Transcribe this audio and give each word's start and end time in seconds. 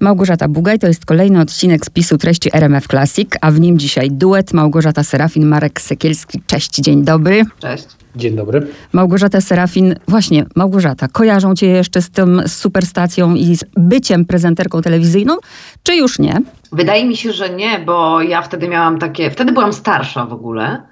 Małgorzata 0.00 0.48
Bugaj 0.48 0.78
to 0.78 0.86
jest 0.86 1.06
kolejny 1.06 1.40
odcinek 1.40 1.86
spisu 1.86 2.18
treści 2.18 2.50
RMF 2.52 2.86
Classic, 2.86 3.30
a 3.40 3.50
w 3.50 3.60
nim 3.60 3.78
dzisiaj 3.78 4.10
duet 4.10 4.52
Małgorzata 4.52 5.02
Serafin, 5.02 5.46
Marek 5.46 5.80
Sekielski. 5.80 6.42
Cześć, 6.46 6.74
dzień 6.74 7.04
dobry. 7.04 7.42
Cześć. 7.58 7.86
Dzień 8.16 8.36
dobry. 8.36 8.66
Małgorzata 8.92 9.40
Serafin, 9.40 9.94
właśnie 10.08 10.46
Małgorzata, 10.56 11.08
kojarzą 11.08 11.54
cię 11.54 11.66
jeszcze 11.66 12.02
z 12.02 12.10
tą 12.10 12.26
superstacją 12.46 13.34
i 13.34 13.56
z 13.56 13.64
byciem 13.76 14.24
prezenterką 14.24 14.82
telewizyjną, 14.82 15.36
czy 15.82 15.96
już 15.96 16.18
nie? 16.18 16.40
Wydaje 16.72 17.04
mi 17.04 17.16
się, 17.16 17.32
że 17.32 17.50
nie, 17.50 17.78
bo 17.78 18.22
ja 18.22 18.42
wtedy 18.42 18.68
miałam 18.68 18.98
takie, 18.98 19.30
wtedy 19.30 19.52
byłam 19.52 19.72
starsza 19.72 20.26
w 20.26 20.32
ogóle, 20.32 20.82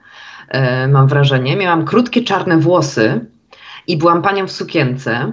yy, 0.54 0.88
mam 0.88 1.06
wrażenie. 1.06 1.56
Miałam 1.56 1.84
krótkie 1.84 2.22
czarne 2.22 2.58
włosy 2.58 3.20
i 3.86 3.96
byłam 3.96 4.22
panią 4.22 4.46
w 4.46 4.52
sukience 4.52 5.32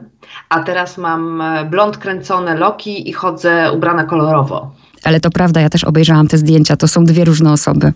a 0.50 0.64
teraz 0.64 0.98
mam 0.98 1.42
e, 1.42 1.66
blond 1.66 1.98
kręcone 1.98 2.56
loki 2.56 3.10
i 3.10 3.14
chodzę 3.14 3.72
ubrana 3.72 4.04
kolorowo. 4.04 4.72
Ale 5.04 5.20
to 5.20 5.30
prawda, 5.30 5.62
ja 5.62 5.70
też 5.70 5.84
obejrzałam 5.84 6.28
te 6.28 6.38
zdjęcia, 6.38 6.76
to 6.76 6.88
są 6.88 7.06
dwie 7.06 7.26
różne 7.26 7.52
osoby. 7.52 7.94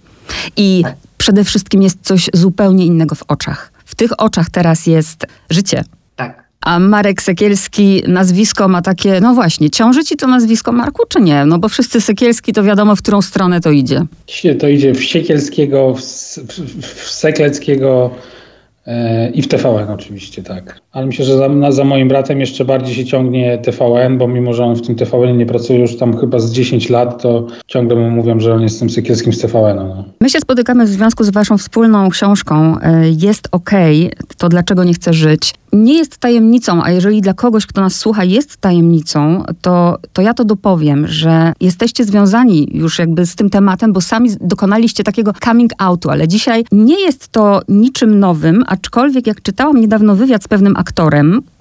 I 0.57 0.81
tak. 0.83 0.95
przede 1.17 1.43
wszystkim 1.43 1.81
jest 1.81 1.97
coś 2.01 2.29
zupełnie 2.33 2.85
innego 2.85 3.15
w 3.15 3.23
oczach. 3.27 3.71
W 3.85 3.95
tych 3.95 4.21
oczach 4.21 4.49
teraz 4.49 4.87
jest 4.87 5.25
życie. 5.49 5.83
Tak. 6.15 6.47
A 6.61 6.79
Marek 6.79 7.21
Sekielski, 7.21 8.03
nazwisko 8.07 8.67
ma 8.67 8.81
takie, 8.81 9.21
no 9.21 9.33
właśnie, 9.33 9.69
ciąży 9.69 10.03
ci 10.03 10.17
to 10.17 10.27
nazwisko 10.27 10.71
Marku, 10.71 11.03
czy 11.09 11.21
nie? 11.21 11.45
No 11.45 11.59
bo 11.59 11.69
wszyscy 11.69 12.01
Sekielski 12.01 12.53
to 12.53 12.63
wiadomo, 12.63 12.95
w 12.95 13.01
którą 13.01 13.21
stronę 13.21 13.61
to 13.61 13.71
idzie. 13.71 14.05
To 14.59 14.67
idzie 14.67 14.93
w 14.93 15.03
Siekielskiego, 15.03 15.93
w, 15.93 16.01
w, 16.01 16.83
w 16.83 17.09
Sekleckiego, 17.09 18.11
i 19.33 19.41
w 19.41 19.47
TVN 19.47 19.89
oczywiście, 19.89 20.43
tak. 20.43 20.79
Ale 20.97 21.05
myślę, 21.05 21.25
że 21.25 21.37
za, 21.37 21.71
za, 21.71 21.83
moim 21.83 22.07
bratem 22.07 22.39
jeszcze 22.39 22.65
bardziej 22.65 22.95
się 22.95 23.05
ciągnie 23.05 23.57
TVN, 23.57 24.17
bo 24.17 24.27
mimo, 24.27 24.53
że 24.53 24.65
on 24.65 24.75
w 24.75 24.81
tym 24.81 24.95
TVN 24.95 25.37
nie 25.37 25.45
pracuje 25.45 25.79
już 25.79 25.97
tam 25.97 26.17
chyba 26.17 26.39
z 26.39 26.51
10 26.51 26.89
lat, 26.89 27.21
to 27.21 27.47
ciągle 27.67 27.95
mu 27.95 28.09
mówią, 28.09 28.39
że 28.39 28.53
on 28.53 28.61
jest 28.61 28.79
tym 28.79 28.89
Sykielskim 28.89 29.33
z 29.33 29.39
TVN. 29.39 29.77
No. 29.77 30.03
My 30.21 30.29
się 30.29 30.39
spotykamy 30.39 30.85
w 30.85 30.87
związku 30.87 31.23
z 31.23 31.29
waszą 31.29 31.57
wspólną 31.57 32.09
książką 32.09 32.79
e, 32.81 33.09
Jest 33.09 33.47
OK, 33.51 33.71
to 34.37 34.49
dlaczego 34.49 34.83
nie 34.83 34.93
chcę 34.93 35.13
żyć. 35.13 35.53
Nie 35.73 35.97
jest 35.97 36.17
tajemnicą, 36.17 36.83
a 36.83 36.91
jeżeli 36.91 37.21
dla 37.21 37.33
kogoś, 37.33 37.65
kto 37.65 37.81
nas 37.81 37.95
słucha, 37.95 38.23
jest 38.23 38.57
tajemnicą, 38.57 39.43
to, 39.61 39.97
to 40.13 40.21
ja 40.21 40.33
to 40.33 40.45
dopowiem, 40.45 41.07
że 41.07 41.53
jesteście 41.61 42.03
związani 42.03 42.69
już 42.73 42.99
jakby 42.99 43.25
z 43.25 43.35
tym 43.35 43.49
tematem, 43.49 43.93
bo 43.93 44.01
sami 44.01 44.29
dokonaliście 44.41 45.03
takiego 45.03 45.31
coming 45.45 45.71
outu, 45.77 46.09
ale 46.09 46.27
dzisiaj 46.27 46.65
nie 46.71 47.01
jest 47.01 47.27
to 47.27 47.61
niczym 47.67 48.19
nowym, 48.19 48.63
Aczkolwiek 48.67 49.27
jak 49.27 49.41
czytałam 49.41 49.81
niedawno 49.81 50.15
wywiad 50.15 50.43
z 50.43 50.47
pewnym 50.47 50.75
aktorem, 50.75 50.86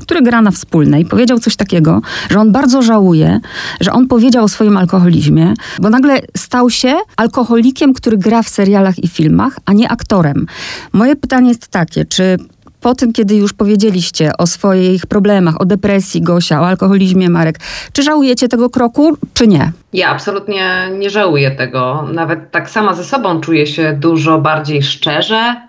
który 0.02 0.22
gra 0.22 0.42
na 0.42 0.50
wspólnej, 0.50 1.04
powiedział 1.04 1.38
coś 1.38 1.56
takiego, 1.56 2.00
że 2.30 2.40
on 2.40 2.52
bardzo 2.52 2.82
żałuje, 2.82 3.40
że 3.80 3.92
on 3.92 4.08
powiedział 4.08 4.44
o 4.44 4.48
swoim 4.48 4.76
alkoholizmie, 4.76 5.54
bo 5.78 5.90
nagle 5.90 6.18
stał 6.36 6.70
się 6.70 6.96
alkoholikiem, 7.16 7.94
który 7.94 8.18
gra 8.18 8.42
w 8.42 8.48
serialach 8.48 8.98
i 8.98 9.08
filmach, 9.08 9.58
a 9.66 9.72
nie 9.72 9.88
aktorem. 9.88 10.46
Moje 10.92 11.16
pytanie 11.16 11.48
jest 11.48 11.68
takie, 11.68 12.04
czy 12.04 12.36
po 12.80 12.94
tym, 12.94 13.12
kiedy 13.12 13.36
już 13.36 13.52
powiedzieliście 13.52 14.30
o 14.38 14.46
swoich 14.46 15.06
problemach, 15.06 15.60
o 15.60 15.64
depresji 15.64 16.22
Gosia, 16.22 16.60
o 16.60 16.66
alkoholizmie 16.66 17.30
Marek, 17.30 17.58
czy 17.92 18.02
żałujecie 18.02 18.48
tego 18.48 18.70
kroku, 18.70 19.16
czy 19.34 19.46
nie? 19.46 19.72
Ja 19.92 20.08
absolutnie 20.08 20.90
nie 20.98 21.10
żałuję 21.10 21.50
tego. 21.50 22.08
Nawet 22.12 22.50
tak 22.50 22.70
sama 22.70 22.94
ze 22.94 23.04
sobą 23.04 23.40
czuję 23.40 23.66
się 23.66 23.96
dużo 24.00 24.38
bardziej 24.38 24.82
szczerze, 24.82 25.65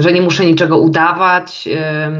że 0.00 0.12
nie 0.12 0.22
muszę 0.22 0.46
niczego 0.46 0.78
udawać, 0.78 1.68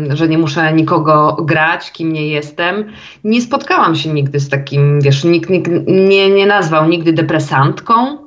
że 0.08 0.28
nie 0.28 0.38
muszę 0.38 0.72
nikogo 0.72 1.36
grać, 1.42 1.92
kim 1.92 2.12
nie 2.12 2.28
jestem. 2.28 2.84
Nie 3.24 3.42
spotkałam 3.42 3.97
się 3.97 4.08
nigdy 4.08 4.41
z 4.41 4.48
takim, 4.48 5.00
wiesz, 5.00 5.24
nikt, 5.24 5.50
nikt 5.50 5.70
nie, 5.86 6.30
nie 6.30 6.47
nazwał 6.47 6.88
nigdy 6.88 7.12
depresantką. 7.12 8.25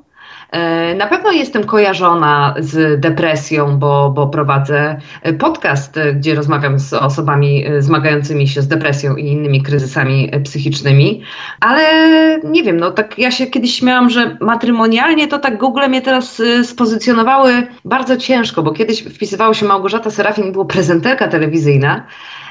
E, 0.52 0.96
na 0.96 1.08
pewno 1.08 1.32
jestem 1.32 1.64
kojarzona 1.64 2.56
z 2.60 3.00
depresją, 3.00 3.80
bo, 3.80 4.10
bo 4.10 4.28
prowadzę 4.28 5.00
podcast, 5.40 6.00
gdzie 6.16 6.36
rozmawiam 6.36 6.80
z 6.80 6.94
osobami 6.94 7.66
zmagającymi 7.80 8.48
się 8.48 8.62
z 8.62 8.68
depresją 8.68 9.16
i 9.16 9.28
innymi 9.28 9.64
kryzysami 9.64 10.32
psychicznymi, 10.44 11.22
ale 11.60 11.84
nie 12.44 12.64
wiem, 12.64 12.78
no 12.78 12.92
tak 12.92 13.20
ja 13.20 13.32
się 13.32 13.48
kiedyś 13.48 13.76
śmiałam, 13.76 14.10
że 14.10 14.38
matrymonialnie 14.42 15.28
to 15.28 15.40
tak 15.40 15.58
Google 15.58 15.82
mnie 15.90 16.02
teraz 16.02 16.42
spozycjonowały 16.64 17.68
bardzo 17.86 18.18
ciężko, 18.18 18.64
bo 18.64 18.72
kiedyś 18.72 19.04
wpisywało 19.04 19.54
się 19.54 19.66
Małgorzata 19.66 20.12
Serafin, 20.12 20.52
było 20.52 20.66
prezenterka 20.66 21.28
telewizyjna, 21.28 22.04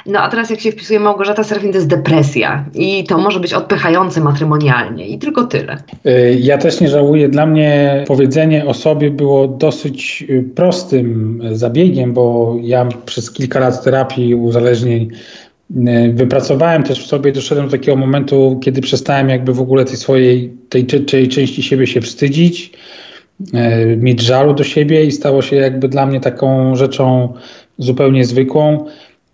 no 0.06 0.20
a 0.20 0.28
teraz 0.28 0.50
jak 0.50 0.60
się 0.60 0.72
wpisuje 0.72 1.00
Małgorzata 1.00 1.44
Serafin, 1.44 1.70
to 1.70 1.76
jest 1.76 1.88
depresja 1.88 2.64
i 2.74 3.04
to 3.04 3.18
może 3.18 3.40
być 3.40 3.54
odpychające 3.54 4.20
matrymonialnie 4.20 5.08
i 5.08 5.18
tylko 5.18 5.44
tyle. 5.44 5.76
Y, 6.06 6.38
ja 6.40 6.58
też 6.58 6.80
nie 6.80 6.88
żałuję. 6.88 7.28
Dla 7.28 7.46
mnie 7.46 8.04
powiedzenie 8.06 8.66
o 8.66 8.74
sobie 8.74 9.10
było 9.10 9.48
dosyć 9.48 10.24
y, 10.30 10.44
prostym 10.54 11.40
zabiegiem, 11.52 12.12
bo 12.12 12.56
ja 12.62 12.88
przez 13.06 13.32
kilka 13.32 13.60
lat 13.60 13.84
terapii 13.84 14.34
uzależnień 14.34 15.08
y, 15.70 16.12
wypracowałem 16.14 16.82
też 16.82 17.04
w 17.04 17.06
sobie, 17.06 17.32
doszedłem 17.32 17.66
do 17.66 17.72
takiego 17.72 17.96
momentu, 17.96 18.60
kiedy 18.62 18.80
przestałem 18.80 19.28
jakby 19.28 19.54
w 19.54 19.60
ogóle 19.60 19.84
tej 19.84 19.96
swojej, 19.96 20.52
tej, 20.68 20.86
tej 20.86 21.28
części 21.28 21.62
siebie 21.62 21.86
się 21.86 22.00
wstydzić, 22.00 22.72
mieć 23.96 24.20
żalu 24.20 24.54
do 24.54 24.64
siebie 24.64 25.04
i 25.04 25.12
stało 25.12 25.42
się 25.42 25.56
jakby 25.56 25.88
dla 25.88 26.06
mnie 26.06 26.20
taką 26.20 26.76
rzeczą 26.76 27.34
zupełnie 27.78 28.24
zwykłą 28.24 28.84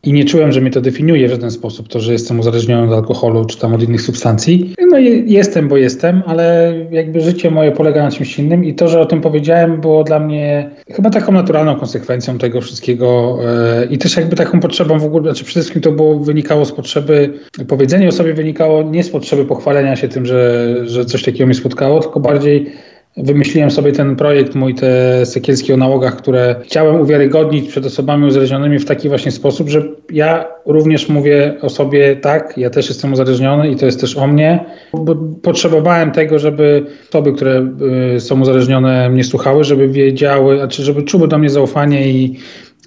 i 0.04 0.12
nie 0.12 0.24
czułem, 0.24 0.52
że 0.52 0.60
mnie 0.60 0.70
to 0.70 0.80
definiuje 0.80 1.28
w 1.28 1.30
żaden 1.30 1.50
sposób, 1.50 1.88
to, 1.88 2.00
że 2.00 2.12
jestem 2.12 2.40
uzależniony 2.40 2.88
od 2.88 2.98
alkoholu 2.98 3.44
czy 3.44 3.58
tam 3.58 3.74
od 3.74 3.82
innych 3.82 4.02
substancji. 4.02 4.74
No 4.90 4.98
jestem, 5.26 5.68
bo 5.68 5.76
jestem, 5.76 6.22
ale 6.26 6.74
jakby 6.90 7.20
życie 7.20 7.50
moje 7.50 7.72
polega 7.72 8.02
na 8.02 8.10
czymś 8.10 8.38
innym 8.38 8.64
i 8.64 8.74
to, 8.74 8.88
że 8.88 9.00
o 9.00 9.06
tym 9.06 9.20
powiedziałem, 9.20 9.80
było 9.80 10.04
dla 10.04 10.18
mnie 10.18 10.70
chyba 10.90 11.10
taką 11.10 11.32
naturalną 11.32 11.76
konsekwencją 11.76 12.38
tego 12.38 12.60
wszystkiego 12.60 13.38
e, 13.44 13.84
i 13.84 13.98
też 13.98 14.16
jakby 14.16 14.36
taką 14.36 14.60
potrzebą 14.60 14.98
w 14.98 15.04
ogóle, 15.04 15.22
znaczy 15.22 15.44
przede 15.44 15.60
wszystkim 15.60 15.82
to 15.82 15.92
było, 15.92 16.18
wynikało 16.18 16.64
z 16.64 16.72
potrzeby, 16.72 17.34
powiedzenie 17.68 18.08
o 18.08 18.12
sobie 18.12 18.34
wynikało 18.34 18.82
nie 18.82 19.04
z 19.04 19.10
potrzeby 19.10 19.44
pochwalenia 19.44 19.96
się 19.96 20.08
tym, 20.08 20.26
że, 20.26 20.74
że 20.84 21.04
coś 21.04 21.22
takiego 21.22 21.46
mi 21.46 21.54
spotkało, 21.54 22.00
tylko 22.00 22.20
bardziej 22.20 22.72
Wymyśliłem 23.16 23.70
sobie 23.70 23.92
ten 23.92 24.16
projekt 24.16 24.54
mój, 24.54 24.74
te 24.74 25.26
sekielskie 25.26 25.74
o 25.74 25.76
nałogach, 25.76 26.16
które 26.16 26.56
chciałem 26.64 27.00
uwiarygodnić 27.00 27.68
przed 27.68 27.86
osobami 27.86 28.26
uzależnionymi 28.26 28.78
w 28.78 28.84
taki 28.84 29.08
właśnie 29.08 29.30
sposób, 29.32 29.68
że 29.68 29.82
ja 30.10 30.44
również 30.66 31.08
mówię 31.08 31.54
o 31.60 31.70
sobie 31.70 32.16
tak, 32.16 32.58
ja 32.58 32.70
też 32.70 32.88
jestem 32.88 33.12
uzależniony 33.12 33.70
i 33.70 33.76
to 33.76 33.86
jest 33.86 34.00
też 34.00 34.16
o 34.16 34.26
mnie. 34.26 34.64
Bo 34.94 35.14
potrzebowałem 35.42 36.10
tego, 36.10 36.38
żeby 36.38 36.86
osoby, 37.08 37.32
które 37.32 37.66
y, 38.16 38.20
są 38.20 38.40
uzależnione 38.40 39.10
mnie 39.10 39.24
słuchały, 39.24 39.64
żeby 39.64 39.88
wiedziały, 39.88 40.56
znaczy 40.56 40.82
żeby 40.82 41.02
czuły 41.02 41.28
do 41.28 41.38
mnie 41.38 41.50
zaufanie 41.50 42.08
i 42.08 42.38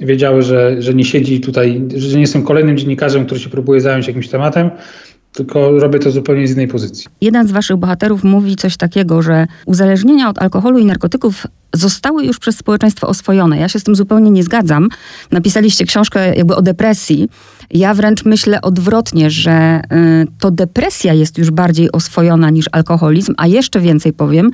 wiedziały, 0.02 0.42
że, 0.42 0.82
że 0.82 0.94
nie 0.94 1.04
siedzi 1.04 1.42
tutaj, 1.42 1.82
że 1.96 2.16
nie 2.16 2.22
jestem 2.22 2.44
kolejnym 2.44 2.78
dziennikarzem, 2.78 3.26
który 3.26 3.40
się 3.40 3.50
próbuje 3.50 3.82
zająć 3.82 4.08
jakimś 4.08 4.30
tematem, 4.30 4.70
tylko 5.36 5.72
robię 5.72 6.00
to 6.00 6.12
zupełnie 6.12 6.48
z 6.48 6.52
innej 6.52 6.68
pozycji. 6.68 7.06
Jeden 7.22 7.48
z 7.48 7.52
waszych 7.52 7.78
bohaterów 7.78 8.24
mówi 8.24 8.56
coś 8.56 8.78
takiego, 8.78 9.22
że 9.22 9.48
uzależnienia 9.66 10.30
od 10.30 10.42
alkoholu 10.42 10.80
i 10.80 10.86
narkotyków 10.86 11.48
zostały 11.76 12.26
już 12.26 12.40
przez 12.40 12.58
społeczeństwo 12.58 13.08
oswojone. 13.08 13.58
Ja 13.58 13.70
się 13.70 13.80
z 13.80 13.84
tym 13.84 13.96
zupełnie 13.96 14.32
nie 14.32 14.44
zgadzam. 14.44 14.90
Napisaliście 15.32 15.86
książkę 15.86 16.36
jakby 16.36 16.56
o 16.56 16.62
depresji. 16.62 17.30
Ja 17.72 17.94
wręcz 17.94 18.26
myślę 18.26 18.62
odwrotnie, 18.62 19.30
że 19.30 19.82
y, 20.24 20.28
to 20.40 20.52
depresja 20.52 21.14
jest 21.14 21.38
już 21.38 21.52
bardziej 21.52 21.92
oswojona 21.92 22.50
niż 22.50 22.66
alkoholizm, 22.72 23.34
a 23.38 23.48
jeszcze 23.48 23.80
więcej 23.80 24.14
powiem, 24.14 24.52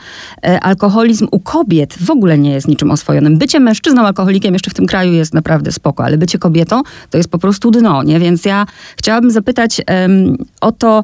y, 0.47 0.59
alkoholizm 0.59 1.27
u 1.31 1.39
kobiet 1.39 1.95
w 1.99 2.11
ogóle 2.11 2.37
nie 2.37 2.51
jest 2.51 2.67
niczym 2.67 2.91
oswojonym. 2.91 3.37
Bycie 3.37 3.59
mężczyzną 3.59 4.01
alkoholikiem 4.01 4.53
jeszcze 4.53 4.71
w 4.71 4.73
tym 4.73 4.85
kraju 4.85 5.13
jest 5.13 5.33
naprawdę 5.33 5.71
spoko, 5.71 6.03
ale 6.03 6.17
bycie 6.17 6.39
kobietą 6.39 6.81
to 7.09 7.17
jest 7.17 7.29
po 7.29 7.37
prostu 7.37 7.71
dno, 7.71 8.03
nie? 8.03 8.19
Więc 8.19 8.45
ja 8.45 8.65
chciałabym 8.97 9.31
zapytać 9.31 9.79
y, 9.79 9.83
o 10.61 10.71
to, 10.71 11.03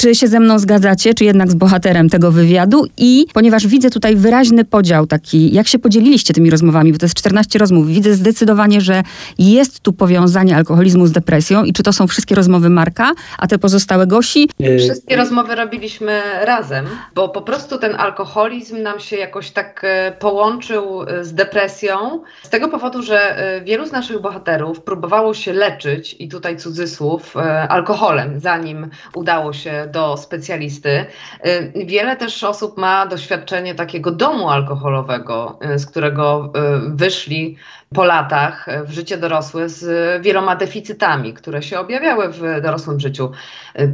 czy 0.00 0.14
się 0.14 0.28
ze 0.28 0.40
mną 0.40 0.58
zgadzacie, 0.58 1.14
czy 1.14 1.24
jednak 1.24 1.50
z 1.50 1.54
bohaterem 1.54 2.08
tego 2.08 2.32
wywiadu? 2.32 2.86
I 2.96 3.26
ponieważ 3.34 3.66
widzę 3.66 3.90
tutaj 3.90 4.16
wyraźny 4.16 4.64
podział 4.64 5.06
taki, 5.06 5.54
jak 5.54 5.68
się 5.68 5.78
podzieliliście 5.78 6.34
tymi 6.34 6.50
rozmowami, 6.50 6.92
bo 6.92 6.98
to 6.98 7.04
jest 7.06 7.14
14 7.14 7.58
rozmów, 7.58 7.86
widzę 7.86 8.14
zdecydowanie, 8.14 8.80
że 8.80 9.02
jest 9.38 9.80
tu 9.80 9.92
powiązanie 9.92 10.56
alkoholizmu 10.56 11.06
z 11.06 11.12
depresją 11.12 11.64
i 11.64 11.72
czy 11.72 11.82
to 11.82 11.92
są 11.92 12.06
wszystkie 12.06 12.34
rozmowy 12.34 12.70
Marka, 12.70 13.12
a 13.38 13.46
te 13.46 13.58
pozostałe 13.58 14.06
Gosi? 14.06 14.48
Wszystkie 14.78 15.16
rozmowy 15.16 15.54
robiliśmy 15.54 16.20
razem, 16.44 16.86
bo 17.14 17.28
po 17.28 17.42
prostu 17.42 17.78
ten 17.78 17.94
alkoholizm 17.94 18.82
nam 18.82 19.00
się 19.00 19.16
jakoś 19.16 19.50
tak 19.50 19.80
e, 19.84 20.12
połączył 20.18 21.02
e, 21.02 21.24
z 21.24 21.34
depresją, 21.34 22.22
z 22.42 22.48
tego 22.48 22.68
powodu, 22.68 23.02
że 23.02 23.38
e, 23.38 23.60
wielu 23.60 23.86
z 23.86 23.92
naszych 23.92 24.20
bohaterów 24.20 24.80
próbowało 24.80 25.34
się 25.34 25.52
leczyć, 25.52 26.16
i 26.18 26.28
tutaj 26.28 26.56
cudzysłów, 26.56 27.34
alkoholem, 27.68 28.40
zanim 28.40 28.90
udało 29.14 29.52
się 29.52 29.89
do 29.90 30.16
specjalisty. 30.16 31.06
Y, 31.46 31.72
wiele 31.86 32.16
też 32.16 32.44
osób 32.44 32.78
ma 32.78 33.06
doświadczenie 33.06 33.74
takiego 33.74 34.10
domu 34.10 34.50
alkoholowego, 34.50 35.58
y, 35.74 35.78
z 35.78 35.86
którego 35.86 36.52
y, 36.86 36.96
wyszli 36.96 37.56
po 37.94 38.04
latach 38.04 38.66
w 38.84 38.90
życie 38.90 39.16
dorosłe 39.16 39.68
z 39.68 40.22
wieloma 40.22 40.56
deficytami, 40.56 41.34
które 41.34 41.62
się 41.62 41.78
objawiały 41.80 42.28
w 42.28 42.40
dorosłym 42.62 43.00
życiu. 43.00 43.30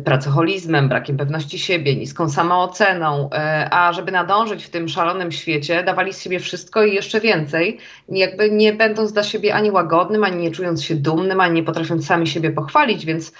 Pracoholizmem, 0.04 0.88
brakiem 0.88 1.16
pewności 1.16 1.58
siebie, 1.58 1.96
niską 1.96 2.28
samooceną, 2.28 3.30
a 3.70 3.92
żeby 3.92 4.12
nadążyć 4.12 4.64
w 4.64 4.70
tym 4.70 4.88
szalonym 4.88 5.32
świecie, 5.32 5.82
dawali 5.82 6.12
z 6.12 6.22
siebie 6.22 6.40
wszystko 6.40 6.84
i 6.84 6.94
jeszcze 6.94 7.20
więcej, 7.20 7.78
jakby 8.08 8.50
nie 8.50 8.72
będąc 8.72 9.12
dla 9.12 9.22
siebie 9.22 9.54
ani 9.54 9.70
łagodnym, 9.70 10.24
ani 10.24 10.36
nie 10.36 10.50
czując 10.50 10.84
się 10.84 10.94
dumnym, 10.94 11.40
ani 11.40 11.54
nie 11.54 11.62
potrafiąc 11.62 12.06
sami 12.06 12.26
siebie 12.26 12.50
pochwalić, 12.50 13.06
więc 13.06 13.32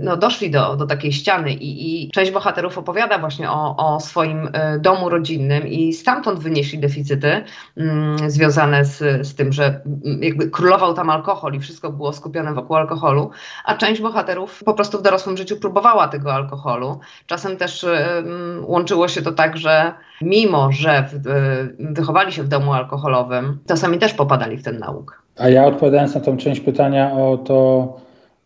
no, 0.00 0.16
doszli 0.16 0.50
do, 0.50 0.76
do 0.76 0.86
takiej 0.86 1.12
ściany 1.12 1.52
i, 1.52 2.04
i 2.04 2.10
część 2.10 2.30
bohaterów 2.30 2.78
opowiada 2.78 3.18
właśnie 3.18 3.50
o, 3.50 3.76
o 3.76 4.00
swoim 4.00 4.48
domu 4.78 5.08
rodzinnym 5.08 5.68
i 5.68 5.92
stamtąd 5.92 6.40
wynieśli 6.40 6.78
deficyty 6.78 7.44
mm, 7.76 8.30
związane 8.30 8.84
z, 8.84 9.26
z 9.26 9.34
tym, 9.34 9.52
że 9.52 9.80
jakby 10.20 10.50
królował 10.50 10.94
tam 10.94 11.10
alkohol 11.10 11.54
i 11.54 11.60
wszystko 11.60 11.92
było 11.92 12.12
skupione 12.12 12.54
wokół 12.54 12.76
alkoholu, 12.76 13.30
a 13.64 13.74
część 13.74 14.00
bohaterów 14.00 14.64
po 14.64 14.74
prostu 14.74 14.98
w 14.98 15.02
dorosłym 15.02 15.36
życiu 15.36 15.56
próbowała 15.56 16.08
tego 16.08 16.32
alkoholu. 16.34 17.00
Czasem 17.26 17.56
też 17.56 17.84
mm, 17.84 18.64
łączyło 18.66 19.08
się 19.08 19.22
to 19.22 19.32
tak, 19.32 19.56
że 19.56 19.92
mimo, 20.22 20.72
że 20.72 21.08
w, 21.12 21.94
wychowali 21.94 22.32
się 22.32 22.42
w 22.42 22.48
domu 22.48 22.72
alkoholowym, 22.72 23.58
czasami 23.68 23.98
też 23.98 24.14
popadali 24.14 24.56
w 24.56 24.62
ten 24.62 24.78
nauk. 24.78 25.22
A 25.38 25.48
ja 25.48 25.66
odpowiadając 25.66 26.14
na 26.14 26.20
tą 26.20 26.36
część 26.36 26.60
pytania 26.60 27.12
o 27.12 27.36
to, 27.36 27.88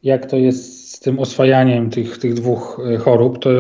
jak 0.03 0.27
to 0.27 0.37
jest 0.37 0.91
z 0.95 1.01
tym 1.01 1.19
oswajaniem 1.19 1.91
tych, 1.91 2.19
tych 2.19 2.35
dwóch 2.35 2.81
e, 2.95 2.97
chorób, 2.97 3.39
to 3.39 3.51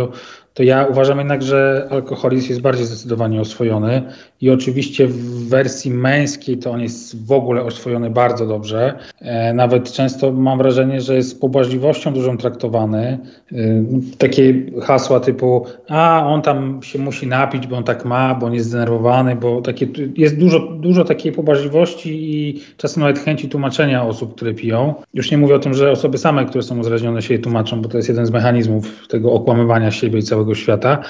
to 0.58 0.62
ja 0.62 0.86
uważam 0.86 1.18
jednak, 1.18 1.42
że 1.42 1.88
alkoholizm 1.90 2.48
jest 2.48 2.60
bardziej 2.60 2.86
zdecydowanie 2.86 3.40
oswojony 3.40 4.02
i 4.40 4.50
oczywiście 4.50 5.06
w 5.06 5.48
wersji 5.48 5.90
męskiej 5.90 6.58
to 6.58 6.70
on 6.70 6.80
jest 6.80 7.26
w 7.26 7.32
ogóle 7.32 7.62
oswojony 7.62 8.10
bardzo 8.10 8.46
dobrze. 8.46 8.98
E, 9.20 9.52
nawet 9.52 9.92
często 9.92 10.32
mam 10.32 10.58
wrażenie, 10.58 11.00
że 11.00 11.16
jest 11.16 11.28
z 11.28 11.34
pobłażliwością 11.34 12.12
dużą 12.12 12.36
traktowany. 12.36 13.18
E, 13.52 13.56
takie 14.18 14.54
hasła 14.82 15.20
typu, 15.20 15.66
a 15.88 16.26
on 16.26 16.42
tam 16.42 16.82
się 16.82 16.98
musi 16.98 17.26
napić, 17.26 17.66
bo 17.66 17.76
on 17.76 17.84
tak 17.84 18.04
ma, 18.04 18.34
bo 18.34 18.46
on 18.46 18.54
jest 18.54 18.68
zdenerwowany, 18.68 19.36
bo 19.36 19.62
takie, 19.62 19.88
jest 20.16 20.38
dużo, 20.38 20.60
dużo 20.60 21.04
takiej 21.04 21.32
pobłażliwości 21.32 22.10
i 22.20 22.60
czasem 22.76 23.00
nawet 23.00 23.18
chęci 23.18 23.48
tłumaczenia 23.48 24.04
osób, 24.04 24.34
które 24.34 24.54
piją. 24.54 24.94
Już 25.14 25.30
nie 25.30 25.38
mówię 25.38 25.54
o 25.54 25.58
tym, 25.58 25.74
że 25.74 25.90
osoby 25.90 26.18
same, 26.18 26.44
które 26.44 26.62
są 26.62 26.78
uzależnione 26.78 27.22
się 27.22 27.38
tłumaczą, 27.38 27.82
bo 27.82 27.88
to 27.88 27.96
jest 27.96 28.08
jeden 28.08 28.26
z 28.26 28.30
mechanizmów 28.30 29.08
tego 29.08 29.32
okłamywania 29.32 29.90
siebie 29.90 30.18
i 30.18 30.22
całego 30.22 30.47
świata. 30.54 31.02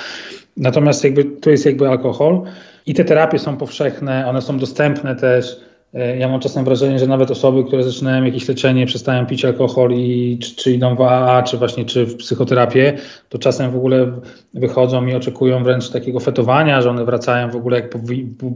Natomiast 0.56 1.04
jakby 1.04 1.24
to 1.24 1.50
jest 1.50 1.66
jakby 1.66 1.88
alkohol 1.88 2.42
i 2.86 2.94
te 2.94 3.04
terapie 3.04 3.38
są 3.38 3.56
powszechne, 3.56 4.28
one 4.28 4.42
są 4.42 4.58
dostępne 4.58 5.16
też. 5.16 5.60
E, 5.94 6.16
ja 6.16 6.28
mam 6.28 6.40
czasem 6.40 6.64
wrażenie, 6.64 6.98
że 6.98 7.06
nawet 7.06 7.30
osoby, 7.30 7.64
które 7.64 7.82
zaczynają 7.82 8.24
jakieś 8.24 8.48
leczenie, 8.48 8.86
przestają 8.86 9.26
pić 9.26 9.44
alkohol 9.44 9.92
i 9.92 10.38
czy, 10.42 10.56
czy 10.56 10.72
idą 10.72 10.96
w 10.96 11.00
AA, 11.00 11.42
czy 11.42 11.58
właśnie 11.58 11.84
czy 11.84 12.06
w 12.06 12.16
psychoterapię, 12.16 12.98
to 13.28 13.38
czasem 13.38 13.70
w 13.70 13.76
ogóle 13.76 14.12
wychodzą 14.54 15.06
i 15.06 15.14
oczekują 15.14 15.64
wręcz 15.64 15.90
takiego 15.90 16.20
fetowania, 16.20 16.82
że 16.82 16.90
one 16.90 17.04
wracają 17.04 17.50
w 17.50 17.56
ogóle 17.56 17.76
jak 17.76 17.90
po, 17.90 17.98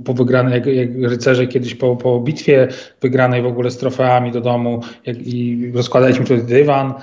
po 0.04 0.14
wygranej, 0.14 0.52
jak, 0.54 0.66
jak 0.66 1.10
rycerze 1.10 1.46
kiedyś 1.46 1.74
po, 1.74 1.96
po 1.96 2.20
bitwie 2.20 2.68
wygranej 3.00 3.42
w 3.42 3.46
ogóle 3.46 3.70
z 3.70 3.76
trofeami 3.76 4.32
do 4.32 4.40
domu 4.40 4.80
jak, 5.06 5.16
i 5.26 5.72
rozkładaliśmy 5.74 6.24
tutaj 6.24 6.42
dywan 6.42 6.94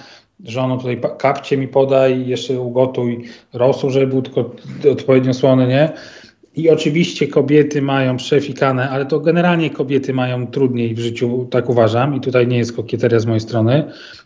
żono 0.45 0.77
tutaj 0.77 1.01
kapcie 1.17 1.57
mi 1.57 1.67
podaj, 1.67 2.27
jeszcze 2.27 2.59
ugotuj 2.59 3.23
rosół, 3.53 3.89
żeby 3.89 4.07
był 4.07 4.21
tylko 4.21 4.51
odpowiednio 4.91 5.33
słony, 5.33 5.67
nie? 5.67 5.89
I 6.55 6.69
oczywiście 6.69 7.27
kobiety 7.27 7.81
mają 7.81 8.17
przefikane, 8.17 8.89
ale 8.89 9.05
to 9.05 9.19
generalnie 9.19 9.69
kobiety 9.69 10.13
mają 10.13 10.47
trudniej 10.47 10.95
w 10.95 10.99
życiu, 10.99 11.47
tak 11.51 11.69
uważam. 11.69 12.15
I 12.15 12.21
tutaj 12.21 12.47
nie 12.47 12.57
jest 12.57 12.75
kokieteria 12.75 13.19
z 13.19 13.25
mojej 13.25 13.39
strony 13.39 13.83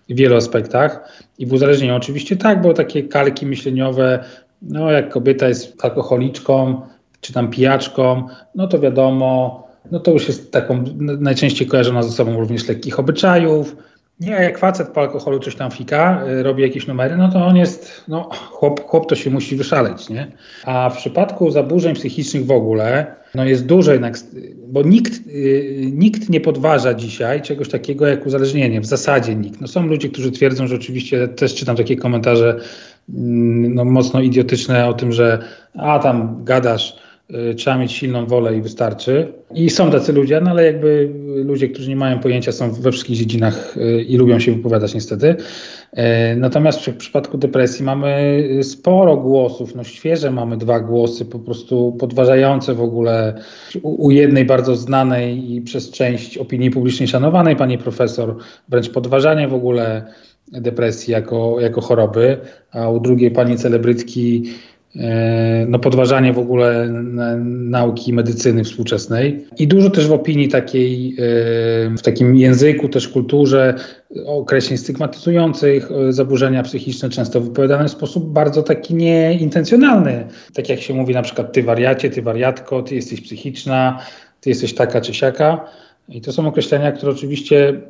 w 0.09 0.15
wielu 0.15 0.35
aspektach. 0.35 1.13
I 1.39 1.45
w 1.45 1.53
uzależnieniu 1.53 1.95
oczywiście 1.95 2.35
tak, 2.35 2.61
bo 2.61 2.73
takie 2.73 3.03
kalki 3.03 3.45
myśleniowe, 3.45 4.23
no 4.61 4.91
jak 4.91 5.09
kobieta 5.09 5.47
jest 5.47 5.85
alkoholiczką, 5.85 6.81
czy 7.21 7.33
tam 7.33 7.49
pijaczką, 7.49 8.27
no 8.55 8.67
to 8.67 8.79
wiadomo, 8.79 9.63
no 9.91 9.99
to 9.99 10.11
już 10.11 10.27
jest 10.27 10.51
taką 10.51 10.83
najczęściej 10.97 11.67
kojarzona 11.67 12.03
ze 12.03 12.11
sobą 12.11 12.39
również 12.39 12.67
lekkich 12.67 12.99
obyczajów, 12.99 13.75
nie, 14.19 14.31
jak 14.31 14.57
facet 14.57 14.87
po 14.87 15.01
alkoholu 15.01 15.39
coś 15.39 15.55
tam 15.55 15.71
fika, 15.71 16.23
y, 16.27 16.43
robi 16.43 16.63
jakieś 16.63 16.87
numery, 16.87 17.17
no 17.17 17.31
to 17.31 17.45
on 17.45 17.55
jest, 17.55 18.03
no 18.07 18.29
chłop, 18.51 18.83
chłop 18.87 19.09
to 19.09 19.15
się 19.15 19.29
musi 19.29 19.55
wyszaleć, 19.55 20.09
nie? 20.09 20.31
A 20.65 20.89
w 20.89 20.97
przypadku 20.97 21.51
zaburzeń 21.51 21.95
psychicznych 21.95 22.45
w 22.45 22.51
ogóle, 22.51 23.15
no 23.35 23.45
jest 23.45 23.65
dużo 23.65 23.91
jednak, 23.91 24.17
bo 24.67 24.81
nikt, 24.81 25.27
y, 25.27 25.91
nikt 25.93 26.29
nie 26.29 26.41
podważa 26.41 26.93
dzisiaj 26.93 27.41
czegoś 27.41 27.69
takiego 27.69 28.07
jak 28.07 28.25
uzależnienie, 28.25 28.81
w 28.81 28.85
zasadzie 28.85 29.35
nikt. 29.35 29.61
No 29.61 29.67
są 29.67 29.87
ludzie, 29.87 30.09
którzy 30.09 30.31
twierdzą, 30.31 30.67
że 30.67 30.75
oczywiście, 30.75 31.27
też 31.27 31.55
czytam 31.55 31.75
takie 31.75 31.95
komentarze 31.95 32.59
mm, 33.09 33.73
no, 33.73 33.85
mocno 33.85 34.21
idiotyczne 34.21 34.87
o 34.87 34.93
tym, 34.93 35.11
że 35.11 35.39
a 35.77 35.99
tam 35.99 36.43
gadasz, 36.43 36.95
trzeba 37.57 37.77
mieć 37.77 37.91
silną 37.91 38.25
wolę 38.25 38.57
i 38.57 38.61
wystarczy. 38.61 39.33
I 39.55 39.69
są 39.69 39.91
tacy 39.91 40.13
ludzie, 40.13 40.41
no 40.41 40.51
ale 40.51 40.65
jakby 40.65 41.09
ludzie, 41.45 41.69
którzy 41.69 41.89
nie 41.89 41.95
mają 41.95 42.19
pojęcia, 42.19 42.51
są 42.51 42.71
we 42.71 42.91
wszystkich 42.91 43.17
dziedzinach 43.17 43.77
y, 43.77 44.03
i 44.03 44.17
lubią 44.17 44.39
się 44.39 44.51
wypowiadać 44.51 44.93
niestety. 44.93 45.35
Y, 45.93 46.01
natomiast 46.37 46.85
w 46.85 46.97
przypadku 46.97 47.37
depresji 47.37 47.85
mamy 47.85 48.43
sporo 48.63 49.17
głosów, 49.17 49.75
no 49.75 49.83
świeże 49.83 50.31
mamy 50.31 50.57
dwa 50.57 50.79
głosy, 50.79 51.25
po 51.25 51.39
prostu 51.39 51.95
podważające 51.99 52.73
w 52.73 52.81
ogóle 52.81 53.33
u 53.83 54.11
jednej 54.11 54.45
bardzo 54.45 54.75
znanej 54.75 55.53
i 55.53 55.61
przez 55.61 55.91
część 55.91 56.37
opinii 56.37 56.71
publicznej 56.71 57.07
szanowanej 57.07 57.55
pani 57.55 57.77
profesor, 57.77 58.35
wręcz 58.69 58.89
podważanie 58.89 59.47
w 59.47 59.53
ogóle 59.53 60.05
depresji 60.51 61.11
jako, 61.11 61.59
jako 61.59 61.81
choroby, 61.81 62.37
a 62.71 62.89
u 62.89 62.99
drugiej 62.99 63.31
pani 63.31 63.57
celebrytki 63.57 64.43
no, 65.67 65.79
podważanie 65.79 66.33
w 66.33 66.39
ogóle 66.39 66.89
nauki 67.43 68.13
medycyny 68.13 68.63
współczesnej 68.63 69.45
i 69.57 69.67
dużo 69.67 69.89
też 69.89 70.07
w 70.07 70.11
opinii 70.11 70.47
takiej, 70.47 71.15
e, 71.17 71.97
w 71.97 72.01
takim 72.01 72.35
języku, 72.35 72.89
też 72.89 73.07
kulturze 73.07 73.75
określeń 74.25 74.77
stygmatyzujących 74.77 75.91
e, 75.91 76.13
zaburzenia 76.13 76.63
psychiczne, 76.63 77.09
często 77.09 77.41
wypowiadane 77.41 77.87
w 77.87 77.91
sposób 77.91 78.33
bardzo 78.33 78.63
taki 78.63 78.95
nieintencjonalny. 78.95 80.27
Tak 80.53 80.69
jak 80.69 80.81
się 80.81 80.93
mówi 80.93 81.13
na 81.13 81.21
przykład 81.21 81.53
ty 81.53 81.63
wariacie, 81.63 82.09
ty 82.09 82.21
wariatko, 82.21 82.81
ty 82.81 82.95
jesteś 82.95 83.21
psychiczna, 83.21 83.99
ty 84.41 84.49
jesteś 84.49 84.73
taka 84.73 85.01
czy 85.01 85.13
siaka. 85.13 85.65
I 86.09 86.21
to 86.21 86.31
są 86.31 86.47
określenia, 86.47 86.91
które 86.91 87.11
oczywiście 87.11 87.81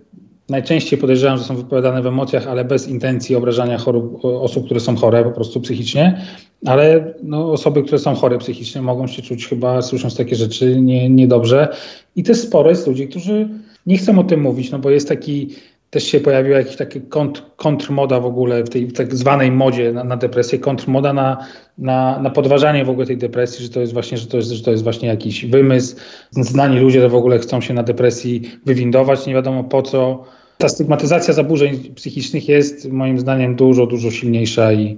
Najczęściej 0.49 0.99
podejrzewam, 0.99 1.37
że 1.37 1.43
są 1.43 1.55
wypowiadane 1.55 2.01
w 2.01 2.07
emocjach, 2.07 2.47
ale 2.47 2.65
bez 2.65 2.87
intencji 2.87 3.35
obrażania 3.35 3.77
chorób, 3.77 4.25
osób, 4.25 4.65
które 4.65 4.79
są 4.79 4.95
chore 4.95 5.23
po 5.23 5.31
prostu 5.31 5.61
psychicznie, 5.61 6.21
ale 6.65 7.13
no, 7.23 7.51
osoby, 7.51 7.83
które 7.83 7.99
są 7.99 8.15
chore 8.15 8.37
psychicznie 8.37 8.81
mogą 8.81 9.07
się 9.07 9.21
czuć 9.21 9.47
chyba, 9.47 9.81
słysząc 9.81 10.15
takie 10.15 10.35
rzeczy, 10.35 10.81
nie, 10.81 11.09
niedobrze. 11.09 11.67
I 12.15 12.23
też 12.23 12.37
sporo 12.37 12.69
jest 12.69 12.87
ludzi, 12.87 13.07
którzy 13.07 13.49
nie 13.85 13.97
chcą 13.97 14.19
o 14.19 14.23
tym 14.23 14.41
mówić, 14.41 14.71
no 14.71 14.79
bo 14.79 14.89
jest 14.89 15.07
taki, 15.07 15.49
też 15.93 16.03
się 16.03 16.19
pojawiła 16.19 16.57
jakaś 16.57 16.75
taka 16.75 16.99
kontr, 17.09 17.43
kontrmoda 17.55 18.19
w 18.19 18.25
ogóle 18.25 18.63
w 18.63 18.69
tej 18.69 18.91
tak 18.91 19.15
zwanej 19.15 19.51
modzie 19.51 19.91
na, 19.93 20.03
na 20.03 20.17
depresję, 20.17 20.59
kontrmoda 20.59 21.13
na, 21.13 21.45
na, 21.77 22.19
na 22.19 22.29
podważanie 22.29 22.85
w 22.85 22.89
ogóle 22.89 23.05
tej 23.07 23.17
depresji, 23.17 23.65
że 23.65 23.69
to 23.69 23.79
jest 23.79 23.93
właśnie, 23.93 24.17
że 24.17 24.27
to 24.27 24.37
jest, 24.37 24.49
że 24.49 24.63
to 24.63 24.71
jest 24.71 24.83
właśnie 24.83 25.07
jakiś 25.07 25.45
wymysł. 25.45 25.95
Znani 26.31 26.79
ludzie 26.79 27.01
to 27.01 27.09
w 27.09 27.15
ogóle 27.15 27.39
chcą 27.39 27.61
się 27.61 27.73
na 27.73 27.83
depresji 27.83 28.41
wywindować, 28.65 29.27
nie 29.27 29.33
wiadomo 29.33 29.63
po 29.63 29.81
co. 29.81 30.23
Ta 30.57 30.69
stygmatyzacja 30.69 31.33
zaburzeń 31.33 31.93
psychicznych 31.95 32.49
jest 32.49 32.91
moim 32.91 33.19
zdaniem 33.19 33.55
dużo, 33.55 33.85
dużo 33.85 34.11
silniejsza 34.11 34.73
i 34.73 34.97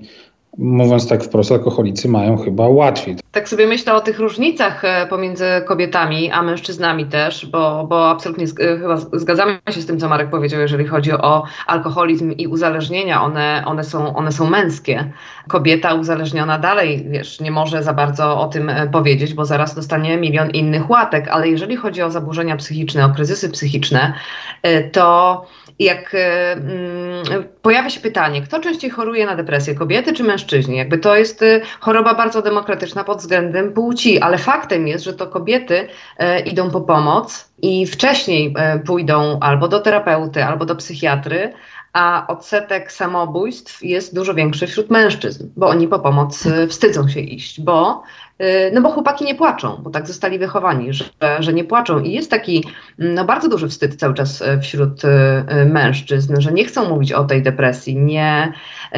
mówiąc 0.58 1.08
tak 1.08 1.24
wprost, 1.24 1.52
alkoholicy 1.52 2.10
mają 2.10 2.38
chyba 2.38 2.68
łatwiej. 2.68 3.16
Tak 3.32 3.50
sobie 3.50 3.68
myślę 3.68 3.94
o 3.94 4.02
tych 4.02 4.20
różnicach 4.20 4.86
e, 4.86 5.08
pomiędzy 5.08 5.46
kobietami, 5.66 6.32
a 6.32 6.42
mężczyznami 6.42 7.06
też, 7.06 7.46
bo, 7.46 7.86
bo 7.90 8.10
absolutnie 8.10 8.46
e, 8.46 8.78
chyba 8.78 8.98
zgadzamy 8.98 9.60
się 9.70 9.82
z 9.82 9.86
tym, 9.86 10.00
co 10.00 10.10
Marek 10.10 10.30
powiedział, 10.30 10.62
jeżeli 10.62 10.86
chodzi 10.86 11.12
o 11.12 11.44
alkoholizm 11.68 12.32
i 12.32 12.48
uzależnienia. 12.48 13.24
One, 13.24 13.64
one, 13.66 13.84
są, 13.84 14.16
one 14.16 14.32
są 14.32 14.50
męskie. 14.50 15.12
Kobieta 15.48 15.94
uzależniona 15.94 16.60
dalej, 16.60 17.06
wiesz, 17.10 17.40
nie 17.40 17.52
może 17.52 17.84
za 17.84 17.94
bardzo 17.94 18.40
o 18.40 18.48
tym 18.48 18.70
e, 18.70 18.88
powiedzieć, 18.88 19.34
bo 19.34 19.46
zaraz 19.46 19.76
dostanie 19.76 20.18
milion 20.18 20.50
innych 20.50 20.90
łatek, 20.90 21.28
ale 21.28 21.50
jeżeli 21.50 21.76
chodzi 21.76 22.02
o 22.02 22.12
zaburzenia 22.12 22.56
psychiczne, 22.56 23.06
o 23.06 23.10
kryzysy 23.10 23.50
psychiczne, 23.50 24.14
to 24.92 25.46
jak 25.80 26.16
mm, 26.56 27.44
pojawia 27.62 27.90
się 27.90 28.00
pytanie, 28.00 28.42
kto 28.42 28.60
częściej 28.60 28.90
choruje 28.90 29.26
na 29.26 29.36
depresję, 29.36 29.76
kobiety 29.76 30.14
czy 30.14 30.24
mężczyźni? 30.24 30.78
Jakby 30.78 30.98
to 30.98 31.16
jest 31.16 31.42
y, 31.42 31.62
choroba 31.80 32.14
bardzo 32.14 32.42
demokratyczna 32.42 33.04
pod 33.04 33.18
względem 33.18 33.74
płci, 33.74 34.20
ale 34.20 34.38
faktem 34.38 34.88
jest, 34.88 35.04
że 35.04 35.14
to 35.14 35.28
kobiety 35.28 35.88
e, 36.18 36.40
idą 36.40 36.72
po 36.72 36.82
pomoc 36.82 37.52
i 37.62 37.88
wcześniej 37.88 38.54
e, 38.58 38.80
pójdą 38.80 39.40
albo 39.42 39.68
do 39.68 39.80
terapeuty, 39.80 40.44
albo 40.44 40.66
do 40.66 40.76
psychiatry, 40.76 41.54
a 41.94 42.28
odsetek 42.28 42.92
samobójstw 42.92 43.84
jest 43.84 44.16
dużo 44.16 44.34
większy 44.34 44.68
wśród 44.68 44.90
mężczyzn, 44.90 45.50
bo 45.56 45.68
oni 45.68 45.88
po 45.88 46.00
pomoc 46.00 46.48
wstydzą 46.70 47.08
się 47.08 47.20
iść, 47.20 47.62
bo 47.62 48.04
no 48.74 48.82
bo 48.82 48.92
chłopaki 48.92 49.26
nie 49.26 49.36
płaczą, 49.36 49.80
bo 49.84 49.90
tak 49.90 50.08
zostali 50.08 50.40
wychowani, 50.40 50.94
że, 50.94 51.06
że 51.40 51.54
nie 51.54 51.64
płaczą. 51.64 52.00
I 52.00 52.12
jest 52.12 52.32
taki 52.32 52.64
no, 52.98 53.26
bardzo 53.26 53.50
duży 53.50 53.68
wstyd 53.68 53.96
cały 53.96 54.14
czas 54.14 54.42
y, 54.42 54.60
wśród 54.62 55.02
mężczyzn, 55.66 56.42
że 56.42 56.52
nie 56.52 56.66
chcą 56.66 56.90
mówić 56.90 57.12
o 57.12 57.24
tej 57.24 57.42
depresji, 57.42 57.96
nie, 57.96 58.54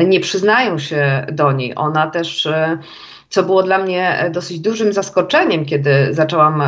nie 0.06 0.20
przyznają 0.20 0.80
się 0.80 1.26
do 1.32 1.52
niej. 1.52 1.74
Ona 1.76 2.08
też 2.08 2.48
co 3.30 3.44
było 3.44 3.64
dla 3.64 3.78
mnie 3.78 4.20
e, 4.20 4.30
dosyć 4.30 4.60
dużym 4.60 4.94
zaskoczeniem, 4.94 5.66
kiedy 5.66 6.08
zaczęłam 6.12 6.64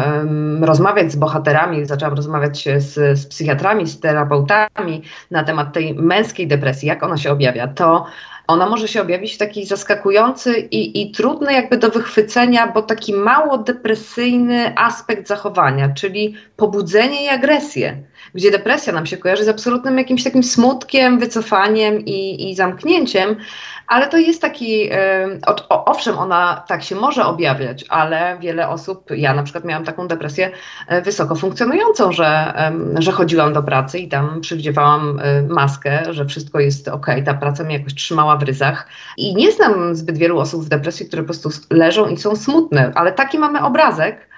rozmawiać 0.62 1.12
z 1.12 1.16
bohaterami, 1.16 1.86
zaczęłam 1.86 2.16
rozmawiać 2.16 2.68
z, 2.78 3.20
z 3.20 3.28
psychiatrami, 3.28 3.88
z 3.88 4.00
terapeutami 4.00 5.02
na 5.32 5.44
temat 5.44 5.74
tej 5.74 5.94
męskiej 5.94 6.48
depresji, 6.48 6.88
jak 6.88 7.04
ona 7.04 7.18
się 7.18 7.32
objawia, 7.32 7.68
to 7.68 8.06
ona 8.50 8.70
może 8.70 8.88
się 8.88 9.02
objawić 9.02 9.34
w 9.34 9.38
taki 9.38 9.66
zaskakujący 9.66 10.60
i, 10.60 11.02
i 11.02 11.12
trudny 11.12 11.54
jakby 11.54 11.78
do 11.78 11.90
wychwycenia, 11.90 12.68
bo 12.68 12.82
taki 12.82 13.14
mało 13.14 13.58
depresyjny 13.58 14.78
aspekt 14.78 15.28
zachowania, 15.28 15.90
czyli 15.90 16.36
pobudzenie 16.56 17.26
i 17.26 17.28
agresję, 17.28 17.98
gdzie 18.36 18.52
depresja 18.52 18.94
nam 18.94 19.06
się 19.06 19.18
kojarzy 19.18 19.44
z 19.44 19.50
absolutnym 19.50 19.98
jakimś 19.98 20.24
takim 20.24 20.44
smutkiem, 20.44 21.20
wycofaniem 21.20 22.06
i, 22.06 22.50
i 22.50 22.56
zamknięciem, 22.56 23.36
ale 23.90 24.08
to 24.08 24.18
jest 24.18 24.42
taki, 24.42 24.90
owszem, 25.70 26.20
ona 26.20 26.64
tak 26.68 26.84
się 26.84 26.96
może 26.96 27.26
objawiać, 27.26 27.86
ale 27.90 28.38
wiele 28.40 28.70
osób, 28.70 29.12
ja 29.12 29.34
na 29.34 29.44
przykład 29.44 29.66
miałam 29.66 29.86
taką 29.86 30.08
depresję 30.08 30.52
e, 30.88 31.02
wysoko 31.02 31.36
funkcjonującą, 31.36 32.12
że, 32.12 32.54
że 33.00 33.12
chodziłam 33.12 33.54
do 33.54 33.64
pracy 33.64 34.00
i 34.00 34.08
tam 34.08 34.42
przywdziewałam 34.42 35.20
e, 35.20 35.42
maskę, 35.42 36.14
że 36.14 36.26
wszystko 36.26 36.60
jest 36.60 36.88
ok, 36.88 37.08
ta 37.26 37.34
praca 37.34 37.64
mnie 37.64 37.78
jakoś 37.78 37.96
trzymała 37.96 38.38
w 38.38 38.44
ryzach. 38.44 38.88
I 39.18 39.36
nie 39.36 39.52
znam 39.52 39.96
zbyt 39.96 40.18
wielu 40.18 40.40
osób 40.40 40.66
w 40.66 40.70
depresji, 40.70 41.06
które 41.06 41.22
po 41.22 41.28
prostu 41.28 41.50
leżą 41.70 42.08
i 42.08 42.18
są 42.18 42.36
smutne, 42.36 42.92
ale 42.96 43.12
taki 43.12 43.40
mamy 43.40 43.62
obrazek, 43.62 44.30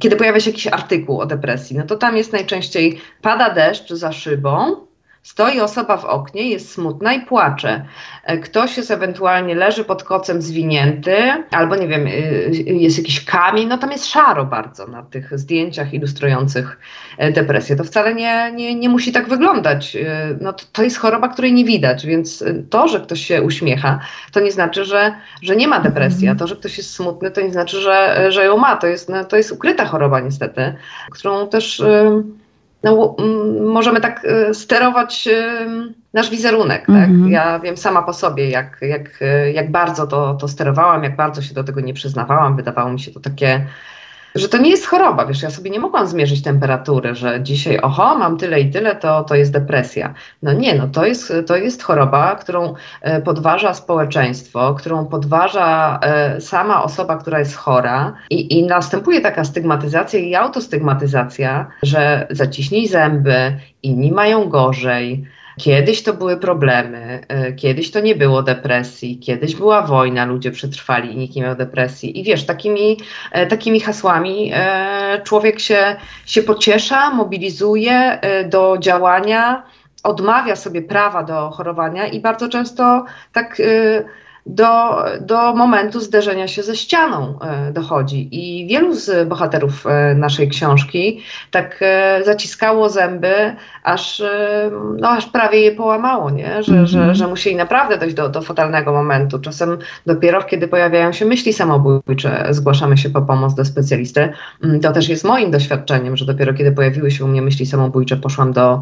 kiedy 0.00 0.16
pojawia 0.16 0.40
się 0.40 0.50
jakiś 0.50 0.66
artykuł 0.66 1.20
o 1.20 1.26
depresji, 1.26 1.78
no 1.78 1.84
to 1.84 1.96
tam 1.96 2.16
jest 2.16 2.32
najczęściej 2.32 3.00
pada 3.22 3.50
deszcz 3.50 3.92
za 3.92 4.12
szybą, 4.12 4.76
Stoi 5.22 5.60
osoba 5.60 5.96
w 5.96 6.04
oknie, 6.04 6.50
jest 6.50 6.72
smutna 6.72 7.12
i 7.12 7.20
płacze. 7.20 7.84
E, 8.24 8.38
ktoś 8.38 8.76
jest 8.76 8.90
ewentualnie 8.90 9.54
leży 9.54 9.84
pod 9.84 10.04
kocem 10.04 10.42
zwinięty, 10.42 11.16
albo 11.50 11.76
nie 11.76 11.88
wiem, 11.88 12.06
y, 12.06 12.50
jest 12.66 12.98
jakiś 12.98 13.24
kamień, 13.24 13.68
no 13.68 13.78
tam 13.78 13.92
jest 13.92 14.06
szaro 14.06 14.44
bardzo 14.44 14.86
na 14.86 15.02
tych 15.02 15.38
zdjęciach 15.38 15.94
ilustrujących 15.94 16.78
e, 17.18 17.32
depresję. 17.32 17.76
To 17.76 17.84
wcale 17.84 18.14
nie, 18.14 18.52
nie, 18.52 18.74
nie 18.74 18.88
musi 18.88 19.12
tak 19.12 19.28
wyglądać. 19.28 19.96
E, 19.96 20.36
no 20.40 20.52
to, 20.52 20.64
to 20.72 20.82
jest 20.82 20.98
choroba, 20.98 21.28
której 21.28 21.52
nie 21.52 21.64
widać, 21.64 22.06
więc 22.06 22.44
to, 22.70 22.88
że 22.88 23.00
ktoś 23.00 23.26
się 23.26 23.42
uśmiecha, 23.42 24.00
to 24.32 24.40
nie 24.40 24.52
znaczy, 24.52 24.84
że, 24.84 25.14
że 25.42 25.56
nie 25.56 25.68
ma 25.68 25.80
depresji, 25.80 26.28
a 26.28 26.34
to, 26.34 26.46
że 26.46 26.56
ktoś 26.56 26.78
jest 26.78 26.94
smutny, 26.94 27.30
to 27.30 27.40
nie 27.40 27.52
znaczy, 27.52 27.80
że, 27.80 28.26
że 28.32 28.44
ją 28.44 28.56
ma. 28.56 28.76
To 28.76 28.86
jest, 28.86 29.08
no, 29.08 29.24
to 29.24 29.36
jest 29.36 29.52
ukryta 29.52 29.84
choroba 29.86 30.20
niestety, 30.20 30.74
którą 31.10 31.48
też 31.48 31.82
no, 32.82 33.16
możemy 33.60 34.00
tak 34.00 34.24
y, 34.24 34.54
sterować 34.54 35.28
y, 35.28 35.94
nasz 36.14 36.30
wizerunek. 36.30 36.86
Tak? 36.86 37.10
-hmm. 37.10 37.28
Ja 37.28 37.58
wiem 37.58 37.76
sama 37.76 38.02
po 38.02 38.12
sobie, 38.12 38.50
jak, 38.50 38.78
jak, 38.82 39.22
y, 39.22 39.52
jak 39.52 39.70
bardzo 39.70 40.06
to, 40.06 40.34
to 40.34 40.48
sterowałam, 40.48 41.04
jak 41.04 41.16
bardzo 41.16 41.42
się 41.42 41.54
do 41.54 41.64
tego 41.64 41.80
nie 41.80 41.94
przyznawałam. 41.94 42.56
Wydawało 42.56 42.92
mi 42.92 43.00
się 43.00 43.12
to 43.12 43.20
takie 43.20 43.66
że 44.34 44.48
to 44.48 44.58
nie 44.58 44.70
jest 44.70 44.86
choroba, 44.86 45.26
wiesz, 45.26 45.42
ja 45.42 45.50
sobie 45.50 45.70
nie 45.70 45.80
mogłam 45.80 46.06
zmierzyć 46.06 46.42
temperatury, 46.42 47.14
że 47.14 47.42
dzisiaj 47.42 47.78
oho, 47.80 48.18
mam 48.18 48.36
tyle 48.36 48.60
i 48.60 48.70
tyle, 48.70 48.96
to, 48.96 49.24
to 49.24 49.34
jest 49.34 49.52
depresja. 49.52 50.14
No 50.42 50.52
nie, 50.52 50.74
no 50.74 50.88
to 50.88 51.06
jest, 51.06 51.32
to 51.46 51.56
jest 51.56 51.82
choroba, 51.82 52.36
którą 52.36 52.74
e, 53.00 53.22
podważa 53.22 53.74
społeczeństwo, 53.74 54.74
którą 54.74 55.06
podważa 55.06 55.98
e, 56.02 56.40
sama 56.40 56.82
osoba, 56.82 57.16
która 57.16 57.38
jest 57.38 57.56
chora 57.56 58.14
i, 58.30 58.58
i 58.58 58.66
następuje 58.66 59.20
taka 59.20 59.44
stygmatyzacja 59.44 60.20
i 60.20 60.34
autostygmatyzacja, 60.34 61.66
że 61.82 62.26
zaciśnij 62.30 62.88
zęby, 62.88 63.56
inni 63.82 64.12
mają 64.12 64.48
gorzej, 64.48 65.26
Kiedyś 65.60 66.02
to 66.02 66.14
były 66.14 66.36
problemy, 66.36 67.20
e, 67.28 67.52
kiedyś 67.52 67.90
to 67.90 68.00
nie 68.00 68.14
było 68.14 68.42
depresji, 68.42 69.18
kiedyś 69.18 69.56
była 69.56 69.82
wojna, 69.82 70.24
ludzie 70.24 70.50
przetrwali 70.50 71.12
i 71.12 71.16
nikt 71.16 71.36
nie 71.36 71.42
miał 71.42 71.56
depresji. 71.56 72.20
I 72.20 72.24
wiesz, 72.24 72.46
takimi, 72.46 72.96
e, 73.32 73.46
takimi 73.46 73.80
hasłami 73.80 74.50
e, 74.54 75.20
człowiek 75.24 75.60
się, 75.60 75.96
się 76.26 76.42
pociesza, 76.42 77.10
mobilizuje 77.10 78.20
do 78.50 78.76
działania, 78.78 79.62
odmawia 80.02 80.56
sobie 80.56 80.82
prawa 80.82 81.22
do 81.22 81.50
chorowania 81.50 82.06
i 82.06 82.20
bardzo 82.20 82.48
często 82.48 83.04
tak 83.32 83.62
do, 84.46 85.04
do 85.20 85.54
momentu 85.54 86.00
zderzenia 86.00 86.48
się 86.48 86.62
ze 86.62 86.76
ścianą 86.76 87.38
e, 87.40 87.72
dochodzi. 87.72 88.28
I 88.32 88.66
wielu 88.66 88.94
z 88.94 89.28
bohaterów 89.28 89.86
e, 89.86 90.14
naszej 90.14 90.48
książki 90.48 91.20
tak 91.50 91.78
e, 91.80 92.20
zaciskało 92.24 92.88
zęby, 92.88 93.56
aż, 93.82 94.22
no, 94.98 95.08
aż 95.08 95.26
prawie 95.26 95.60
je 95.60 95.72
połamało, 95.72 96.30
nie? 96.30 96.62
Że, 96.62 96.72
mm 96.72 96.84
-hmm. 96.84 96.88
że, 96.88 97.14
że 97.14 97.26
musieli 97.26 97.56
naprawdę 97.56 97.98
dojść 97.98 98.14
do, 98.14 98.28
do 98.28 98.42
fatalnego 98.42 98.92
momentu. 98.92 99.38
Czasem 99.38 99.78
dopiero 100.06 100.42
kiedy 100.42 100.68
pojawiają 100.68 101.12
się 101.12 101.24
myśli 101.24 101.52
samobójcze, 101.52 102.46
zgłaszamy 102.50 102.98
się 102.98 103.10
po 103.10 103.22
pomoc 103.22 103.54
do 103.54 103.64
specjalisty. 103.64 104.32
Mm, 104.64 104.80
to 104.80 104.92
też 104.92 105.08
jest 105.08 105.24
moim 105.24 105.50
doświadczeniem, 105.50 106.16
że 106.16 106.24
dopiero 106.24 106.54
kiedy 106.54 106.72
pojawiły 106.72 107.10
się 107.10 107.24
u 107.24 107.28
mnie 107.28 107.42
myśli 107.42 107.66
samobójcze, 107.66 108.16
poszłam 108.16 108.52
do, 108.52 108.80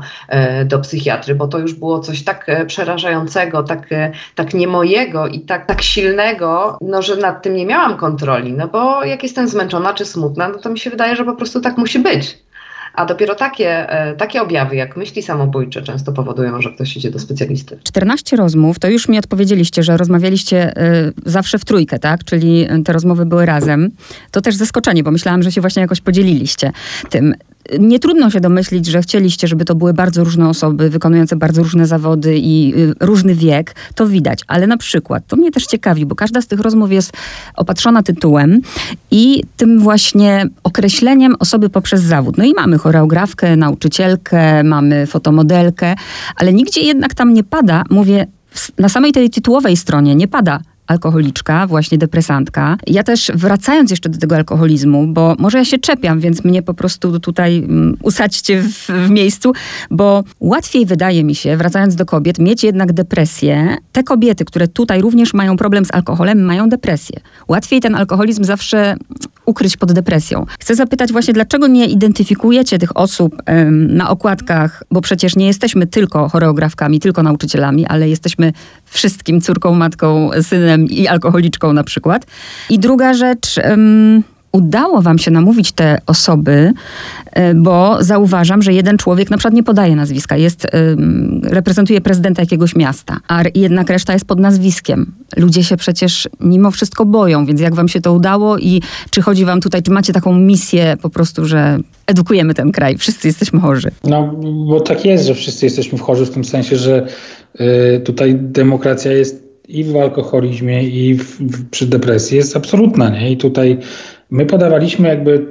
do 0.64 0.78
psychiatry, 0.78 1.34
bo 1.34 1.48
to 1.48 1.58
już 1.58 1.74
było 1.74 2.00
coś 2.00 2.24
tak 2.24 2.46
przerażającego, 2.66 3.62
tak, 3.62 3.88
tak 4.34 4.54
nie 4.54 4.68
mojego 4.68 5.26
i 5.26 5.40
tak, 5.48 5.66
tak 5.66 5.82
silnego, 5.82 6.78
no, 6.80 7.02
że 7.02 7.16
nad 7.16 7.42
tym 7.42 7.54
nie 7.54 7.66
miałam 7.66 7.96
kontroli. 7.96 8.52
No 8.52 8.68
bo 8.68 9.04
jak 9.04 9.22
jestem 9.22 9.48
zmęczona 9.48 9.94
czy 9.94 10.04
smutna, 10.04 10.48
no 10.48 10.58
to 10.58 10.70
mi 10.70 10.78
się 10.78 10.90
wydaje, 10.90 11.16
że 11.16 11.24
po 11.24 11.34
prostu 11.34 11.60
tak 11.60 11.78
musi 11.78 11.98
być. 11.98 12.38
A 12.94 13.06
dopiero 13.06 13.34
takie, 13.34 13.90
e, 13.90 14.16
takie 14.16 14.42
objawy, 14.42 14.76
jak 14.76 14.96
myśli 14.96 15.22
samobójcze, 15.22 15.82
często 15.82 16.12
powodują, 16.12 16.62
że 16.62 16.70
ktoś 16.70 16.96
idzie 16.96 17.10
do 17.10 17.18
specjalisty. 17.18 17.78
14 17.84 18.36
rozmów, 18.36 18.78
to 18.78 18.88
już 18.88 19.08
mi 19.08 19.18
odpowiedzieliście, 19.18 19.82
że 19.82 19.96
rozmawialiście 19.96 20.82
y, 20.82 21.12
zawsze 21.26 21.58
w 21.58 21.64
trójkę, 21.64 21.98
tak? 21.98 22.24
Czyli 22.24 22.66
te 22.84 22.92
rozmowy 22.92 23.26
były 23.26 23.46
razem. 23.46 23.90
To 24.30 24.40
też 24.40 24.54
zaskoczenie, 24.54 25.02
bo 25.02 25.10
myślałam, 25.10 25.42
że 25.42 25.52
się 25.52 25.60
właśnie 25.60 25.82
jakoś 25.82 26.00
podzieliliście 26.00 26.72
tym 27.10 27.34
nie 27.78 27.98
trudno 27.98 28.30
się 28.30 28.40
domyślić, 28.40 28.86
że 28.86 29.02
chcieliście, 29.02 29.48
żeby 29.48 29.64
to 29.64 29.74
były 29.74 29.94
bardzo 29.94 30.24
różne 30.24 30.48
osoby 30.48 30.90
wykonujące 30.90 31.36
bardzo 31.36 31.62
różne 31.62 31.86
zawody 31.86 32.38
i 32.38 32.74
y, 32.76 32.94
różny 33.00 33.34
wiek. 33.34 33.74
To 33.94 34.06
widać. 34.06 34.40
Ale 34.46 34.66
na 34.66 34.76
przykład, 34.76 35.22
to 35.26 35.36
mnie 35.36 35.50
też 35.50 35.66
ciekawi, 35.66 36.06
bo 36.06 36.14
każda 36.14 36.42
z 36.42 36.46
tych 36.46 36.60
rozmów 36.60 36.92
jest 36.92 37.12
opatrzona 37.56 38.02
tytułem 38.02 38.60
i 39.10 39.42
tym 39.56 39.80
właśnie 39.80 40.46
określeniem 40.62 41.34
osoby 41.38 41.70
poprzez 41.70 42.02
zawód. 42.02 42.38
No 42.38 42.44
i 42.44 42.54
mamy 42.54 42.78
choreografkę, 42.78 43.56
nauczycielkę, 43.56 44.64
mamy 44.64 45.06
fotomodelkę, 45.06 45.94
ale 46.36 46.52
nigdzie 46.52 46.80
jednak 46.80 47.14
tam 47.14 47.34
nie 47.34 47.44
pada, 47.44 47.84
mówię, 47.90 48.26
na 48.78 48.88
samej 48.88 49.12
tej 49.12 49.30
tytułowej 49.30 49.76
stronie 49.76 50.14
nie 50.14 50.28
pada 50.28 50.60
alkoholiczka, 50.88 51.66
właśnie 51.66 51.98
depresantka. 51.98 52.76
Ja 52.86 53.02
też 53.02 53.30
wracając 53.34 53.90
jeszcze 53.90 54.08
do 54.08 54.18
tego 54.18 54.36
alkoholizmu, 54.36 55.06
bo 55.06 55.36
może 55.38 55.58
ja 55.58 55.64
się 55.64 55.78
czepiam, 55.78 56.20
więc 56.20 56.44
mnie 56.44 56.62
po 56.62 56.74
prostu 56.74 57.20
tutaj 57.20 57.60
um, 57.60 57.96
usadźcie 58.02 58.62
w, 58.62 58.88
w, 58.88 59.10
miejscu, 59.10 59.52
bo 59.90 60.24
łatwiej 60.40 60.86
wydaje 60.86 61.24
mi 61.24 61.34
się, 61.34 61.56
wracając 61.56 61.94
do 61.94 62.06
kobiet, 62.06 62.38
mieć 62.38 62.64
jednak 62.64 62.92
depresję. 62.92 63.76
Te 63.92 64.02
kobiety, 64.02 64.44
które 64.44 64.68
tutaj 64.68 65.00
również 65.00 65.34
mają 65.34 65.56
problem 65.56 65.84
z 65.84 65.94
alkoholem, 65.94 66.44
mają 66.44 66.68
depresję. 66.68 67.20
Łatwiej 67.48 67.80
ten 67.80 67.94
alkoholizm 67.94 68.44
zawsze 68.44 68.96
ukryć 69.46 69.76
pod 69.76 69.92
depresją. 69.92 70.46
Chcę 70.60 70.74
zapytać 70.74 71.12
właśnie, 71.12 71.34
dlaczego 71.34 71.66
nie 71.66 71.86
identyfikujecie 71.86 72.78
tych 72.78 72.96
osób 72.96 73.42
na 73.88 74.10
okładkach, 74.10 74.82
bo 74.90 75.00
przecież 75.00 75.36
nie 75.36 75.46
jesteśmy 75.46 75.86
tylko 75.86 76.28
choreografkami, 76.28 77.00
tylko 77.00 77.22
nauczycielami, 77.22 77.86
ale 77.86 78.08
jesteśmy 78.08 78.52
wszystkim 78.90 79.40
córką, 79.40 79.74
matką, 79.74 80.30
synem 80.42 80.86
i 80.86 81.06
alkoholiczką 81.06 81.72
na 81.72 81.84
przykład. 81.84 82.26
I 82.70 82.78
druga 82.78 83.14
rzecz, 83.14 83.56
um, 83.68 84.22
udało 84.52 85.02
wam 85.02 85.18
się 85.18 85.30
namówić 85.30 85.72
te 85.72 85.98
osoby, 86.06 86.72
e, 87.32 87.54
bo 87.54 87.96
zauważam, 88.00 88.62
że 88.62 88.72
jeden 88.72 88.98
człowiek 88.98 89.30
na 89.30 89.36
przykład 89.36 89.54
nie 89.54 89.62
podaje 89.62 89.96
nazwiska, 89.96 90.36
jest, 90.36 90.66
reprezentuje 91.42 92.00
prezydenta 92.00 92.42
jakiegoś 92.42 92.76
miasta, 92.76 93.16
a 93.28 93.42
jednak 93.54 93.90
reszta 93.90 94.12
jest 94.12 94.24
pod 94.24 94.40
nazwiskiem. 94.40 95.12
Ludzie 95.36 95.64
się 95.64 95.76
przecież 95.76 96.28
mimo 96.40 96.70
wszystko 96.70 97.06
boją, 97.06 97.46
więc 97.46 97.60
jak 97.60 97.74
wam 97.74 97.88
się 97.88 98.00
to 98.00 98.12
udało 98.12 98.58
i 98.58 98.82
czy 99.10 99.22
chodzi 99.22 99.44
wam 99.44 99.60
tutaj, 99.60 99.82
czy 99.82 99.90
macie 99.90 100.12
taką 100.12 100.38
misję 100.38 100.96
po 101.02 101.10
prostu, 101.10 101.46
że 101.46 101.78
edukujemy 102.06 102.54
ten 102.54 102.72
kraj, 102.72 102.98
wszyscy 102.98 103.28
jesteśmy 103.28 103.60
chorzy? 103.60 103.90
No, 104.04 104.34
bo 104.68 104.80
tak 104.80 105.04
jest, 105.04 105.26
że 105.26 105.34
wszyscy 105.34 105.66
jesteśmy 105.66 105.98
chorzy 105.98 106.26
w 106.26 106.30
tym 106.30 106.44
sensie, 106.44 106.76
że 106.76 107.06
tutaj 108.04 108.34
demokracja 108.34 109.12
jest 109.12 109.48
i 109.68 109.84
w 109.84 109.96
alkoholizmie, 109.96 110.82
i 110.82 111.14
w, 111.14 111.40
w, 111.40 111.70
przy 111.70 111.86
depresji 111.86 112.36
jest 112.36 112.56
absolutna, 112.56 113.08
nie? 113.08 113.32
I 113.32 113.36
tutaj 113.36 113.78
My 114.30 114.46
podawaliśmy 114.46 115.08
jakby 115.08 115.46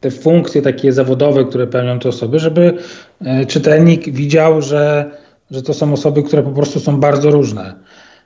te 0.00 0.10
funkcje 0.10 0.62
takie 0.62 0.92
zawodowe, 0.92 1.44
które 1.44 1.66
pełnią 1.66 1.98
te 1.98 2.08
osoby, 2.08 2.38
żeby 2.38 2.74
e, 3.20 3.46
czytelnik 3.46 4.10
widział, 4.10 4.62
że 4.62 5.10
że 5.50 5.62
to 5.62 5.74
są 5.74 5.92
osoby, 5.92 6.22
które 6.22 6.42
po 6.42 6.50
prostu 6.50 6.80
są 6.80 7.00
bardzo 7.00 7.30
różne. 7.30 7.74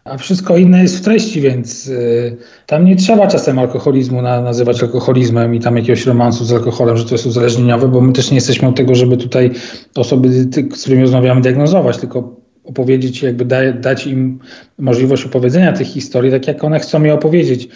A 0.05 0.19
wszystko 0.19 0.57
inne 0.57 0.83
jest 0.83 0.99
w 0.99 1.01
treści, 1.01 1.41
więc 1.41 1.87
y, 1.87 2.37
tam 2.67 2.85
nie 2.85 2.97
trzeba 2.97 3.27
czasem 3.27 3.59
alkoholizmu 3.59 4.23
na, 4.23 4.41
nazywać 4.41 4.83
alkoholizmem 4.83 5.55
i 5.55 5.61
tam 5.61 5.77
jakiegoś 5.77 6.07
romansu 6.07 6.45
z 6.45 6.53
alkoholem, 6.53 6.97
że 6.97 7.05
to 7.05 7.15
jest 7.15 7.27
uzależnieniowe, 7.27 7.89
bo 7.89 8.01
my 8.01 8.13
też 8.13 8.31
nie 8.31 8.35
jesteśmy 8.35 8.69
od 8.69 8.77
tego, 8.77 8.95
żeby 8.95 9.17
tutaj 9.17 9.51
osoby, 9.97 10.29
z 10.31 10.81
którymi 10.81 11.03
rozmawiamy, 11.03 11.41
diagnozować, 11.41 11.99
tylko 11.99 12.44
opowiedzieć, 12.65 13.23
jakby 13.23 13.45
da, 13.45 13.73
dać 13.73 14.07
im 14.07 14.39
możliwość 14.79 15.25
opowiedzenia 15.25 15.73
tych 15.73 15.87
historii, 15.87 16.31
tak 16.31 16.47
jak 16.47 16.65
one 16.65 16.81
chcą 16.81 17.03
je 17.03 17.15
opowiedzieć. 17.15 17.69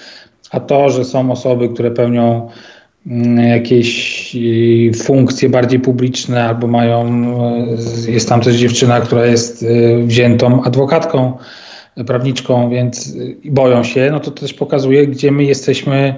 A 0.50 0.60
to, 0.60 0.90
że 0.90 1.04
są 1.04 1.30
osoby, 1.30 1.68
które 1.68 1.90
pełnią 1.90 2.48
mm, 3.06 3.48
jakieś 3.48 4.36
funkcje 4.96 5.48
bardziej 5.48 5.80
publiczne, 5.80 6.44
albo 6.44 6.66
mają, 6.66 7.22
y, 8.06 8.12
jest 8.12 8.28
tam 8.28 8.40
też 8.40 8.56
dziewczyna, 8.56 9.00
która 9.00 9.26
jest 9.26 9.62
y, 9.62 10.02
wziętą 10.06 10.62
adwokatką, 10.62 11.38
prawniczką, 12.06 12.70
więc 12.70 13.16
boją 13.44 13.84
się, 13.84 14.08
no 14.12 14.20
to 14.20 14.30
też 14.30 14.54
pokazuje, 14.54 15.06
gdzie 15.06 15.32
my 15.32 15.44
jesteśmy 15.44 16.14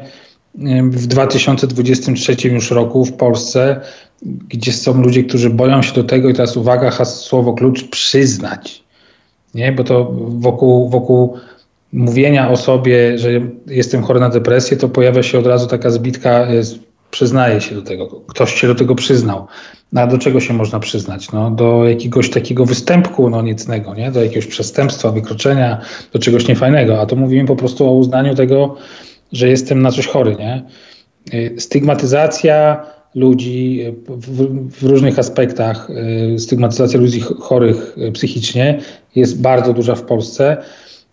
w 0.82 1.06
2023 1.06 2.48
już 2.48 2.70
roku 2.70 3.04
w 3.04 3.12
Polsce, 3.12 3.80
gdzie 4.22 4.72
są 4.72 5.02
ludzie, 5.02 5.24
którzy 5.24 5.50
boją 5.50 5.82
się 5.82 5.94
do 5.94 6.04
tego 6.04 6.28
i 6.28 6.34
teraz 6.34 6.56
uwaga, 6.56 7.04
słowo 7.04 7.52
klucz, 7.52 7.84
przyznać. 7.84 8.84
Nie? 9.54 9.72
Bo 9.72 9.84
to 9.84 10.12
wokół, 10.28 10.88
wokół 10.88 11.36
mówienia 11.92 12.50
o 12.50 12.56
sobie, 12.56 13.18
że 13.18 13.28
jestem 13.66 14.02
chory 14.02 14.20
na 14.20 14.28
depresję, 14.28 14.76
to 14.76 14.88
pojawia 14.88 15.22
się 15.22 15.38
od 15.38 15.46
razu 15.46 15.66
taka 15.66 15.90
zbitka, 15.90 16.46
przyznaje 17.10 17.60
się 17.60 17.74
do 17.74 17.82
tego, 17.82 18.06
ktoś 18.06 18.54
się 18.54 18.66
do 18.66 18.74
tego 18.74 18.94
przyznał. 18.94 19.46
No, 19.92 20.00
a 20.00 20.06
do 20.06 20.18
czego 20.18 20.40
się 20.40 20.54
można 20.54 20.80
przyznać? 20.80 21.32
No, 21.32 21.50
do 21.50 21.88
jakiegoś 21.88 22.30
takiego 22.30 22.66
występku 22.66 23.30
no, 23.30 23.42
niecnego, 23.42 23.94
nie? 23.94 24.12
do 24.12 24.22
jakiegoś 24.22 24.46
przestępstwa, 24.46 25.10
wykroczenia, 25.10 25.80
do 26.12 26.18
czegoś 26.18 26.48
niefajnego. 26.48 27.00
A 27.00 27.06
to 27.06 27.16
mówimy 27.16 27.46
po 27.46 27.56
prostu 27.56 27.86
o 27.86 27.92
uznaniu 27.92 28.34
tego, 28.34 28.76
że 29.32 29.48
jestem 29.48 29.82
na 29.82 29.90
coś 29.90 30.06
chory. 30.06 30.36
Nie? 30.36 30.62
Y, 31.34 31.60
stygmatyzacja 31.60 32.84
ludzi 33.14 33.84
w, 34.08 34.46
w 34.70 34.82
różnych 34.82 35.18
aspektach, 35.18 35.90
y, 36.34 36.38
stygmatyzacja 36.38 37.00
ludzi 37.00 37.20
chorych 37.20 37.98
y, 37.98 38.12
psychicznie 38.12 38.78
jest 39.16 39.40
bardzo 39.40 39.72
duża 39.72 39.94
w 39.94 40.02
Polsce 40.02 40.56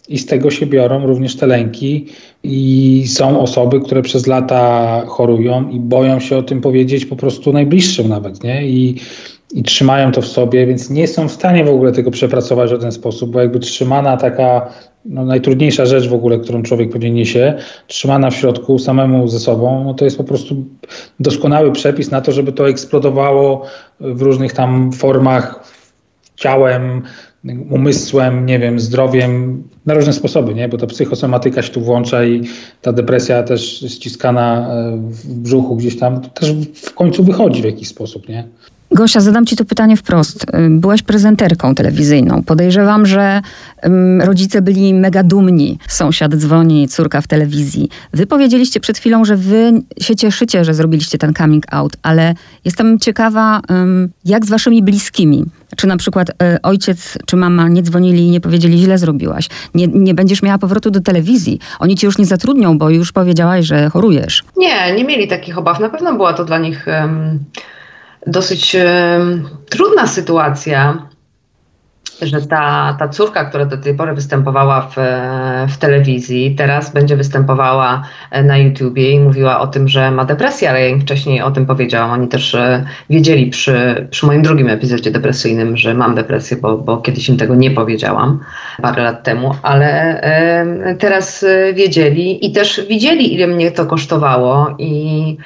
i 0.09 0.17
z 0.17 0.25
tego 0.25 0.51
się 0.51 0.65
biorą 0.65 1.07
również 1.07 1.35
te 1.35 1.47
lęki 1.47 2.05
i 2.43 3.03
są 3.07 3.41
osoby, 3.41 3.79
które 3.79 4.01
przez 4.01 4.27
lata 4.27 5.03
chorują 5.07 5.69
i 5.69 5.79
boją 5.79 6.19
się 6.19 6.37
o 6.37 6.43
tym 6.43 6.61
powiedzieć 6.61 7.05
po 7.05 7.15
prostu 7.15 7.53
najbliższym 7.53 8.07
nawet, 8.09 8.43
nie? 8.43 8.67
I, 8.67 8.95
i 9.53 9.63
trzymają 9.63 10.11
to 10.11 10.21
w 10.21 10.27
sobie, 10.27 10.67
więc 10.67 10.89
nie 10.89 11.07
są 11.07 11.27
w 11.27 11.31
stanie 11.31 11.63
w 11.63 11.69
ogóle 11.69 11.91
tego 11.91 12.11
przepracować 12.11 12.73
w 12.73 12.79
ten 12.79 12.91
sposób, 12.91 13.31
bo 13.31 13.39
jakby 13.39 13.59
trzymana 13.59 14.17
taka 14.17 14.69
no, 15.07 15.25
najtrudniejsza 15.25 15.85
rzecz 15.85 16.07
w 16.07 16.13
ogóle, 16.13 16.39
którą 16.39 16.63
człowiek 16.63 16.91
pewnie 16.91 17.11
niesie, 17.11 17.53
trzymana 17.87 18.29
w 18.29 18.35
środku 18.35 18.79
samemu 18.79 19.27
ze 19.27 19.39
sobą, 19.39 19.83
no 19.83 19.93
to 19.93 20.05
jest 20.05 20.17
po 20.17 20.23
prostu 20.23 20.55
doskonały 21.19 21.71
przepis 21.71 22.11
na 22.11 22.21
to, 22.21 22.31
żeby 22.31 22.51
to 22.51 22.69
eksplodowało 22.69 23.65
w 23.99 24.21
różnych 24.21 24.53
tam 24.53 24.91
formach 24.91 25.73
ciałem, 26.35 27.01
umysłem, 27.69 28.45
nie 28.45 28.59
wiem, 28.59 28.79
zdrowiem, 28.79 29.63
na 29.85 29.93
różne 29.93 30.13
sposoby, 30.13 30.55
nie? 30.55 30.69
bo 30.69 30.77
ta 30.77 30.87
psychosomatyka 30.87 31.61
się 31.61 31.73
tu 31.73 31.81
włącza 31.81 32.25
i 32.25 32.41
ta 32.81 32.93
depresja 32.93 33.43
też 33.43 33.79
ściskana 33.79 34.69
e, 34.69 34.97
w 34.97 35.33
brzuchu 35.33 35.75
gdzieś 35.75 35.99
tam 35.99 36.21
też 36.21 36.53
w 36.75 36.93
końcu 36.93 37.23
wychodzi 37.23 37.61
w 37.61 37.65
jakiś 37.65 37.87
sposób, 37.87 38.29
nie? 38.29 38.47
Gosia, 38.97 39.19
zadam 39.19 39.45
Ci 39.45 39.55
to 39.55 39.65
pytanie 39.65 39.97
wprost. 39.97 40.45
Byłaś 40.69 41.01
prezenterką 41.01 41.75
telewizyjną. 41.75 42.43
Podejrzewam, 42.43 43.05
że 43.05 43.41
rodzice 44.19 44.61
byli 44.61 44.93
mega 44.93 45.23
dumni. 45.23 45.79
Sąsiad 45.87 46.35
dzwoni, 46.35 46.87
córka 46.87 47.21
w 47.21 47.27
telewizji. 47.27 47.89
Wy 48.13 48.27
powiedzieliście 48.27 48.79
przed 48.79 48.97
chwilą, 48.97 49.25
że 49.25 49.35
wy 49.35 49.71
się 50.01 50.15
cieszycie, 50.15 50.65
że 50.65 50.73
zrobiliście 50.73 51.17
ten 51.17 51.33
coming 51.33 51.63
out, 51.73 51.93
ale 52.03 52.33
jestem 52.65 52.99
ciekawa, 52.99 53.61
jak 54.25 54.45
z 54.45 54.49
waszymi 54.49 54.83
bliskimi? 54.83 55.45
Czy 55.75 55.87
na 55.87 55.97
przykład 55.97 56.29
e, 56.29 56.61
ojciec 56.63 57.17
czy 57.25 57.35
mama 57.35 57.67
nie 57.67 57.83
dzwonili 57.83 58.27
i 58.27 58.31
nie 58.31 58.41
powiedzieli, 58.41 58.77
źle 58.77 58.97
zrobiłaś. 58.97 59.49
Nie, 59.75 59.87
nie 59.87 60.13
będziesz 60.13 60.41
miała 60.41 60.57
powrotu 60.57 60.91
do 60.91 61.01
telewizji. 61.01 61.59
Oni 61.79 61.95
ci 61.95 62.05
już 62.05 62.17
nie 62.17 62.25
zatrudnią, 62.25 62.77
bo 62.77 62.89
już 62.89 63.11
powiedziałaś, 63.11 63.65
że 63.65 63.89
chorujesz. 63.89 64.43
Nie, 64.57 64.95
nie 64.95 65.03
mieli 65.03 65.27
takich 65.27 65.57
obaw. 65.57 65.79
Na 65.79 65.89
pewno 65.89 66.13
była 66.13 66.33
to 66.33 66.45
dla 66.45 66.57
nich 66.57 66.85
um, 66.87 67.39
dosyć 68.27 68.75
trudna 69.69 70.07
sytuacja 70.07 71.07
że 72.21 72.41
ta, 72.41 72.95
ta 72.99 73.07
córka, 73.07 73.45
która 73.45 73.65
do 73.65 73.77
tej 73.77 73.95
pory 73.95 74.13
występowała 74.13 74.81
w, 74.81 74.95
w 75.73 75.77
telewizji, 75.77 76.55
teraz 76.55 76.93
będzie 76.93 77.17
występowała 77.17 78.03
na 78.43 78.57
YouTubie 78.57 79.11
i 79.11 79.19
mówiła 79.19 79.59
o 79.59 79.67
tym, 79.67 79.87
że 79.87 80.11
ma 80.11 80.25
depresję, 80.25 80.69
ale 80.69 80.81
ja 80.81 80.87
im 80.87 81.01
wcześniej 81.01 81.41
o 81.41 81.51
tym 81.51 81.65
powiedziałam. 81.65 82.11
Oni 82.11 82.27
też 82.27 82.55
e, 82.55 82.85
wiedzieli 83.09 83.49
przy, 83.49 84.07
przy 84.11 84.25
moim 84.25 84.41
drugim 84.41 84.69
epizodzie 84.69 85.11
depresyjnym, 85.11 85.77
że 85.77 85.93
mam 85.93 86.15
depresję, 86.15 86.57
bo, 86.57 86.77
bo 86.77 86.97
kiedyś 86.97 87.29
im 87.29 87.37
tego 87.37 87.55
nie 87.55 87.71
powiedziałam 87.71 88.39
parę 88.81 89.03
lat 89.03 89.23
temu, 89.23 89.55
ale 89.61 90.21
e, 90.21 90.95
teraz 90.95 91.43
e, 91.43 91.73
wiedzieli 91.73 92.45
i 92.45 92.51
też 92.51 92.81
widzieli, 92.89 93.33
ile 93.33 93.47
mnie 93.47 93.71
to 93.71 93.85
kosztowało 93.85 94.75
i 94.79 95.37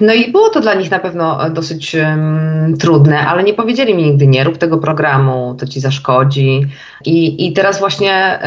no 0.00 0.12
i 0.12 0.32
było 0.32 0.48
to 0.48 0.60
dla 0.60 0.74
nich 0.74 0.90
na 0.90 0.98
pewno 0.98 1.50
dosyć 1.50 1.94
um, 1.94 2.76
trudne, 2.80 3.26
ale 3.26 3.42
nie 3.42 3.54
powiedzieli 3.54 3.94
mi 3.94 4.02
nigdy 4.02 4.26
nie 4.26 4.44
rób 4.44 4.58
tego 4.58 4.78
programu, 4.78 5.56
to 5.58 5.66
ci 5.66 5.80
zaszkodzi. 5.80 6.66
I, 7.04 7.46
i 7.46 7.52
teraz 7.52 7.78
właśnie. 7.78 8.38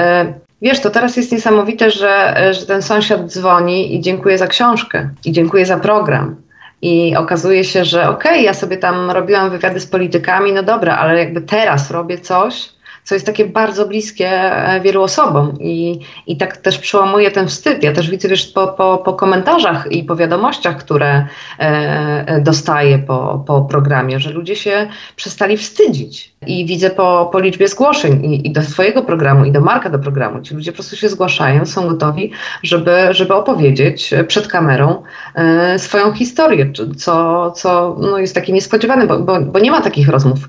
Y, 0.41 0.45
Wiesz, 0.61 0.79
to 0.79 0.89
teraz 0.89 1.17
jest 1.17 1.31
niesamowite, 1.31 1.91
że, 1.91 2.35
że 2.51 2.65
ten 2.65 2.81
sąsiad 2.81 3.31
dzwoni 3.31 3.95
i 3.95 4.01
dziękuję 4.01 4.37
za 4.37 4.47
książkę, 4.47 5.09
i 5.25 5.31
dziękuję 5.31 5.65
za 5.65 5.77
program. 5.77 6.35
I 6.81 7.15
okazuje 7.15 7.63
się, 7.63 7.85
że 7.85 8.09
okej, 8.09 8.31
okay, 8.31 8.43
ja 8.43 8.53
sobie 8.53 8.77
tam 8.77 9.11
robiłam 9.11 9.49
wywiady 9.49 9.79
z 9.79 9.87
politykami, 9.87 10.53
no 10.53 10.63
dobra, 10.63 10.95
ale 10.95 11.19
jakby 11.19 11.41
teraz 11.41 11.91
robię 11.91 12.17
coś, 12.17 12.69
co 13.05 13.15
jest 13.15 13.25
takie 13.25 13.45
bardzo 13.45 13.87
bliskie 13.87 14.29
e, 14.29 14.81
wielu 14.81 15.01
osobom 15.01 15.53
i, 15.59 15.99
i 16.27 16.37
tak 16.37 16.57
też 16.57 16.77
przełamuje 16.77 17.31
ten 17.31 17.47
wstyd. 17.47 17.83
Ja 17.83 17.91
też 17.93 18.09
widzę 18.09 18.27
wiesz, 18.27 18.47
po, 18.47 18.67
po, 18.67 18.97
po 18.97 19.13
komentarzach 19.13 19.91
i 19.91 20.03
po 20.03 20.15
wiadomościach, 20.15 20.77
które 20.77 21.09
e, 21.09 21.27
e, 21.59 22.41
dostaję 22.41 22.99
po, 22.99 23.43
po 23.47 23.61
programie, 23.61 24.19
że 24.19 24.31
ludzie 24.31 24.55
się 24.55 24.87
przestali 25.15 25.57
wstydzić. 25.57 26.35
I 26.47 26.65
widzę 26.65 26.89
po, 26.89 27.29
po 27.31 27.39
liczbie 27.39 27.67
zgłoszeń 27.67 28.25
i, 28.25 28.47
i 28.47 28.51
do 28.51 28.61
swojego 28.61 29.03
programu, 29.03 29.45
i 29.45 29.51
do 29.51 29.61
Marka 29.61 29.89
do 29.89 29.99
programu. 29.99 30.41
Ci 30.41 30.55
ludzie 30.55 30.71
po 30.71 30.75
prostu 30.75 30.95
się 30.95 31.09
zgłaszają, 31.09 31.65
są 31.65 31.87
gotowi, 31.87 32.31
żeby, 32.63 33.07
żeby 33.11 33.33
opowiedzieć 33.33 34.13
przed 34.27 34.47
kamerą 34.47 35.03
e, 35.35 35.79
swoją 35.79 36.13
historię, 36.13 36.71
co, 36.97 37.51
co 37.51 37.95
no, 37.99 38.17
jest 38.17 38.35
takie 38.35 38.53
niespodziewane, 38.53 39.07
bo, 39.07 39.19
bo, 39.19 39.41
bo 39.41 39.59
nie 39.59 39.71
ma 39.71 39.81
takich 39.81 40.09
rozmów 40.09 40.39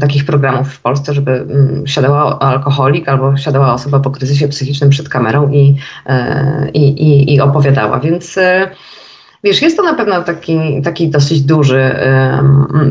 takich 0.00 0.24
programów 0.24 0.68
w 0.68 0.80
Polsce, 0.80 1.14
żeby 1.14 1.32
mm, 1.32 1.86
siadała 1.86 2.38
alkoholik 2.38 3.08
albo 3.08 3.36
siadała 3.36 3.74
osoba 3.74 4.00
po 4.00 4.10
kryzysie 4.10 4.48
psychicznym 4.48 4.90
przed 4.90 5.08
kamerą 5.08 5.50
i, 5.50 5.76
e, 6.06 6.70
i, 6.74 6.88
i, 7.02 7.34
i 7.34 7.40
opowiadała. 7.40 8.00
Więc 8.00 8.38
e, 8.38 8.70
Wiesz, 9.44 9.62
jest 9.62 9.76
to 9.76 9.82
na 9.82 9.94
pewno 9.94 10.22
taki, 10.22 10.82
taki 10.84 11.08
dosyć 11.08 11.40
duży 11.40 11.94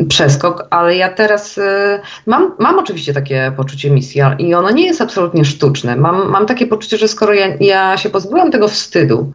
przeskok, 0.09 0.67
ale 0.69 0.95
ja 0.95 1.09
teraz 1.09 1.59
mam, 2.25 2.51
mam 2.59 2.79
oczywiście 2.79 3.13
takie 3.13 3.51
poczucie 3.57 3.91
misji 3.91 4.21
i 4.39 4.53
ono 4.53 4.71
nie 4.71 4.85
jest 4.85 5.01
absolutnie 5.01 5.45
sztuczne. 5.45 5.95
Mam, 5.95 6.29
mam 6.29 6.45
takie 6.45 6.67
poczucie, 6.67 6.97
że 6.97 7.07
skoro 7.07 7.33
ja, 7.33 7.47
ja 7.59 7.97
się 7.97 8.09
pozbyłam 8.09 8.51
tego 8.51 8.67
wstydu, 8.67 9.33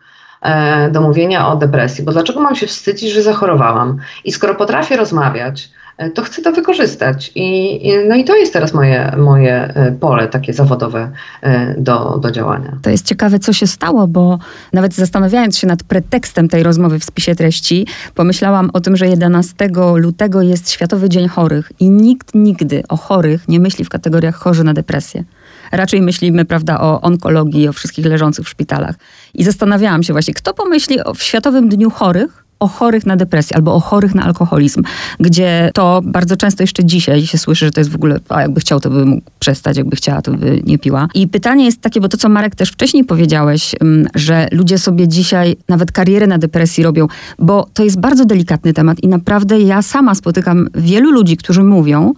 do 0.93 1.01
mówienia 1.01 1.49
o 1.49 1.57
depresji, 1.57 2.05
bo 2.05 2.13
dlaczego 2.13 2.41
mam 2.41 2.57
się 2.57 2.67
wstydzić, 2.67 3.11
że 3.11 3.23
zachorowałam? 3.23 3.97
I 4.25 4.33
skoro 4.33 4.55
potrafię 4.55 4.97
rozmawiać, 4.97 5.71
E, 5.86 5.86
to 6.15 6.23
chcę 6.23 6.43
to 6.43 6.53
wykorzystać. 6.53 7.33
I, 7.35 7.81
no 8.09 8.15
i 8.15 8.25
to 8.25 8.37
jest 8.37 8.53
teraz 8.53 8.75
moje, 8.75 9.13
moje 9.17 9.55
e, 9.55 9.93
pole 9.93 10.29
takie 10.29 10.53
zawodowe 10.53 11.11
e, 11.43 11.75
do, 11.79 12.19
do 12.19 12.31
działania. 12.31 12.79
To 12.83 12.91
jest 12.91 13.07
ciekawe, 13.07 13.39
co 13.39 13.53
się 13.53 13.67
stało, 13.67 14.07
bo 14.07 14.39
nawet 14.73 14.95
zastanawiając 14.95 15.59
się 15.59 15.67
nad 15.67 15.83
pretekstem 15.83 16.49
tej 16.49 16.63
rozmowy 16.63 16.99
w 16.99 17.05
spisie 17.05 17.35
treści, 17.35 17.87
pomyślałam 18.15 18.71
o 18.73 18.81
tym, 18.81 18.97
że 18.97 19.09
11 19.09 19.55
lutego 19.95 20.43
jest 20.43 20.71
Światowy 20.71 21.09
Dzień 21.09 21.29
Chorych 21.29 21.73
i 21.81 21.91
nikt 21.91 22.35
nigdy 22.35 22.83
o 22.89 22.97
chorych 22.97 23.49
nie 23.49 23.61
myśli 23.61 23.85
w 23.85 23.89
kategoriach 23.89 24.37
chorzy 24.37 24.65
na 24.65 24.75
depresję. 24.75 25.25
Raczej 25.73 26.03
myślimy, 26.03 26.45
prawda, 26.45 26.81
o 26.81 27.01
onkologii, 27.01 27.69
o 27.69 27.73
wszystkich 27.73 28.07
leżących 28.07 28.47
w 28.47 28.49
szpitalach. 28.49 28.95
I 29.35 29.45
zastanawiałam 29.45 30.03
się 30.03 30.13
właśnie, 30.13 30.35
kto 30.35 30.55
pomyśli 30.55 31.01
o, 31.01 31.15
w 31.15 31.23
Światowym 31.23 31.69
Dniu 31.69 31.91
Chorych 31.91 32.46
o 32.61 32.69
chorych 32.69 33.07
na 33.07 33.17
depresję 33.17 33.57
albo 33.57 33.75
o 33.75 33.81
chorych 33.81 34.15
na 34.15 34.25
alkoholizm, 34.25 34.83
gdzie 35.21 35.71
to 35.75 36.01
bardzo 36.05 36.37
często 36.37 36.63
jeszcze 36.63 36.85
dzisiaj 36.85 37.27
się 37.27 37.39
słyszy, 37.39 37.65
że 37.65 37.71
to 37.71 37.81
jest 37.81 37.91
w 37.91 37.95
ogóle, 37.95 38.21
a 38.29 38.43
jakby 38.43 38.61
chciał, 38.61 38.81
to 38.81 38.91
by 38.91 39.07
mógł 39.07 39.23
przestać, 39.39 39.77
jakby 39.77 39.97
chciała, 39.97 40.23
to 40.23 40.33
by 40.33 40.63
nie 40.65 40.79
piła. 40.79 41.09
I 41.15 41.29
pytanie 41.29 41.65
jest 41.65 41.81
takie, 41.81 42.01
bo 42.01 42.09
to, 42.09 42.17
co 42.17 42.29
Marek 42.29 42.55
też 42.55 42.71
wcześniej 42.71 43.05
powiedziałeś, 43.05 43.75
mm, 43.81 44.09
że 44.15 44.49
ludzie 44.53 44.79
sobie 44.79 45.09
dzisiaj 45.09 45.57
nawet 45.69 45.93
karierę 45.93 46.27
na 46.27 46.39
depresji 46.39 46.85
robią, 46.85 47.07
bo 47.39 47.69
to 47.75 47.85
jest 47.85 48.01
bardzo 48.01 48.25
delikatny 48.25 48.73
temat 48.73 49.01
i 49.01 49.09
naprawdę 49.09 49.61
ja 49.61 49.83
sama 49.83 50.15
spotykam 50.15 50.69
wielu 50.75 51.11
ludzi, 51.11 51.37
którzy 51.37 51.65
mówią, 51.65 52.15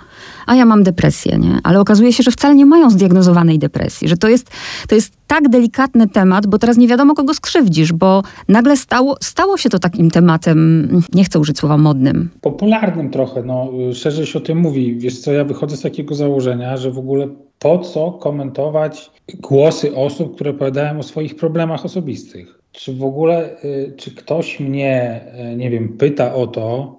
a 0.48 0.54
ja 0.54 0.64
mam 0.64 0.82
depresję, 0.82 1.38
nie? 1.38 1.58
Ale 1.62 1.80
okazuje 1.80 2.12
się, 2.12 2.22
że 2.22 2.30
wcale 2.30 2.54
nie 2.54 2.66
mają 2.66 2.90
zdiagnozowanej 2.90 3.58
depresji, 3.58 4.08
że 4.08 4.16
to 4.16 4.28
jest, 4.28 4.50
to 4.88 4.94
jest 4.94 5.12
tak 5.26 5.48
delikatny 5.48 6.08
temat, 6.08 6.46
bo 6.46 6.58
teraz 6.58 6.76
nie 6.76 6.88
wiadomo, 6.88 7.14
kogo 7.14 7.34
skrzywdzisz, 7.34 7.92
bo 7.92 8.22
nagle 8.48 8.76
stało, 8.76 9.16
stało 9.20 9.56
się 9.56 9.68
to 9.68 9.78
takim 9.78 10.10
tematem, 10.10 10.88
nie 11.14 11.24
chcę 11.24 11.38
użyć 11.38 11.58
słowa 11.58 11.78
modnym. 11.78 12.30
Popularnym 12.40 13.10
trochę, 13.10 13.42
no 13.42 13.68
szerzej 13.94 14.26
się 14.26 14.38
o 14.38 14.42
tym 14.42 14.58
mówi. 14.58 14.96
Wiesz 14.96 15.18
co, 15.18 15.32
ja 15.32 15.44
wychodzę 15.44 15.76
z 15.76 15.80
takiego 15.80 16.14
założenia, 16.14 16.76
że 16.76 16.90
w 16.90 16.98
ogóle 16.98 17.28
po 17.58 17.78
co 17.78 18.12
komentować 18.12 19.10
głosy 19.40 19.96
osób, 19.96 20.34
które 20.34 20.50
opowiadają 20.50 20.98
o 20.98 21.02
swoich 21.02 21.36
problemach 21.36 21.84
osobistych? 21.84 22.58
Czy 22.72 22.94
w 22.94 23.04
ogóle, 23.04 23.64
y, 23.64 23.94
czy 23.96 24.14
ktoś 24.14 24.60
mnie, 24.60 25.20
y, 25.52 25.56
nie 25.56 25.70
wiem, 25.70 25.88
pyta 25.88 26.34
o 26.34 26.46
to, 26.46 26.96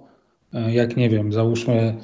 y, 0.54 0.72
jak 0.72 0.96
nie 0.96 1.10
wiem, 1.10 1.32
załóżmy, 1.32 1.94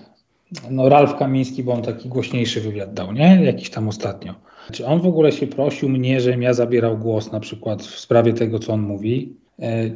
no 0.71 0.89
Ralf 0.89 1.17
Kamiński, 1.17 1.63
bo 1.65 1.73
on 1.73 1.83
taki 1.83 2.09
głośniejszy 2.09 2.61
wywiad 2.61 2.95
dał, 2.95 3.13
nie? 3.13 3.41
Jakiś 3.45 3.71
tam 3.71 3.89
ostatnio. 3.89 4.35
Czy 4.73 4.87
on 4.87 5.01
w 5.01 5.07
ogóle 5.07 5.33
się 5.33 5.47
prosił 5.47 5.89
mnie, 5.89 6.21
żebym 6.21 6.43
ja 6.43 6.55
zabierał 6.55 6.99
głos 6.99 7.33
na 7.33 7.41
przykład 7.41 7.83
w 7.83 7.99
sprawie 7.99 8.33
tego, 8.33 8.59
co 8.59 8.73
on 8.73 8.81
mówi? 8.81 9.37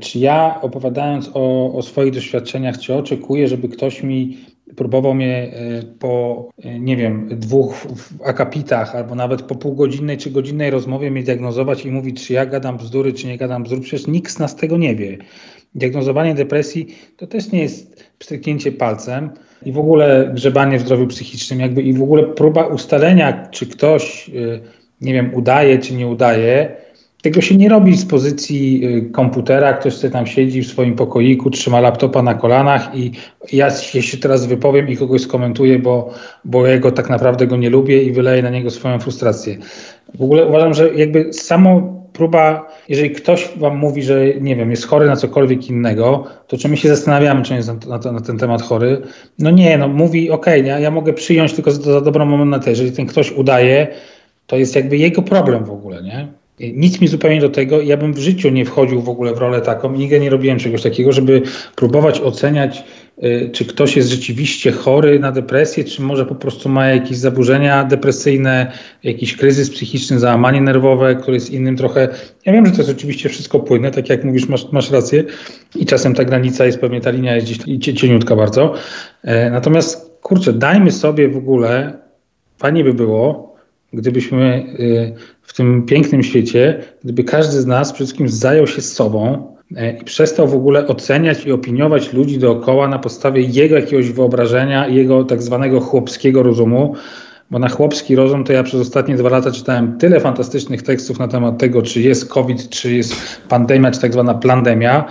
Czy 0.00 0.18
ja 0.18 0.60
opowiadając 0.62 1.30
o, 1.34 1.74
o 1.74 1.82
swoich 1.82 2.12
doświadczeniach, 2.12 2.78
czy 2.78 2.94
oczekuję, 2.94 3.48
żeby 3.48 3.68
ktoś 3.68 4.02
mi 4.02 4.38
próbował 4.76 5.14
mnie 5.14 5.52
e, 5.52 5.82
po, 5.82 6.48
e, 6.62 6.78
nie 6.78 6.96
wiem, 6.96 7.28
dwóch 7.32 7.86
akapitach 8.24 8.94
albo 8.94 9.14
nawet 9.14 9.42
po 9.42 9.54
półgodzinnej 9.54 10.16
czy 10.16 10.30
godzinnej 10.30 10.70
rozmowie 10.70 11.10
mnie 11.10 11.22
diagnozować 11.22 11.84
i 11.84 11.90
mówić, 11.90 12.26
czy 12.26 12.32
ja 12.32 12.46
gadam 12.46 12.76
bzdury, 12.76 13.12
czy 13.12 13.26
nie 13.26 13.38
gadam 13.38 13.62
bzdur. 13.62 13.80
Przecież 13.80 14.06
nikt 14.06 14.32
z 14.32 14.38
nas 14.38 14.56
tego 14.56 14.76
nie 14.78 14.96
wie. 14.96 15.18
Diagnozowanie 15.74 16.34
depresji 16.34 16.86
to 17.16 17.26
też 17.26 17.52
nie 17.52 17.62
jest 17.62 18.04
pstryknięcie 18.18 18.72
palcem 18.72 19.30
i 19.64 19.72
w 19.72 19.78
ogóle 19.78 20.30
grzebanie 20.34 20.78
w 20.78 20.82
zdrowiu 20.82 21.06
psychicznym, 21.06 21.60
jakby 21.60 21.82
i 21.82 21.92
w 21.92 22.02
ogóle 22.02 22.22
próba 22.22 22.66
ustalenia, 22.66 23.48
czy 23.50 23.66
ktoś, 23.66 24.28
e, 24.28 24.32
nie 25.00 25.12
wiem, 25.12 25.34
udaje, 25.34 25.78
czy 25.78 25.94
nie 25.94 26.06
udaje, 26.06 26.76
tego 27.22 27.40
się 27.40 27.56
nie 27.56 27.68
robi 27.68 27.96
z 27.96 28.06
pozycji 28.06 28.84
y, 28.84 29.10
komputera, 29.12 29.72
ktoś 29.72 29.94
sobie 29.94 30.10
tam 30.10 30.26
siedzi 30.26 30.62
w 30.62 30.66
swoim 30.66 30.96
pokoiku, 30.96 31.50
trzyma 31.50 31.80
laptopa 31.80 32.22
na 32.22 32.34
kolanach 32.34 32.96
i 32.96 33.12
ja 33.52 33.70
się 33.70 34.18
teraz 34.18 34.46
wypowiem 34.46 34.88
i 34.88 34.96
kogoś 34.96 35.20
skomentuję, 35.20 35.78
bo, 35.78 36.10
bo 36.44 36.66
ja 36.66 36.78
go 36.78 36.92
tak 36.92 37.10
naprawdę 37.10 37.46
go 37.46 37.56
nie 37.56 37.70
lubię 37.70 38.02
i 38.02 38.12
wyleję 38.12 38.42
na 38.42 38.50
niego 38.50 38.70
swoją 38.70 38.98
frustrację. 38.98 39.56
W 40.14 40.22
ogóle 40.22 40.46
uważam, 40.46 40.74
że 40.74 40.94
jakby 40.94 41.32
samo 41.32 41.99
próba, 42.20 42.68
jeżeli 42.88 43.10
ktoś 43.10 43.48
wam 43.56 43.76
mówi, 43.76 44.02
że 44.02 44.34
nie 44.40 44.56
wiem, 44.56 44.70
jest 44.70 44.86
chory 44.86 45.06
na 45.06 45.16
cokolwiek 45.16 45.70
innego, 45.70 46.24
to 46.46 46.58
czy 46.58 46.68
my 46.68 46.76
się 46.76 46.88
zastanawiamy, 46.88 47.42
czy 47.42 47.54
jest 47.54 47.68
na, 47.68 47.98
na, 47.98 48.12
na 48.12 48.20
ten 48.20 48.38
temat 48.38 48.62
chory? 48.62 49.02
No 49.38 49.50
nie, 49.50 49.78
no 49.78 49.88
mówi, 49.88 50.30
okay, 50.30 50.60
ja, 50.60 50.90
mogę 50.90 51.12
przyjąć 51.12 51.52
tylko 51.52 51.70
za, 51.70 51.92
za 51.92 52.00
dobrą 52.00 52.24
monetę. 52.24 52.70
Jeżeli 52.70 52.92
ten 52.92 53.06
ktoś 53.06 53.32
udaje, 53.32 53.88
to 54.46 54.56
jest 54.56 54.76
jakby 54.76 54.96
jego 54.96 55.22
problem 55.22 55.64
w 55.64 55.70
ogóle, 55.70 56.02
nie? 56.02 56.28
Nic 56.74 57.00
mi 57.00 57.08
zupełnie 57.08 57.40
do 57.40 57.48
tego. 57.48 57.80
Ja 57.80 57.96
bym 57.96 58.12
w 58.12 58.18
życiu 58.18 58.48
nie 58.50 58.64
wchodził 58.64 59.02
w 59.02 59.08
ogóle 59.08 59.34
w 59.34 59.38
rolę 59.38 59.60
taką. 59.60 59.92
Nigdy 59.92 60.20
nie 60.20 60.30
robiłem 60.30 60.58
czegoś 60.58 60.82
takiego, 60.82 61.12
żeby 61.12 61.42
próbować 61.76 62.20
oceniać, 62.20 62.84
czy 63.52 63.64
ktoś 63.64 63.96
jest 63.96 64.08
rzeczywiście 64.08 64.72
chory 64.72 65.18
na 65.18 65.32
depresję, 65.32 65.84
czy 65.84 66.02
może 66.02 66.26
po 66.26 66.34
prostu 66.34 66.68
ma 66.68 66.86
jakieś 66.86 67.16
zaburzenia 67.16 67.84
depresyjne, 67.84 68.72
jakiś 69.02 69.36
kryzys 69.36 69.70
psychiczny, 69.70 70.18
załamanie 70.18 70.60
nerwowe, 70.60 71.14
które 71.14 71.34
jest 71.34 71.50
innym 71.50 71.76
trochę. 71.76 72.08
Ja 72.46 72.52
wiem, 72.52 72.66
że 72.66 72.72
to 72.72 72.78
jest 72.78 72.90
oczywiście 72.90 73.28
wszystko 73.28 73.60
płynne, 73.60 73.90
tak 73.90 74.08
jak 74.08 74.24
mówisz, 74.24 74.48
masz, 74.48 74.72
masz 74.72 74.90
rację. 74.90 75.24
I 75.76 75.86
czasem 75.86 76.14
ta 76.14 76.24
granica 76.24 76.66
jest 76.66 76.80
pewnie, 76.80 77.00
ta 77.00 77.10
linia 77.10 77.34
jest 77.34 77.46
gdzieś 77.46 78.00
cieniutka 78.00 78.36
bardzo. 78.36 78.74
E, 79.22 79.50
natomiast 79.50 80.18
kurczę, 80.22 80.52
dajmy 80.52 80.92
sobie 80.92 81.28
w 81.28 81.36
ogóle, 81.36 81.98
fajnie 82.58 82.84
by 82.84 82.94
było, 82.94 83.56
gdybyśmy 83.92 84.66
y, 84.80 85.14
w 85.42 85.52
tym 85.54 85.86
pięknym 85.86 86.22
świecie, 86.22 86.82
gdyby 87.04 87.24
każdy 87.24 87.60
z 87.60 87.66
nas 87.66 87.92
przede 87.92 88.06
wszystkim 88.06 88.28
zajął 88.28 88.66
się 88.66 88.82
sobą 88.82 89.50
i 89.70 90.04
przestał 90.04 90.48
w 90.48 90.54
ogóle 90.54 90.86
oceniać 90.86 91.46
i 91.46 91.52
opiniować 91.52 92.12
ludzi 92.12 92.38
dookoła 92.38 92.88
na 92.88 92.98
podstawie 92.98 93.42
jego 93.42 93.76
jakiegoś 93.76 94.10
wyobrażenia, 94.10 94.88
jego 94.88 95.24
tak 95.24 95.42
zwanego 95.42 95.80
chłopskiego 95.80 96.42
rozumu, 96.42 96.94
bo 97.50 97.58
na 97.58 97.68
chłopski 97.68 98.16
rozum 98.16 98.44
to 98.44 98.52
ja 98.52 98.62
przez 98.62 98.80
ostatnie 98.80 99.16
dwa 99.16 99.28
lata 99.28 99.50
czytałem 99.50 99.98
tyle 99.98 100.20
fantastycznych 100.20 100.82
tekstów 100.82 101.18
na 101.18 101.28
temat 101.28 101.58
tego, 101.58 101.82
czy 101.82 102.00
jest 102.00 102.28
COVID, 102.28 102.68
czy 102.68 102.94
jest 102.94 103.14
pandemia, 103.48 103.90
czy 103.90 104.00
tak 104.00 104.12
zwana 104.12 104.34
plandemia, 104.34 105.04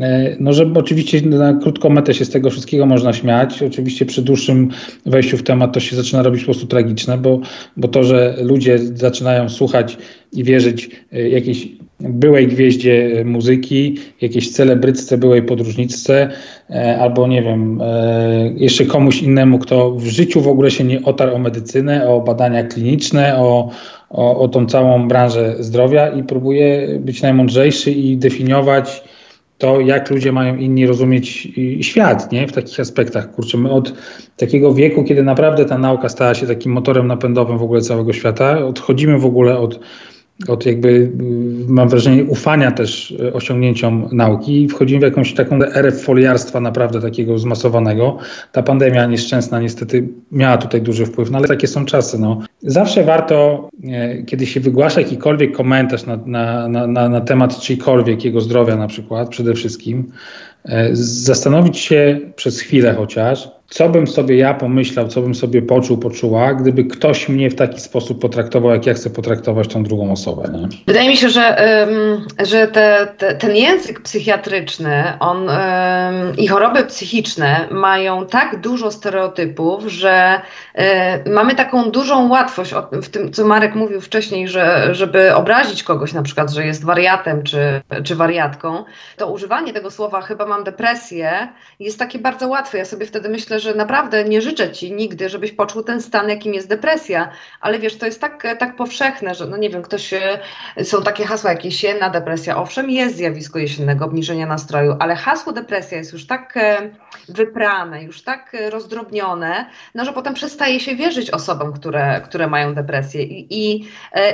E, 0.00 0.36
no, 0.40 0.52
żeby 0.52 0.78
oczywiście 0.78 1.22
na 1.22 1.54
krótką 1.54 1.88
metę 1.90 2.14
się 2.14 2.24
z 2.24 2.30
tego 2.30 2.50
wszystkiego 2.50 2.86
można 2.86 3.12
śmiać. 3.12 3.62
Oczywiście 3.62 4.06
przy 4.06 4.22
dłuższym 4.22 4.68
wejściu 5.06 5.36
w 5.36 5.42
temat 5.42 5.72
to 5.72 5.80
się 5.80 5.96
zaczyna 5.96 6.22
robić 6.22 6.40
po 6.40 6.44
prostu 6.44 6.66
tragiczne, 6.66 7.18
bo, 7.18 7.40
bo 7.76 7.88
to, 7.88 8.04
że 8.04 8.36
ludzie 8.42 8.78
zaczynają 8.78 9.48
słuchać 9.48 9.98
i 10.32 10.44
wierzyć 10.44 10.90
e, 11.12 11.28
jakiejś 11.28 11.68
byłej 12.00 12.48
gwieździe 12.48 13.22
muzyki, 13.24 13.98
jakiejś 14.20 14.52
celebrycce, 14.52 15.18
byłej 15.18 15.42
podróżniczce, 15.42 16.30
e, 16.70 16.98
albo 17.00 17.26
nie 17.26 17.42
wiem, 17.42 17.80
jeszcze 18.56 18.84
komuś 18.84 19.22
innemu, 19.22 19.58
kto 19.58 19.90
w 19.90 20.06
życiu 20.06 20.40
w 20.40 20.48
ogóle 20.48 20.70
się 20.70 20.84
nie 20.84 21.02
otarł 21.02 21.34
o 21.34 21.38
medycynę, 21.38 22.08
o 22.08 22.20
badania 22.20 22.64
kliniczne, 22.64 23.38
o, 23.38 23.70
o, 24.10 24.40
o 24.40 24.48
tą 24.48 24.66
całą 24.66 25.08
branżę 25.08 25.56
zdrowia 25.58 26.08
i 26.08 26.22
próbuje 26.22 26.98
być 27.00 27.22
najmądrzejszy 27.22 27.90
i 27.90 28.16
definiować 28.16 29.02
to, 29.58 29.80
jak 29.80 30.10
ludzie 30.10 30.32
mają 30.32 30.56
inni 30.56 30.86
rozumieć 30.86 31.48
świat, 31.80 32.32
nie? 32.32 32.48
W 32.48 32.52
takich 32.52 32.80
aspektach. 32.80 33.30
Kurczę, 33.30 33.58
my 33.58 33.70
od 33.70 33.92
takiego 34.36 34.74
wieku, 34.74 35.04
kiedy 35.04 35.22
naprawdę 35.22 35.64
ta 35.64 35.78
nauka 35.78 36.08
stała 36.08 36.34
się 36.34 36.46
takim 36.46 36.72
motorem 36.72 37.06
napędowym 37.06 37.58
w 37.58 37.62
ogóle 37.62 37.80
całego 37.80 38.12
świata, 38.12 38.64
odchodzimy 38.66 39.18
w 39.18 39.26
ogóle 39.26 39.58
od 39.58 39.80
od 40.48 40.66
jakby, 40.66 40.88
y, 40.88 41.10
mam 41.68 41.88
wrażenie, 41.88 42.24
ufania 42.24 42.70
też 42.70 43.10
y, 43.10 43.32
osiągnięciom 43.32 44.08
nauki 44.12 44.62
i 44.62 44.68
wchodzimy 44.68 45.00
w 45.00 45.02
jakąś 45.02 45.34
taką 45.34 45.62
erę 45.62 45.92
foliarstwa 45.92 46.60
naprawdę 46.60 47.00
takiego 47.00 47.38
zmasowanego. 47.38 48.18
Ta 48.52 48.62
pandemia 48.62 49.06
nieszczęsna 49.06 49.60
niestety 49.60 50.08
miała 50.32 50.58
tutaj 50.58 50.82
duży 50.82 51.06
wpływ, 51.06 51.30
no 51.30 51.38
ale 51.38 51.48
takie 51.48 51.66
są 51.66 51.84
czasy. 51.84 52.18
No. 52.18 52.40
Zawsze 52.62 53.04
warto, 53.04 53.68
e, 53.84 54.22
kiedy 54.22 54.46
się 54.46 54.60
wygłasza 54.60 55.00
jakikolwiek 55.00 55.56
komentarz 55.56 56.06
na, 56.06 56.16
na, 56.26 56.68
na, 56.68 56.86
na, 56.86 57.08
na 57.08 57.20
temat 57.20 57.60
czyjkolwiek 57.60 58.24
jego 58.24 58.40
zdrowia 58.40 58.76
na 58.76 58.86
przykład, 58.86 59.28
przede 59.28 59.54
wszystkim, 59.54 60.12
e, 60.64 60.88
zastanowić 60.92 61.78
się 61.78 62.20
przez 62.36 62.60
chwilę 62.60 62.94
chociaż, 62.94 63.55
co 63.68 63.88
bym 63.88 64.06
sobie 64.06 64.36
ja 64.36 64.54
pomyślał, 64.54 65.08
co 65.08 65.20
bym 65.20 65.34
sobie 65.34 65.62
poczuł, 65.62 65.98
poczuła, 65.98 66.54
gdyby 66.54 66.84
ktoś 66.84 67.28
mnie 67.28 67.50
w 67.50 67.54
taki 67.54 67.80
sposób 67.80 68.20
potraktował, 68.20 68.70
jak 68.70 68.86
ja 68.86 68.94
chcę 68.94 69.10
potraktować 69.10 69.68
tą 69.68 69.82
drugą 69.82 70.12
osobę. 70.12 70.48
Nie? 70.52 70.68
Wydaje 70.86 71.08
mi 71.08 71.16
się, 71.16 71.28
że, 71.28 71.56
że 72.44 72.68
te, 72.68 73.08
te, 73.18 73.34
ten 73.34 73.56
język 73.56 74.00
psychiatryczny 74.00 75.04
on, 75.20 75.50
i 76.38 76.48
choroby 76.48 76.84
psychiczne 76.84 77.68
mają 77.70 78.26
tak 78.26 78.60
dużo 78.60 78.90
stereotypów, 78.90 79.84
że 79.86 80.40
e, 80.74 81.30
mamy 81.30 81.54
taką 81.54 81.90
dużą 81.90 82.28
łatwość 82.28 82.74
w 82.92 83.08
tym, 83.08 83.32
co 83.32 83.46
Marek 83.46 83.74
mówił 83.74 84.00
wcześniej, 84.00 84.48
że 84.48 84.94
żeby 84.94 85.34
obrazić 85.34 85.82
kogoś 85.82 86.12
na 86.12 86.22
przykład, 86.22 86.50
że 86.50 86.66
jest 86.66 86.84
wariatem 86.84 87.42
czy, 87.42 87.82
czy 88.04 88.16
wariatką, 88.16 88.84
to 89.16 89.32
używanie 89.32 89.72
tego 89.72 89.90
słowa 89.90 90.20
chyba 90.20 90.46
mam 90.46 90.64
depresję 90.64 91.48
jest 91.80 91.98
takie 91.98 92.18
bardzo 92.18 92.48
łatwe. 92.48 92.78
Ja 92.78 92.84
sobie 92.84 93.06
wtedy 93.06 93.28
myślę, 93.28 93.55
myślę, 93.56 93.72
że 93.72 93.78
naprawdę 93.78 94.24
nie 94.24 94.42
życzę 94.42 94.72
ci 94.72 94.92
nigdy, 94.92 95.28
żebyś 95.28 95.52
poczuł 95.52 95.82
ten 95.82 96.02
stan, 96.02 96.28
jakim 96.28 96.54
jest 96.54 96.68
depresja, 96.68 97.30
ale 97.60 97.78
wiesz, 97.78 97.98
to 97.98 98.06
jest 98.06 98.20
tak, 98.20 98.42
tak 98.58 98.76
powszechne, 98.76 99.34
że 99.34 99.46
no 99.46 99.56
nie 99.56 99.70
wiem, 99.70 99.82
ktoś, 99.82 100.12
e, 100.12 100.40
są 100.84 101.02
takie 101.02 101.24
hasła 101.24 101.50
jak 101.50 101.64
jesienna 101.64 102.10
depresja, 102.10 102.56
owszem 102.56 102.90
jest 102.90 103.16
zjawisko 103.16 103.58
jesiennego 103.58 104.04
obniżenia 104.04 104.46
nastroju, 104.46 104.96
ale 104.98 105.16
hasło 105.16 105.52
depresja 105.52 105.98
jest 105.98 106.12
już 106.12 106.26
tak 106.26 106.56
e, 106.56 106.90
wyprane, 107.28 108.04
już 108.04 108.22
tak 108.22 108.54
e, 108.54 108.70
rozdrobnione, 108.70 109.66
no 109.94 110.04
że 110.04 110.12
potem 110.12 110.34
przestaje 110.34 110.80
się 110.80 110.96
wierzyć 110.96 111.30
osobom, 111.30 111.72
które, 111.72 112.20
które 112.24 112.46
mają 112.46 112.74
depresję. 112.74 113.22
I, 113.22 113.46
i, 113.50 113.88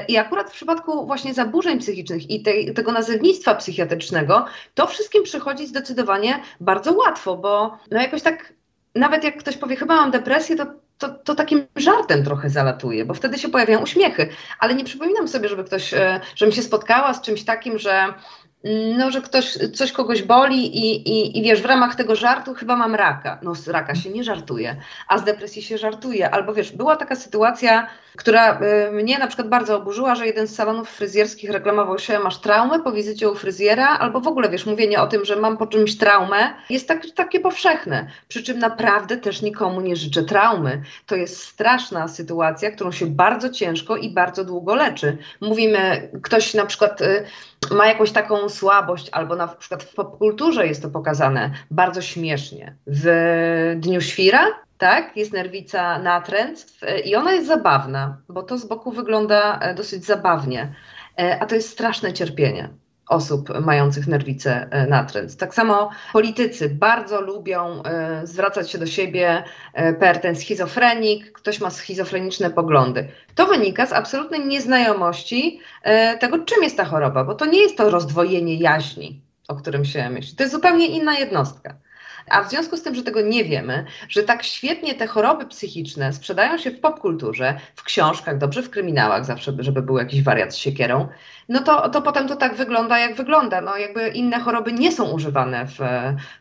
i 0.09 0.19
akurat 0.19 0.51
w 0.51 0.53
przypadku 0.53 1.07
właśnie 1.07 1.35
zaburzeń 1.35 1.79
psychicznych 1.79 2.31
i 2.31 2.43
tego 2.75 2.93
nazewnictwa 2.93 3.55
psychiatrycznego, 3.55 4.47
to 4.75 4.87
wszystkim 4.87 5.23
przychodzi 5.23 5.67
zdecydowanie 5.67 6.41
bardzo 6.61 6.93
łatwo, 6.93 7.37
bo 7.37 7.79
no 7.91 8.01
jakoś 8.03 8.23
tak 8.23 8.53
nawet 8.95 9.25
jak 9.25 9.37
ktoś 9.37 9.57
powie, 9.57 9.77
chyba 9.77 9.97
mam 9.97 10.11
depresję, 10.11 10.57
to, 10.57 10.67
to, 10.99 11.09
to, 11.09 11.35
takim 11.35 11.67
żartem 11.77 12.25
trochę 12.25 12.51
zalatuje, 12.51 13.05
bo 13.05 13.15
wtedy 13.15 13.39
się 13.39 13.49
pojawiają 13.49 13.81
uśmiechy. 13.81 14.29
Ale 14.59 14.75
nie 14.75 14.85
przypominam 14.85 15.29
sobie, 15.29 15.49
żeby 15.49 15.65
ktoś, 15.65 15.95
e, 15.95 16.21
żebym 16.37 16.55
się 16.55 16.63
spotkała 16.63 17.15
z 17.15 17.23
czymś 17.23 17.45
takim, 17.45 17.79
że 17.79 18.15
no, 18.99 19.11
że 19.11 19.21
ktoś, 19.21 19.59
coś 19.75 19.93
kogoś 19.93 20.23
boli 20.23 20.79
i, 20.79 21.09
i, 21.09 21.39
i 21.39 21.43
wiesz, 21.43 21.63
w 21.63 21.65
ramach 21.65 21.95
tego 21.95 22.17
żartu 22.17 22.55
chyba 22.55 22.77
mam 22.77 22.95
raka. 22.95 23.39
No 23.43 23.55
z 23.55 23.69
raka 23.69 23.95
się 23.95 24.11
nie 24.11 24.25
żartuje, 24.25 24.77
a 25.09 25.19
z 25.19 25.25
depresji 25.25 25.63
się 25.63 25.79
żartuje. 25.79 26.31
Albo 26.31 26.55
wiesz, 26.55 26.73
była 26.73 26.97
taka 26.97 27.17
sytuacja, 27.17 27.87
która 28.17 28.61
y, 28.61 28.93
mnie 28.93 29.19
na 29.19 29.27
przykład 29.27 29.49
bardzo 29.49 29.77
oburzyła, 29.77 30.15
że 30.15 30.27
jeden 30.27 30.47
z 30.47 30.55
salonów 30.55 30.91
fryzjerskich 30.91 31.51
reklamował 31.51 31.99
się, 31.99 32.19
masz 32.19 32.39
traumę 32.39 32.81
po 32.81 32.93
wizycie 32.93 33.31
u 33.31 33.35
fryzjera, 33.35 33.89
albo 33.89 34.21
w 34.21 34.27
ogóle 34.27 34.49
wiesz, 34.49 34.67
mówienie 34.67 35.01
o 35.01 35.07
tym, 35.07 35.25
że 35.25 35.37
mam 35.37 35.57
po 35.57 35.67
czymś 35.67 35.99
traumę, 35.99 36.55
jest 36.71 36.89
tak, 36.89 37.03
takie 37.15 37.41
powszechne. 37.41 38.07
Przy 38.29 38.43
czym 38.43 38.59
naprawdę 38.59 39.17
też 39.17 39.43
nikomu 39.43 39.81
nie 39.81 39.97
życzę 39.97 40.23
traumy. 40.23 40.83
To 41.07 41.17
jest 41.17 41.43
straszna 41.43 42.09
sytuacja, 42.09 42.71
którą 42.71 42.93
się 42.93 43.07
bardzo 43.07 43.51
ciężko 43.51 43.97
i 43.97 44.11
bardzo 44.11 44.45
długo 44.45 44.75
leczy. 44.75 45.19
Mówimy, 45.41 46.11
ktoś 46.23 46.55
na 46.55 46.67
przykład 46.67 47.01
y, 47.01 47.25
ma 47.71 47.87
jakąś 47.87 48.13
taką 48.13 48.49
słabość, 48.49 49.09
albo 49.13 49.37
na 49.37 49.49
przykład 49.49 49.83
w 49.83 49.95
popkulturze 49.95 50.67
jest 50.67 50.83
to 50.83 50.91
pokazane 50.91 51.51
bardzo 51.71 52.03
śmiesznie. 52.03 52.77
W 52.87 53.75
Dniu 53.77 54.01
Świra, 54.01 54.47
tak, 54.79 55.17
jest 55.17 55.33
nerwica 55.33 55.99
natręctw 55.99 56.81
i 57.05 57.17
ona 57.17 57.33
jest 57.33 57.47
zabawna, 57.47 58.17
bo 58.29 58.43
to 58.43 58.59
z 58.59 58.65
boku 58.65 58.93
wygląda 58.93 59.59
e, 59.59 59.75
dosyć 59.75 60.05
zabawnie, 60.05 60.75
e, 61.19 61.39
a 61.41 61.47
to 61.47 61.55
jest 61.55 61.71
straszne 61.71 62.13
cierpienie 62.13 62.69
osób 63.13 63.61
mających 63.61 64.07
nerwicę 64.07 64.69
e, 64.71 64.87
natręt. 64.87 65.37
Tak 65.37 65.55
samo 65.55 65.91
politycy 66.13 66.69
bardzo 66.69 67.21
lubią 67.21 67.83
zwracać 68.25 68.71
się 68.71 68.79
do 68.79 68.87
siebie 68.87 69.45
per 70.01 70.21
ten 70.21 70.37
schizofrenik, 70.37 71.33
ktoś 71.33 71.61
ma 71.61 71.71
schizofreniczne 71.71 72.51
poglądy. 72.51 73.09
To 73.35 73.47
wynika 73.47 73.87
z 73.87 73.93
absolutnej 73.93 74.47
nieznajomości 74.47 75.61
tego, 76.21 76.39
czym 76.39 76.63
jest 76.63 76.77
ta 76.77 76.85
choroba, 76.85 77.25
bo 77.25 77.35
to 77.35 77.47
nie 77.47 77.61
jest 77.61 77.77
to 77.77 77.91
rozdwojenie 77.91 78.57
jaźni, 78.57 79.23
o 79.49 79.55
którym 79.55 79.85
się 79.85 80.11
myśli. 80.11 80.37
To 80.37 80.43
jest 80.43 80.55
zupełnie 80.55 80.87
inna 80.87 81.19
jednostka. 81.19 81.75
A 82.31 82.43
w 82.43 82.51
związku 82.51 82.77
z 82.77 82.83
tym, 82.83 82.95
że 82.95 83.03
tego 83.03 83.21
nie 83.21 83.45
wiemy, 83.45 83.85
że 84.09 84.23
tak 84.23 84.43
świetnie 84.43 84.95
te 84.95 85.07
choroby 85.07 85.47
psychiczne 85.47 86.13
sprzedają 86.13 86.59
się 86.59 86.71
w 86.71 86.81
popkulturze, 86.81 87.61
w 87.75 87.83
książkach, 87.83 88.39
dobrze 88.39 88.63
w 88.63 88.71
kryminałach 88.71 89.25
zawsze, 89.25 89.53
żeby 89.59 89.83
był 89.83 89.99
jakiś 89.99 90.23
wariat 90.23 90.55
z 90.55 90.57
siekierą, 90.57 91.09
no 91.49 91.61
to, 91.61 91.89
to 91.89 92.03
potem 92.03 92.29
to 92.29 92.37
tak 92.37 92.57
wygląda, 92.57 92.99
jak 92.99 93.17
wygląda. 93.17 93.61
No 93.61 93.77
jakby 93.77 94.09
inne 94.09 94.41
choroby 94.41 94.73
nie 94.73 94.93
są 94.93 95.05
używane 95.11 95.67
w, 95.67 95.79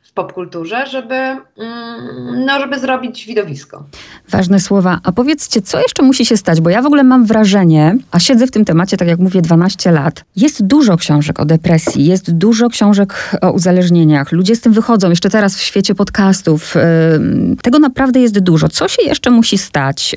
w 0.04 0.14
popkulturze, 0.14 0.88
żeby, 0.88 1.16
mm, 1.16 2.46
no, 2.46 2.60
żeby 2.60 2.80
zrobić 2.80 3.26
widowisko. 3.26 3.84
Ważne 4.30 4.60
słowa. 4.60 5.00
A 5.04 5.12
powiedzcie, 5.12 5.62
co 5.62 5.80
jeszcze 5.80 6.04
musi 6.04 6.26
się 6.26 6.38
stać? 6.38 6.62
Bo 6.62 6.70
ja 6.70 6.82
w 6.82 6.86
ogóle 6.86 7.04
mam 7.04 7.26
wrażenie, 7.26 7.98
a 8.12 8.20
siedzę 8.20 8.48
w 8.48 8.52
tym 8.52 8.66
temacie, 8.66 8.98
tak 8.98 9.08
jak 9.08 9.20
mówię, 9.20 9.42
12 9.42 9.92
lat. 9.92 10.24
Jest 10.36 10.66
dużo 10.66 10.98
książek 10.98 11.40
o 11.40 11.46
depresji, 11.46 12.06
jest 12.06 12.34
dużo 12.34 12.70
książek 12.70 13.32
o 13.42 13.52
uzależnieniach. 13.52 14.32
Ludzie 14.32 14.56
z 14.56 14.62
tym 14.62 14.74
wychodzą, 14.74 15.10
jeszcze 15.10 15.30
teraz 15.30 15.56
w 15.56 15.62
świecie 15.62 15.96
podcastów. 15.96 16.76
Tego 17.62 17.80
naprawdę 17.80 18.20
jest 18.20 18.40
dużo. 18.40 18.70
Co 18.70 18.88
się 18.88 19.02
jeszcze 19.02 19.30
musi 19.30 19.58
stać? 19.58 20.16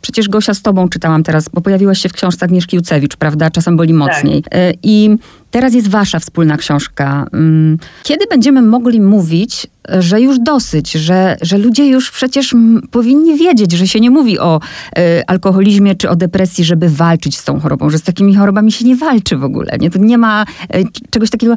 Przecież 0.00 0.28
Gosia 0.28 0.54
z 0.54 0.62
tobą 0.62 0.88
czytałam 0.88 1.22
teraz, 1.22 1.48
bo 1.48 1.60
pojawiłaś 1.60 1.98
się 1.98 2.08
w 2.08 2.12
książce 2.12 2.44
Agnieszki 2.44 2.76
Jucewicz, 2.76 3.16
prawda? 3.16 3.50
Czasem 3.50 3.76
boli 3.76 3.94
mocniej. 3.94 4.23
Tak. 4.24 4.54
E, 4.54 4.72
I 4.82 5.16
teraz 5.50 5.74
jest 5.74 5.88
wasza 5.88 6.18
wspólna 6.18 6.56
książka. 6.56 7.26
Mm, 7.32 7.78
kiedy 8.02 8.26
będziemy 8.26 8.62
mogli 8.62 9.00
mówić, 9.00 9.66
że 9.88 10.20
już 10.20 10.38
dosyć, 10.38 10.92
że, 10.92 11.36
że 11.42 11.58
ludzie 11.58 11.86
już 11.86 12.10
przecież 12.10 12.54
powinni 12.90 13.38
wiedzieć, 13.38 13.72
że 13.72 13.88
się 13.88 14.00
nie 14.00 14.10
mówi 14.10 14.38
o 14.38 14.60
y, 14.98 15.26
alkoholizmie 15.26 15.94
czy 15.94 16.10
o 16.10 16.16
depresji, 16.16 16.64
żeby 16.64 16.88
walczyć 16.88 17.38
z 17.38 17.44
tą 17.44 17.60
chorobą, 17.60 17.90
że 17.90 17.98
z 17.98 18.02
takimi 18.02 18.34
chorobami 18.34 18.72
się 18.72 18.84
nie 18.84 18.96
walczy 18.96 19.36
w 19.36 19.44
ogóle. 19.44 19.76
Nie, 19.80 19.90
to 19.90 19.98
nie 19.98 20.18
ma 20.18 20.44
y, 20.74 20.84
czegoś 21.10 21.30
takiego. 21.30 21.56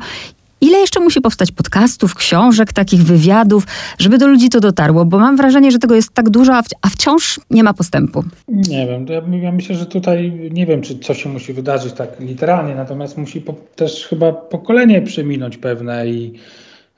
Ile 0.62 0.78
jeszcze 0.78 1.00
musi 1.00 1.22
powstać 1.22 1.52
podcastów, 1.52 2.16
książek, 2.16 2.74
takich 2.74 3.04
wywiadów, 3.04 3.64
żeby 4.00 4.18
do 4.18 4.28
ludzi 4.28 4.50
to 4.50 4.60
dotarło? 4.60 5.06
Bo 5.06 5.20
mam 5.20 5.38
wrażenie, 5.38 5.72
że 5.72 5.80
tego 5.80 5.96
jest 5.96 6.14
tak 6.14 6.30
dużo, 6.30 6.56
a, 6.56 6.64
a 6.82 6.90
wciąż 6.90 7.40
nie 7.52 7.64
ma 7.64 7.74
postępu. 7.74 8.24
Nie 8.48 8.88
wiem, 8.88 9.06
ja, 9.10 9.22
ja, 9.42 9.52
myślę, 9.52 9.76
że 9.76 9.86
tutaj 9.86 10.50
nie 10.52 10.66
wiem, 10.66 10.82
czy 10.82 11.00
coś 11.00 11.24
się 11.24 11.30
musi 11.30 11.54
wydarzyć 11.54 11.94
tak 11.94 12.20
literalnie, 12.20 12.76
natomiast 12.76 13.18
musi 13.18 13.42
po, 13.42 13.54
też 13.76 14.08
chyba 14.08 14.32
pokolenie 14.34 15.02
przeminąć 15.02 15.58
pewne 15.58 16.08
i 16.08 16.34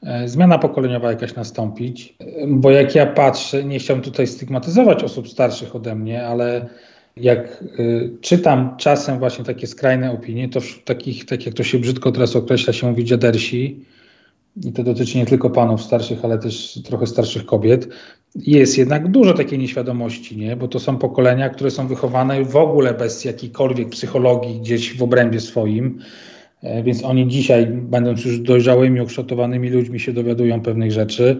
e, 0.04 0.28
zmiana 0.28 0.60
pokoleniowa 0.60 1.10
jakaś 1.10 1.36
nastąpić. 1.36 2.16
Bo 2.48 2.72
jak 2.72 2.96
ja 2.96 3.06
patrzę, 3.06 3.64
nie 3.64 3.80
chciałbym 3.80 4.04
tutaj 4.04 4.28
stygmatyzować 4.28 5.04
osób 5.04 5.30
starszych 5.30 5.76
ode 5.76 5.96
mnie, 5.96 6.28
ale 6.28 6.70
jak 7.20 7.64
y, 7.80 8.18
czytam 8.22 8.78
czasem 8.78 9.20
właśnie 9.20 9.46
takie 9.46 9.68
skrajne 9.68 10.12
opinie, 10.12 10.50
to 10.50 10.60
takich, 10.86 11.26
tak 11.26 11.46
jak 11.46 11.56
to 11.56 11.64
się 11.64 11.80
brzydko 11.80 12.12
teraz 12.12 12.36
określa, 12.36 12.74
się 12.74 12.90
mówi 12.90 13.06
dziadersi, 13.06 13.86
i 14.64 14.72
to 14.72 14.84
dotyczy 14.84 15.18
nie 15.18 15.26
tylko 15.26 15.50
panów 15.50 15.82
starszych, 15.82 16.26
ale 16.26 16.38
też 16.38 16.80
trochę 16.84 17.08
starszych 17.08 17.46
kobiet, 17.46 17.88
jest 18.36 18.78
jednak 18.78 19.12
dużo 19.12 19.34
takiej 19.34 19.60
nieświadomości, 19.60 20.38
nie? 20.38 20.56
bo 20.56 20.68
to 20.68 20.80
są 20.80 20.98
pokolenia, 20.98 21.50
które 21.50 21.72
są 21.72 21.88
wychowane 21.88 22.44
w 22.44 22.56
ogóle 22.56 22.94
bez 22.94 23.26
jakiejkolwiek 23.26 23.90
psychologii 23.90 24.60
gdzieś 24.60 24.98
w 24.98 25.04
obrębie 25.04 25.40
swoim, 25.40 26.00
e, 26.64 26.84
więc 26.84 27.04
oni 27.04 27.28
dzisiaj, 27.28 27.68
będąc 27.68 28.26
już 28.26 28.40
dojrzałymi, 28.40 29.02
ukształtowanymi 29.02 29.70
ludźmi, 29.70 30.00
się 30.00 30.14
dowiadują 30.14 30.62
pewnych 30.62 30.92
rzeczy. 30.92 31.38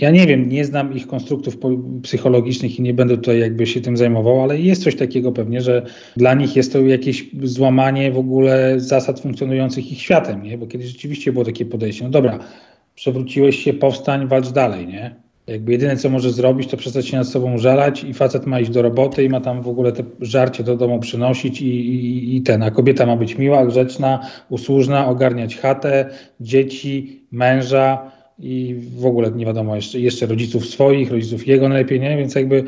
Ja 0.00 0.10
nie 0.10 0.26
wiem, 0.26 0.48
nie 0.48 0.64
znam 0.64 0.92
ich 0.96 1.06
konstruktów 1.06 1.58
psychologicznych 2.02 2.78
i 2.78 2.82
nie 2.82 2.94
będę 2.94 3.16
tutaj 3.16 3.40
jakby 3.40 3.66
się 3.66 3.80
tym 3.80 3.96
zajmował, 3.96 4.42
ale 4.42 4.58
jest 4.58 4.84
coś 4.84 4.96
takiego 4.96 5.32
pewnie, 5.32 5.60
że 5.60 5.82
dla 6.16 6.34
nich 6.34 6.56
jest 6.56 6.72
to 6.72 6.80
jakieś 6.80 7.30
złamanie 7.42 8.12
w 8.12 8.18
ogóle 8.18 8.80
zasad 8.80 9.20
funkcjonujących 9.20 9.92
ich 9.92 10.02
światem, 10.02 10.42
nie? 10.42 10.58
Bo 10.58 10.66
kiedyś 10.66 10.86
rzeczywiście 10.86 11.32
było 11.32 11.44
takie 11.44 11.66
podejście, 11.66 12.04
no 12.04 12.10
dobra, 12.10 12.38
przewróciłeś 12.94 13.64
się, 13.64 13.72
powstań, 13.72 14.28
walcz 14.28 14.50
dalej, 14.50 14.86
nie? 14.86 15.14
Jakby 15.46 15.72
jedyne, 15.72 15.96
co 15.96 16.10
może 16.10 16.30
zrobić, 16.30 16.68
to 16.68 16.76
przestać 16.76 17.08
się 17.08 17.16
nad 17.16 17.28
sobą 17.28 17.58
żalać 17.58 18.04
i 18.04 18.14
facet 18.14 18.46
ma 18.46 18.60
iść 18.60 18.70
do 18.70 18.82
roboty 18.82 19.24
i 19.24 19.28
ma 19.28 19.40
tam 19.40 19.62
w 19.62 19.68
ogóle 19.68 19.92
te 19.92 20.02
żarcie 20.20 20.64
do 20.64 20.76
domu 20.76 20.98
przynosić 20.98 21.62
i, 21.62 21.66
i, 21.66 22.36
i 22.36 22.42
ten, 22.42 22.62
a 22.62 22.70
kobieta 22.70 23.06
ma 23.06 23.16
być 23.16 23.38
miła, 23.38 23.66
grzeczna, 23.66 24.20
usłużna, 24.48 25.08
ogarniać 25.08 25.56
chatę, 25.56 26.10
dzieci, 26.40 27.22
męża, 27.32 28.10
i 28.38 28.76
w 28.96 29.06
ogóle 29.06 29.30
nie 29.30 29.46
wiadomo 29.46 29.76
jeszcze, 29.76 30.00
jeszcze 30.00 30.26
rodziców 30.26 30.66
swoich, 30.66 31.10
rodziców 31.10 31.46
jego 31.46 31.68
najlepiej, 31.68 32.00
nie? 32.00 32.16
Więc 32.16 32.34
jakby 32.34 32.64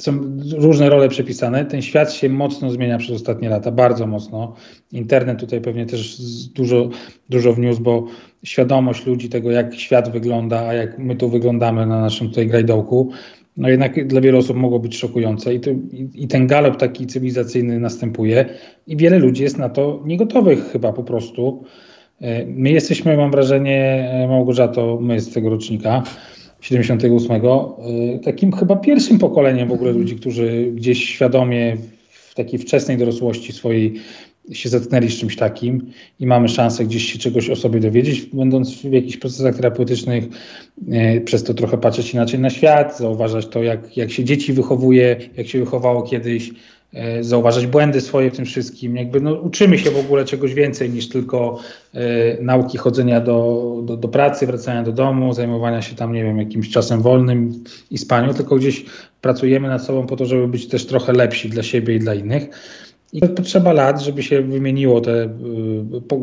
są 0.00 0.38
różne 0.58 0.90
role 0.90 1.08
przepisane. 1.08 1.64
Ten 1.64 1.82
świat 1.82 2.12
się 2.12 2.28
mocno 2.28 2.70
zmienia 2.70 2.98
przez 2.98 3.16
ostatnie 3.16 3.48
lata, 3.48 3.70
bardzo 3.70 4.06
mocno. 4.06 4.54
Internet 4.92 5.40
tutaj 5.40 5.60
pewnie 5.60 5.86
też 5.86 6.22
dużo, 6.54 6.88
dużo 7.28 7.52
wniósł, 7.52 7.82
bo 7.82 8.06
świadomość 8.44 9.06
ludzi 9.06 9.28
tego, 9.28 9.50
jak 9.50 9.74
świat 9.74 10.12
wygląda, 10.12 10.66
a 10.66 10.74
jak 10.74 10.98
my 10.98 11.16
tu 11.16 11.28
wyglądamy 11.28 11.86
na 11.86 12.00
naszym 12.00 12.28
tutaj 12.28 12.46
grajdołku, 12.46 13.10
no 13.56 13.68
jednak 13.68 14.06
dla 14.06 14.20
wielu 14.20 14.38
osób 14.38 14.56
mogło 14.56 14.78
być 14.78 14.96
szokujące 14.96 15.54
i, 15.54 15.60
to, 15.60 15.70
i, 15.70 16.10
i, 16.14 16.28
ten 16.28 16.46
galop 16.46 16.76
taki 16.76 17.06
cywilizacyjny 17.06 17.80
następuje 17.80 18.44
i 18.86 18.96
wiele 18.96 19.18
ludzi 19.18 19.42
jest 19.42 19.58
na 19.58 19.68
to 19.68 20.02
niegotowych 20.06 20.64
chyba 20.72 20.92
po 20.92 21.04
prostu. 21.04 21.64
E, 22.24 22.46
my 22.46 22.70
jesteśmy, 22.70 23.16
mam 23.16 23.30
wrażenie, 23.30 24.10
e, 24.12 24.28
Małgorzato, 24.28 24.98
my 25.00 25.20
z 25.20 25.32
tego 25.32 25.50
rocznika 25.50 26.02
78, 26.60 27.36
e, 27.36 28.18
takim 28.18 28.52
chyba 28.52 28.76
pierwszym 28.76 29.18
pokoleniem 29.18 29.68
w 29.68 29.72
ogóle 29.72 29.92
ludzi, 29.92 30.16
którzy 30.16 30.72
gdzieś 30.74 31.08
świadomie 31.08 31.76
w 32.10 32.34
takiej 32.34 32.58
wczesnej 32.58 32.96
dorosłości 32.96 33.52
swojej 33.52 33.94
się 34.52 34.68
zetknęli 34.68 35.08
z 35.08 35.18
czymś 35.18 35.36
takim 35.36 35.90
i 36.20 36.26
mamy 36.26 36.48
szansę 36.48 36.84
gdzieś 36.84 37.12
się 37.12 37.18
czegoś 37.18 37.50
o 37.50 37.56
sobie 37.56 37.80
dowiedzieć, 37.80 38.20
będąc 38.20 38.74
w 38.74 38.92
jakichś 38.92 39.16
procesach 39.16 39.56
terapeutycznych, 39.56 40.24
przez 41.24 41.44
to 41.44 41.54
trochę 41.54 41.78
patrzeć 41.78 42.14
inaczej 42.14 42.40
na 42.40 42.50
świat, 42.50 42.98
zauważać 42.98 43.46
to, 43.46 43.62
jak, 43.62 43.96
jak 43.96 44.10
się 44.10 44.24
dzieci 44.24 44.52
wychowuje, 44.52 45.16
jak 45.36 45.46
się 45.46 45.60
wychowało 45.60 46.02
kiedyś, 46.02 46.50
zauważać 47.20 47.66
błędy 47.66 48.00
swoje 48.00 48.30
w 48.30 48.36
tym 48.36 48.44
wszystkim. 48.44 48.96
Jakby 48.96 49.20
no, 49.20 49.34
uczymy 49.34 49.78
się 49.78 49.90
w 49.90 49.98
ogóle 49.98 50.24
czegoś 50.24 50.54
więcej 50.54 50.90
niż 50.90 51.08
tylko 51.08 51.58
e, 51.94 52.00
nauki 52.42 52.78
chodzenia 52.78 53.20
do, 53.20 53.80
do, 53.84 53.96
do, 53.96 54.08
pracy, 54.08 54.46
wracania 54.46 54.82
do 54.82 54.92
domu, 54.92 55.32
zajmowania 55.32 55.82
się 55.82 55.96
tam, 55.96 56.12
nie 56.12 56.24
wiem, 56.24 56.38
jakimś 56.38 56.70
czasem 56.70 57.02
wolnym 57.02 57.64
i 57.90 57.98
spaniu, 57.98 58.34
tylko 58.34 58.56
gdzieś 58.56 58.84
pracujemy 59.20 59.68
nad 59.68 59.84
sobą 59.84 60.06
po 60.06 60.16
to, 60.16 60.26
żeby 60.26 60.48
być 60.48 60.68
też 60.68 60.86
trochę 60.86 61.12
lepsi 61.12 61.48
dla 61.48 61.62
siebie 61.62 61.94
i 61.94 61.98
dla 61.98 62.14
innych. 62.14 62.48
I 63.12 63.20
potrzeba 63.28 63.72
lat, 63.72 64.02
żeby 64.02 64.22
się 64.22 64.42
wymieniło 64.42 65.00
te, 65.00 65.22
e, 65.22 65.30
po, 66.08 66.16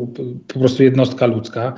po 0.48 0.60
prostu 0.60 0.82
jednostka 0.82 1.26
ludzka. 1.26 1.74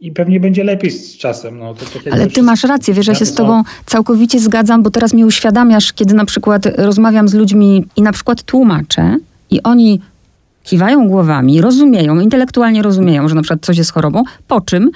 I 0.00 0.12
pewnie 0.12 0.40
będzie 0.40 0.64
lepiej 0.64 0.90
z 0.90 1.16
czasem. 1.16 1.58
No, 1.58 1.74
tak 1.74 2.12
Ale 2.12 2.26
ty 2.26 2.42
masz 2.42 2.64
rację, 2.64 2.94
wiesz, 2.94 3.06
ja 3.06 3.14
się 3.14 3.26
z 3.26 3.34
tobą 3.34 3.62
całkowicie 3.86 4.40
zgadzam, 4.40 4.82
bo 4.82 4.90
teraz 4.90 5.14
mi 5.14 5.24
uświadamiasz, 5.24 5.92
kiedy 5.92 6.14
na 6.14 6.24
przykład 6.24 6.66
rozmawiam 6.76 7.28
z 7.28 7.34
ludźmi 7.34 7.84
i 7.96 8.02
na 8.02 8.12
przykład 8.12 8.42
tłumaczę 8.42 9.16
i 9.50 9.62
oni 9.62 10.00
kiwają 10.62 11.08
głowami, 11.08 11.60
rozumieją, 11.60 12.20
intelektualnie 12.20 12.82
rozumieją, 12.82 13.28
że 13.28 13.34
na 13.34 13.42
przykład 13.42 13.60
coś 13.62 13.78
jest 13.78 13.92
chorobą, 13.92 14.22
po 14.48 14.60
czym 14.60 14.90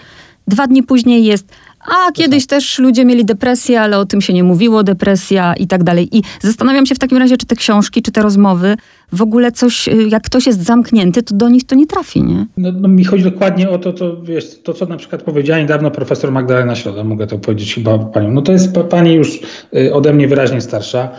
dwa 0.49 0.67
dni 0.67 0.83
później 0.83 1.25
jest 1.25 1.49
a 1.87 2.13
kiedyś 2.13 2.47
też 2.47 2.79
ludzie 2.79 3.05
mieli 3.05 3.25
depresję, 3.25 3.81
ale 3.81 3.99
o 3.99 4.05
tym 4.05 4.21
się 4.21 4.33
nie 4.33 4.45
mówiło, 4.45 4.83
depresja 4.83 5.55
i 5.55 5.67
tak 5.67 5.85
dalej. 5.85 6.17
I 6.17 6.23
zastanawiam 6.41 6.87
się 6.87 6.95
w 6.95 6.99
takim 6.99 7.19
razie, 7.19 7.37
czy 7.37 7.47
te 7.47 7.57
książki, 7.57 8.03
czy 8.03 8.13
te 8.13 8.23
rozmowy, 8.23 8.77
w 9.13 9.23
ogóle 9.23 9.53
coś, 9.53 9.89
y, 9.89 10.09
jak 10.09 10.23
ktoś 10.23 10.47
jest 10.47 10.65
zamknięty, 10.65 11.23
to 11.23 11.35
do 11.35 11.49
nich 11.49 11.67
to 11.67 11.75
nie 11.75 11.87
trafi, 11.87 12.23
nie? 12.23 12.47
No, 12.57 12.73
no 12.73 12.89
mi 12.89 13.05
chodzi 13.05 13.25
dokładnie 13.25 13.71
o 13.71 13.79
to, 13.79 13.93
to, 13.93 14.23
wiesz, 14.23 14.63
to, 14.63 14.75
co 14.75 14.87
na 14.87 14.97
przykład 14.97 15.23
powiedziała 15.23 15.59
niedawno 15.59 15.91
profesor 15.91 16.33
Magdalena 16.33 16.75
Środa, 16.75 17.05
mogę 17.05 17.27
to 17.27 17.39
powiedzieć 17.39 17.75
chyba 17.75 17.99
panią. 17.99 18.31
No 18.31 18.43
to 18.43 18.53
jest 18.53 18.79
pani 18.91 19.15
już 19.15 19.41
y, 19.77 19.95
ode 19.95 20.13
mnie 20.13 20.29
wyraźnie 20.29 20.61
starsza. 20.61 21.11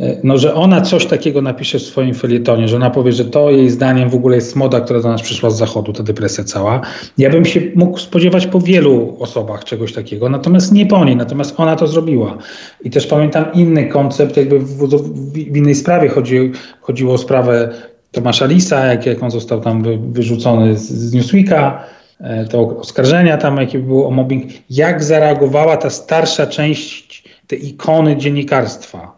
E, 0.00 0.16
no, 0.24 0.38
że 0.38 0.54
ona 0.54 0.80
coś 0.80 1.06
takiego 1.06 1.42
napisze 1.42 1.78
w 1.78 1.82
swoim 1.82 2.14
felietonie, 2.14 2.68
że 2.68 2.76
ona 2.76 2.90
powie, 2.90 3.12
że 3.12 3.24
to 3.24 3.50
jej 3.50 3.70
zdaniem 3.70 4.10
w 4.10 4.14
ogóle 4.14 4.36
jest 4.36 4.56
moda, 4.56 4.80
która 4.80 5.00
do 5.00 5.08
nas 5.08 5.22
przyszła 5.22 5.50
z 5.50 5.58
zachodu, 5.58 5.92
ta 5.92 6.02
depresja 6.02 6.44
cała. 6.44 6.80
Ja 7.18 7.30
bym 7.30 7.44
się 7.44 7.60
mógł 7.74 7.98
spodziewać 7.98 8.46
po 8.46 8.60
wielu 8.60 9.16
osobach 9.20 9.64
czegoś 9.64 9.92
takiego, 9.92 10.28
natomiast 10.28 10.72
nie 10.72 10.86
po 10.86 11.04
niej, 11.04 11.16
natomiast 11.16 11.60
ona 11.60 11.76
to 11.76 11.86
zrobiła. 11.86 12.38
I 12.84 12.90
też 12.90 13.06
pamiętam 13.06 13.44
inny 13.54 13.86
koncept, 13.86 14.36
jakby 14.36 14.58
w, 14.58 14.88
w, 15.32 15.56
innej 15.56 15.74
sprawie 15.74 16.08
chodzi, 16.08 16.52
chodziło 16.80 17.14
o 17.14 17.18
sprawę 17.18 17.68
Tomasza 18.12 18.46
Lisa, 18.46 18.86
jak, 18.86 19.06
jak 19.06 19.22
on 19.22 19.30
został 19.30 19.60
tam 19.60 19.82
wy, 19.82 19.98
wyrzucony 19.98 20.78
z, 20.78 20.88
z 20.88 21.12
Newsweeka, 21.12 21.84
e, 22.20 22.44
to 22.44 22.78
oskarżenia 22.78 23.36
tam, 23.36 23.56
jakie 23.56 23.78
było 23.78 24.08
o 24.08 24.10
mobbing. 24.10 24.44
Jak 24.70 25.04
zareagowała 25.04 25.76
ta 25.76 25.90
starsza 25.90 26.46
część, 26.46 27.24
te 27.46 27.56
ikony 27.56 28.16
dziennikarstwa? 28.16 29.15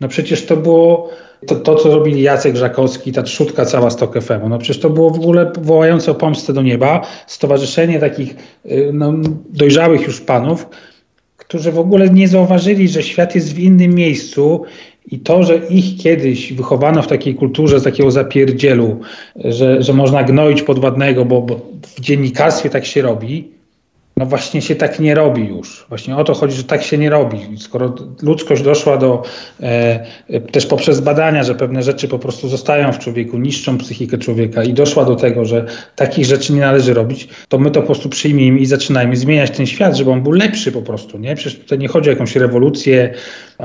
No 0.00 0.08
przecież 0.08 0.46
to 0.46 0.56
było 0.56 1.10
to, 1.46 1.54
to 1.54 1.74
co 1.74 1.94
robili 1.94 2.22
Jacek 2.22 2.56
Żakowski, 2.56 3.12
ta 3.12 3.22
trzutka 3.22 3.64
cała 3.64 3.90
z 3.90 3.96
TOK 3.96 4.22
FM. 4.22 4.48
No 4.48 4.58
przecież 4.58 4.82
to 4.82 4.90
było 4.90 5.10
w 5.10 5.16
ogóle 5.16 5.52
wołające 5.60 6.10
o 6.10 6.14
pomstę 6.14 6.52
do 6.52 6.62
nieba. 6.62 7.06
Stowarzyszenie 7.26 7.98
takich 7.98 8.36
y, 8.66 8.90
no, 8.92 9.12
dojrzałych 9.50 10.06
już 10.06 10.20
panów, 10.20 10.66
którzy 11.36 11.72
w 11.72 11.78
ogóle 11.78 12.10
nie 12.10 12.28
zauważyli, 12.28 12.88
że 12.88 13.02
świat 13.02 13.34
jest 13.34 13.54
w 13.54 13.58
innym 13.58 13.94
miejscu 13.94 14.62
i 15.10 15.18
to, 15.18 15.42
że 15.42 15.56
ich 15.56 16.02
kiedyś 16.02 16.52
wychowano 16.52 17.02
w 17.02 17.06
takiej 17.06 17.34
kulturze 17.34 17.80
z 17.80 17.82
takiego 17.82 18.10
zapierdzielu, 18.10 19.00
że, 19.36 19.82
że 19.82 19.92
można 19.92 20.22
gnoić 20.22 20.62
podwadnego, 20.62 21.24
bo, 21.24 21.42
bo 21.42 21.60
w 21.96 22.00
dziennikarstwie 22.00 22.70
tak 22.70 22.86
się 22.86 23.02
robi, 23.02 23.57
no 24.18 24.26
właśnie 24.26 24.62
się 24.62 24.74
tak 24.74 25.00
nie 25.00 25.14
robi 25.14 25.46
już. 25.46 25.86
Właśnie 25.88 26.16
o 26.16 26.24
to 26.24 26.34
chodzi, 26.34 26.56
że 26.56 26.64
tak 26.64 26.82
się 26.82 26.98
nie 26.98 27.10
robi. 27.10 27.38
Skoro 27.58 27.94
ludzkość 28.22 28.62
doszła 28.62 28.96
do, 28.96 29.22
e, 29.60 30.06
e, 30.28 30.40
też 30.40 30.66
poprzez 30.66 31.00
badania, 31.00 31.44
że 31.44 31.54
pewne 31.54 31.82
rzeczy 31.82 32.08
po 32.08 32.18
prostu 32.18 32.48
zostają 32.48 32.92
w 32.92 32.98
człowieku, 32.98 33.38
niszczą 33.38 33.78
psychikę 33.78 34.18
człowieka 34.18 34.62
i 34.64 34.72
doszła 34.72 35.04
do 35.04 35.16
tego, 35.16 35.44
że 35.44 35.66
takich 35.96 36.24
rzeczy 36.24 36.52
nie 36.52 36.60
należy 36.60 36.94
robić, 36.94 37.28
to 37.48 37.58
my 37.58 37.70
to 37.70 37.80
po 37.80 37.86
prostu 37.86 38.08
przyjmijmy 38.08 38.58
i 38.58 38.66
zaczynajmy 38.66 39.16
zmieniać 39.16 39.50
ten 39.50 39.66
świat, 39.66 39.96
żeby 39.96 40.10
on 40.10 40.22
był 40.22 40.32
lepszy 40.32 40.72
po 40.72 40.82
prostu. 40.82 41.18
Nie? 41.18 41.34
Przecież 41.34 41.60
tutaj 41.60 41.78
nie 41.78 41.88
chodzi 41.88 42.10
o 42.10 42.12
jakąś 42.12 42.36
rewolucję, 42.36 43.14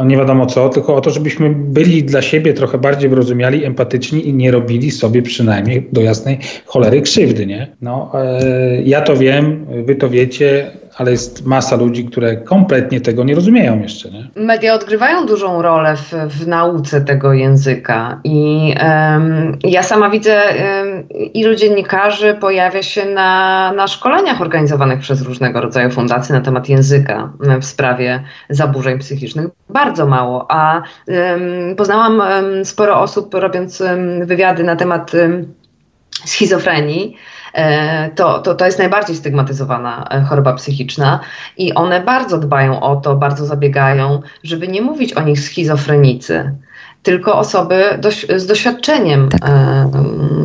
nie 0.05 0.17
wiadomo 0.17 0.45
co, 0.45 0.69
tylko 0.69 0.95
o 0.95 1.01
to, 1.01 1.09
żebyśmy 1.09 1.49
byli 1.49 2.03
dla 2.03 2.21
siebie 2.21 2.53
trochę 2.53 2.77
bardziej 2.77 3.09
wyrozumiali, 3.09 3.65
empatyczni 3.65 4.27
i 4.27 4.33
nie 4.33 4.51
robili 4.51 4.91
sobie 4.91 5.21
przynajmniej 5.21 5.87
do 5.91 6.01
jasnej 6.01 6.39
cholery 6.65 7.01
krzywdy. 7.01 7.45
Nie? 7.45 7.67
No, 7.81 8.11
e, 8.13 8.81
ja 8.81 9.01
to 9.01 9.17
wiem, 9.17 9.65
wy 9.85 9.95
to 9.95 10.09
wiecie, 10.09 10.42
ale 10.97 11.11
jest 11.11 11.45
masa 11.45 11.75
ludzi, 11.75 12.05
które 12.05 12.37
kompletnie 12.37 13.01
tego 13.01 13.23
nie 13.23 13.35
rozumieją 13.35 13.81
jeszcze. 13.81 14.11
Nie? 14.11 14.27
Media 14.35 14.73
odgrywają 14.73 15.25
dużą 15.25 15.61
rolę 15.61 15.95
w, 15.95 16.11
w 16.11 16.47
nauce 16.47 17.01
tego 17.01 17.33
języka 17.33 18.19
i 18.23 18.73
um, 18.83 19.57
ja 19.63 19.83
sama 19.83 20.09
widzę, 20.09 20.41
um, 20.43 21.09
ilu 21.09 21.55
dziennikarzy 21.55 22.33
pojawia 22.33 22.83
się 22.83 23.05
na, 23.05 23.71
na 23.75 23.87
szkoleniach 23.87 24.41
organizowanych 24.41 24.99
przez 24.99 25.21
różnego 25.21 25.61
rodzaju 25.61 25.89
fundacje 25.89 26.35
na 26.35 26.41
temat 26.41 26.69
języka 26.69 27.33
w 27.61 27.65
sprawie 27.65 28.23
zaburzeń 28.49 28.99
psychicznych. 28.99 29.47
Bardzo 29.69 30.05
mało, 30.05 30.45
a 30.49 30.81
um, 31.07 31.75
poznałam 31.77 32.21
sporo 32.63 32.99
osób 32.99 33.33
robiąc 33.33 33.83
wywiady 34.25 34.63
na 34.63 34.75
temat 34.75 35.11
schizofrenii, 36.25 37.17
to, 38.15 38.39
to, 38.39 38.55
to 38.55 38.65
jest 38.65 38.79
najbardziej 38.79 39.15
stygmatyzowana 39.15 40.07
e, 40.11 40.21
choroba 40.21 40.53
psychiczna 40.53 41.19
i 41.57 41.73
one 41.73 42.01
bardzo 42.01 42.37
dbają 42.37 42.79
o 42.79 42.95
to, 42.95 43.15
bardzo 43.15 43.45
zabiegają, 43.45 44.21
żeby 44.43 44.67
nie 44.67 44.81
mówić 44.81 45.13
o 45.13 45.21
nich 45.21 45.39
schizofrenicy 45.39 46.55
tylko 47.03 47.37
osoby 47.37 47.97
doś, 48.01 48.25
z 48.35 48.45
doświadczeniem 48.45 49.29
tak. 49.29 49.49
e, 49.49 49.89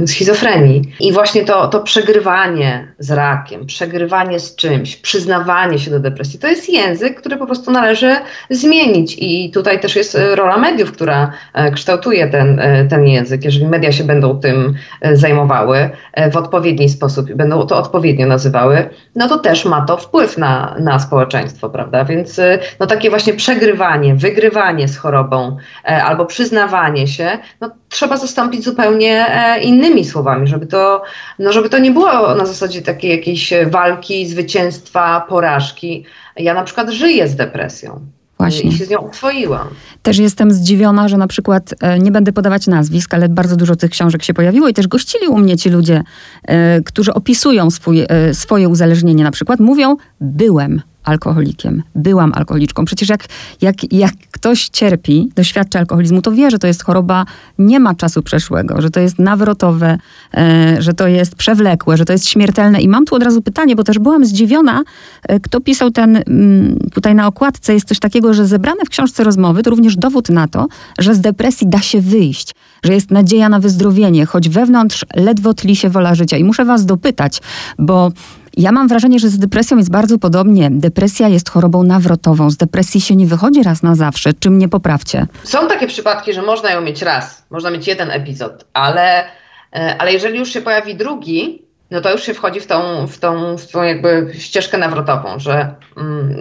schizofrenii. 0.06 0.82
I 1.00 1.12
właśnie 1.12 1.44
to, 1.44 1.68
to 1.68 1.80
przegrywanie 1.80 2.92
z 2.98 3.11
rakiem, 3.11 3.66
przegrywanie 3.66 4.40
z 4.40 4.56
czymś, 4.56 4.96
przyznawanie 4.96 5.78
się 5.78 5.90
do 5.90 6.00
depresji, 6.00 6.38
to 6.38 6.48
jest 6.48 6.68
język, 6.68 7.20
który 7.20 7.37
po 7.37 7.46
prostu 7.46 7.70
należy 7.70 8.16
zmienić. 8.50 9.16
I 9.18 9.50
tutaj 9.50 9.80
też 9.80 9.96
jest 9.96 10.18
rola 10.34 10.56
mediów, 10.56 10.92
która 10.92 11.32
e, 11.54 11.70
kształtuje 11.70 12.28
ten, 12.28 12.61
e, 12.61 12.84
ten 12.84 13.06
język. 13.06 13.44
Jeżeli 13.44 13.66
media 13.66 13.92
się 13.92 14.04
będą 14.04 14.40
tym 14.40 14.74
e, 15.00 15.16
zajmowały 15.16 15.90
w 16.32 16.37
odpowiedni 16.37 16.88
sposób 16.88 17.30
i 17.30 17.34
będą 17.34 17.66
to 17.66 17.76
odpowiednio 17.76 18.26
nazywały, 18.26 18.90
no 19.16 19.28
to 19.28 19.38
też 19.38 19.64
ma 19.64 19.84
to 19.87 19.96
wpływ 19.96 20.38
na, 20.38 20.76
na 20.80 20.98
społeczeństwo, 20.98 21.70
prawda? 21.70 22.04
Więc 22.04 22.40
no 22.80 22.87
takie 22.87 23.11
właśnie 23.11 23.32
przegrywanie, 23.32 24.14
wygrywanie 24.14 24.88
z 24.88 24.96
chorobą 24.96 25.56
albo 25.84 26.26
przyznawanie 26.26 27.06
się, 27.06 27.38
no, 27.61 27.70
trzeba 27.88 28.16
zastąpić 28.16 28.64
zupełnie 28.64 29.26
e, 29.28 29.61
innymi 29.88 30.05
słowami, 30.05 30.48
żeby 30.48 30.66
to, 30.66 31.03
no, 31.38 31.53
żeby 31.53 31.68
to 31.68 31.79
nie 31.79 31.90
było 31.90 32.35
na 32.35 32.46
zasadzie 32.46 32.83
takiej 32.83 33.11
jakiejś 33.11 33.53
walki, 33.66 34.27
zwycięstwa, 34.27 35.27
porażki. 35.29 36.05
Ja 36.37 36.55
na 36.55 36.64
przykład 36.64 36.90
żyję 36.90 37.29
z 37.29 37.37
depresją. 37.37 38.01
Właśnie. 38.38 38.70
I 38.70 38.72
się 38.72 38.85
z 38.85 38.90
nią 38.90 38.98
uswoiłam. 38.98 39.68
Też 40.03 40.18
jestem 40.18 40.51
zdziwiona, 40.51 41.09
że 41.09 41.16
na 41.16 41.27
przykład, 41.27 41.74
e, 41.81 41.98
nie 41.98 42.11
będę 42.11 42.33
podawać 42.33 42.66
nazwisk, 42.66 43.14
ale 43.14 43.29
bardzo 43.29 43.57
dużo 43.57 43.77
tych 43.77 43.90
książek 43.90 44.22
się 44.22 44.35
pojawiło 44.35 44.68
i 44.68 44.74
też 44.74 44.88
gościli 44.88 45.29
u 45.29 45.38
mnie 45.38 45.57
ci 45.57 45.70
ludzie, 45.70 46.03
e, 46.44 46.81
którzy 46.81 47.14
opisują 47.14 47.70
swój, 47.70 48.07
swoje 48.33 48.68
uzależnienie 48.68 49.24
na 49.24 49.31
przykład, 49.31 49.61
mówią, 49.61 49.96
byłem 50.20 50.83
alkoholikiem, 51.04 51.82
byłam 51.94 52.32
alkoholiczką. 52.34 52.84
Przecież 52.84 53.08
jak, 53.08 53.24
jak, 53.61 53.92
jak 53.92 54.12
ktoś 54.30 54.68
cierpi, 54.68 55.28
doświadcza 55.37 55.78
alkoholizmu, 55.78 56.22
to 56.22 56.32
wie, 56.32 56.50
że 56.50 56.58
to 56.58 56.66
jest 56.66 56.84
choroba, 56.84 57.24
nie 57.58 57.80
ma 57.80 57.94
czasu 57.94 58.22
przeszłego, 58.22 58.80
że 58.80 58.90
to 58.90 59.00
jest 59.00 59.18
nawrotowe, 59.18 59.98
e, 60.34 60.76
że 60.82 60.94
to 60.94 61.06
jest 61.08 61.34
przewlekłe, 61.34 61.96
że 61.96 62.04
to 62.04 62.12
jest 62.12 62.26
śmiertelne. 62.26 62.80
I 62.80 62.88
mam 62.88 63.04
tu 63.04 63.14
od 63.14 63.22
razu 63.22 63.42
pytanie, 63.42 63.76
bo 63.76 63.84
też 63.84 63.98
byłam 63.98 64.24
zdziwiona, 64.24 64.82
e, 65.22 65.40
kto 65.40 65.61
pisał 65.61 65.90
ten, 65.90 66.16
m, 66.16 66.24
mm, 66.26 66.78
tutaj 66.92 67.14
na 67.14 67.26
okładce 67.26 67.74
jest 67.74 67.88
coś 67.88 67.98
takiego, 67.98 68.34
że 68.34 68.46
zebrane 68.46 68.84
w 68.84 68.88
książce 68.88 69.24
rozmowy 69.24 69.62
to 69.62 69.70
również 69.70 69.96
dowód 69.96 70.28
na 70.28 70.48
to, 70.48 70.66
że 70.98 71.14
z 71.14 71.20
depresji 71.20 71.66
da 71.66 71.80
się 71.80 72.00
wyjść, 72.00 72.54
że 72.84 72.94
jest 72.94 73.11
nadzieja 73.11 73.48
na 73.48 73.61
wyzdrowienie, 73.61 74.26
choć 74.26 74.48
wewnątrz 74.48 75.04
ledwo 75.16 75.54
tli 75.54 75.76
się 75.76 75.90
wola 75.90 76.14
życia. 76.14 76.37
I 76.37 76.44
muszę 76.44 76.64
was 76.64 76.87
dopytać, 76.87 77.40
bo 77.78 78.12
ja 78.58 78.72
mam 78.72 78.88
wrażenie, 78.88 79.18
że 79.18 79.28
z 79.28 79.38
depresją 79.38 79.76
jest 79.76 79.90
bardzo 79.90 80.18
podobnie. 80.18 80.70
Depresja 80.70 81.28
jest 81.28 81.50
chorobą 81.50 81.82
nawrotową. 81.82 82.50
Z 82.50 82.56
depresji 82.56 83.00
się 83.00 83.16
nie 83.16 83.26
wychodzi 83.26 83.62
raz 83.62 83.82
na 83.82 83.94
zawsze. 83.94 84.30
Czy 84.40 84.50
mnie 84.50 84.68
poprawcie? 84.68 85.26
Są 85.44 85.68
takie 85.68 85.86
przypadki, 85.86 86.32
że 86.32 86.42
można 86.42 86.70
ją 86.70 86.80
mieć 86.80 87.02
raz, 87.02 87.46
można 87.50 87.70
mieć 87.70 87.86
jeden 87.86 88.10
epizod, 88.10 88.64
ale, 88.72 89.24
e, 89.72 89.96
ale 89.98 90.12
jeżeli 90.12 90.38
już 90.38 90.52
się 90.52 90.60
pojawi 90.60 90.94
drugi, 90.94 91.62
no 91.90 92.00
to 92.00 92.12
już 92.12 92.22
się 92.22 92.34
wchodzi 92.34 92.60
w 92.60 92.66
tą, 92.66 93.06
w 93.06 93.18
tą, 93.18 93.56
w 93.56 93.66
tą 93.66 93.82
jakby 93.82 94.30
ścieżkę 94.38 94.78
nawrotową, 94.78 95.38
że 95.38 95.74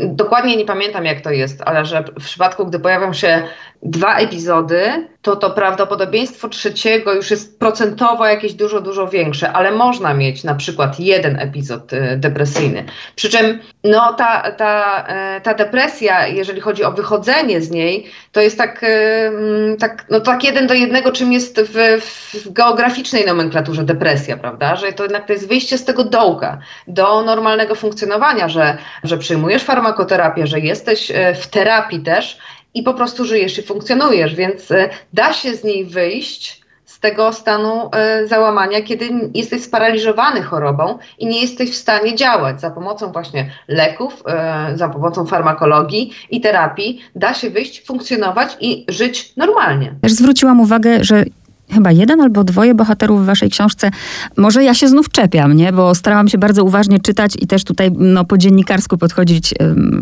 dokładnie 0.06 0.58
nie 0.58 0.65
pamiętam 0.65 1.06
jak 1.06 1.22
to 1.22 1.32
jest, 1.32 1.62
ale 1.65 1.86
że 1.86 2.04
w 2.20 2.24
przypadku, 2.24 2.65
gdy 2.65 2.80
pojawią 2.80 3.13
się 3.13 3.43
dwa 3.84 4.17
epizody, 4.17 5.08
to 5.22 5.36
to 5.36 5.50
prawdopodobieństwo 5.50 6.50
trzeciego 6.50 7.13
już 7.13 7.32
jest 7.32 7.60
procentowo 7.60 8.26
jakieś 8.26 8.54
dużo, 8.54 8.82
dużo 8.82 9.08
większe, 9.08 9.52
ale 9.52 9.72
można 9.72 10.13
mieć 10.13 10.43
na 10.43 10.56
przykład 10.56 11.00
jeden 11.00 11.39
epizod 11.39 11.93
y, 11.93 12.17
depresyjny. 12.17 12.84
Przy 13.15 13.30
czym 13.30 13.60
no, 13.84 14.13
ta, 14.13 14.52
ta, 14.52 15.04
y, 15.38 15.41
ta 15.41 15.54
depresja, 15.54 16.28
jeżeli 16.28 16.62
chodzi 16.62 16.84
o 16.84 16.91
wychodzenie 16.91 17.62
z 17.62 17.72
niej, 17.72 18.06
to 18.32 18.41
jest 18.41 18.58
tak, 18.58 18.84
y, 18.84 18.88
mm, 18.88 19.78
tak, 19.78 20.06
no, 20.10 20.20
tak 20.20 20.43
jeden 20.43 20.67
do 20.67 20.74
jednego, 20.74 21.12
czym 21.12 21.34
jest 21.34 21.62
w, 21.62 22.02
w 22.34 22.52
geograficznej 22.52 23.26
nomenklaturze 23.26 23.84
depresja, 23.84 24.38
prawda? 24.38 24.76
Że 24.76 24.93
to 24.93 25.04
jednak 25.04 25.28
to 25.28 25.34
jest 25.34 25.48
wyjście 25.48 25.78
z 25.78 25.86
tego 25.86 26.04
dołka 26.04 26.60
do 26.88 27.24
normalnego 27.24 27.76
funkcjonowania, 27.76 28.50
że, 28.50 28.78
że 29.04 29.17
przyjmujesz 29.48 29.64
farmakoterapię, 29.64 30.48
że 30.48 30.60
jesteś 30.60 31.12
w 31.42 31.48
terapii 31.48 32.00
też 32.00 32.38
i 32.74 32.84
po 32.84 32.94
prostu 32.94 33.26
żyjesz 33.26 33.58
i 33.58 33.62
funkcjonujesz, 33.62 34.36
więc 34.36 34.72
e, 34.72 34.90
da 35.14 35.34
się 35.34 35.56
z 35.56 35.64
niej 35.64 35.86
wyjść 35.86 36.62
z 36.86 37.00
tego 37.00 37.34
stanu 37.34 37.90
e, 37.94 38.28
załamania, 38.28 38.82
kiedy 38.82 39.10
jesteś 39.34 39.64
sparaliżowany 39.64 40.42
chorobą 40.42 40.98
i 41.20 41.28
nie 41.28 41.42
jesteś 41.42 41.72
w 41.72 41.76
stanie 41.76 42.16
działać. 42.16 42.62
Za 42.62 42.72
pomocą 42.72 43.12
właśnie 43.12 43.52
leków, 43.68 44.24
e, 44.28 44.72
za 44.76 44.90
pomocą 44.90 45.26
farmakologii 45.26 46.12
i 46.30 46.42
terapii 46.42 47.02
da 47.16 47.34
się 47.34 47.50
wyjść, 47.50 47.86
funkcjonować 47.86 48.58
i 48.60 48.86
żyć 48.90 49.34
normalnie. 49.38 49.96
Też 50.02 50.14
zwróciłam 50.14 50.60
uwagę, 50.60 51.04
że 51.04 51.24
chyba 51.71 51.91
jeden 51.91 52.21
albo 52.21 52.43
dwoje 52.43 52.75
bohaterów 52.75 53.23
w 53.23 53.25
waszej 53.25 53.49
książce. 53.49 53.91
Może 54.38 54.63
ja 54.63 54.73
się 54.73 54.88
znów 54.88 55.10
czepiam, 55.10 55.53
nie? 55.53 55.73
Bo 55.73 55.95
starałam 55.95 56.27
się 56.27 56.38
bardzo 56.38 56.63
uważnie 56.63 56.99
czytać 56.99 57.34
i 57.39 57.47
też 57.47 57.63
tutaj 57.63 57.91
no, 57.91 58.25
po 58.25 58.38
dziennikarsku 58.38 58.97
podchodzić 58.97 59.53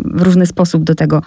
w 0.06 0.22
różny 0.22 0.46
sposób 0.46 0.84
do 0.84 0.96
tego 0.96 1.22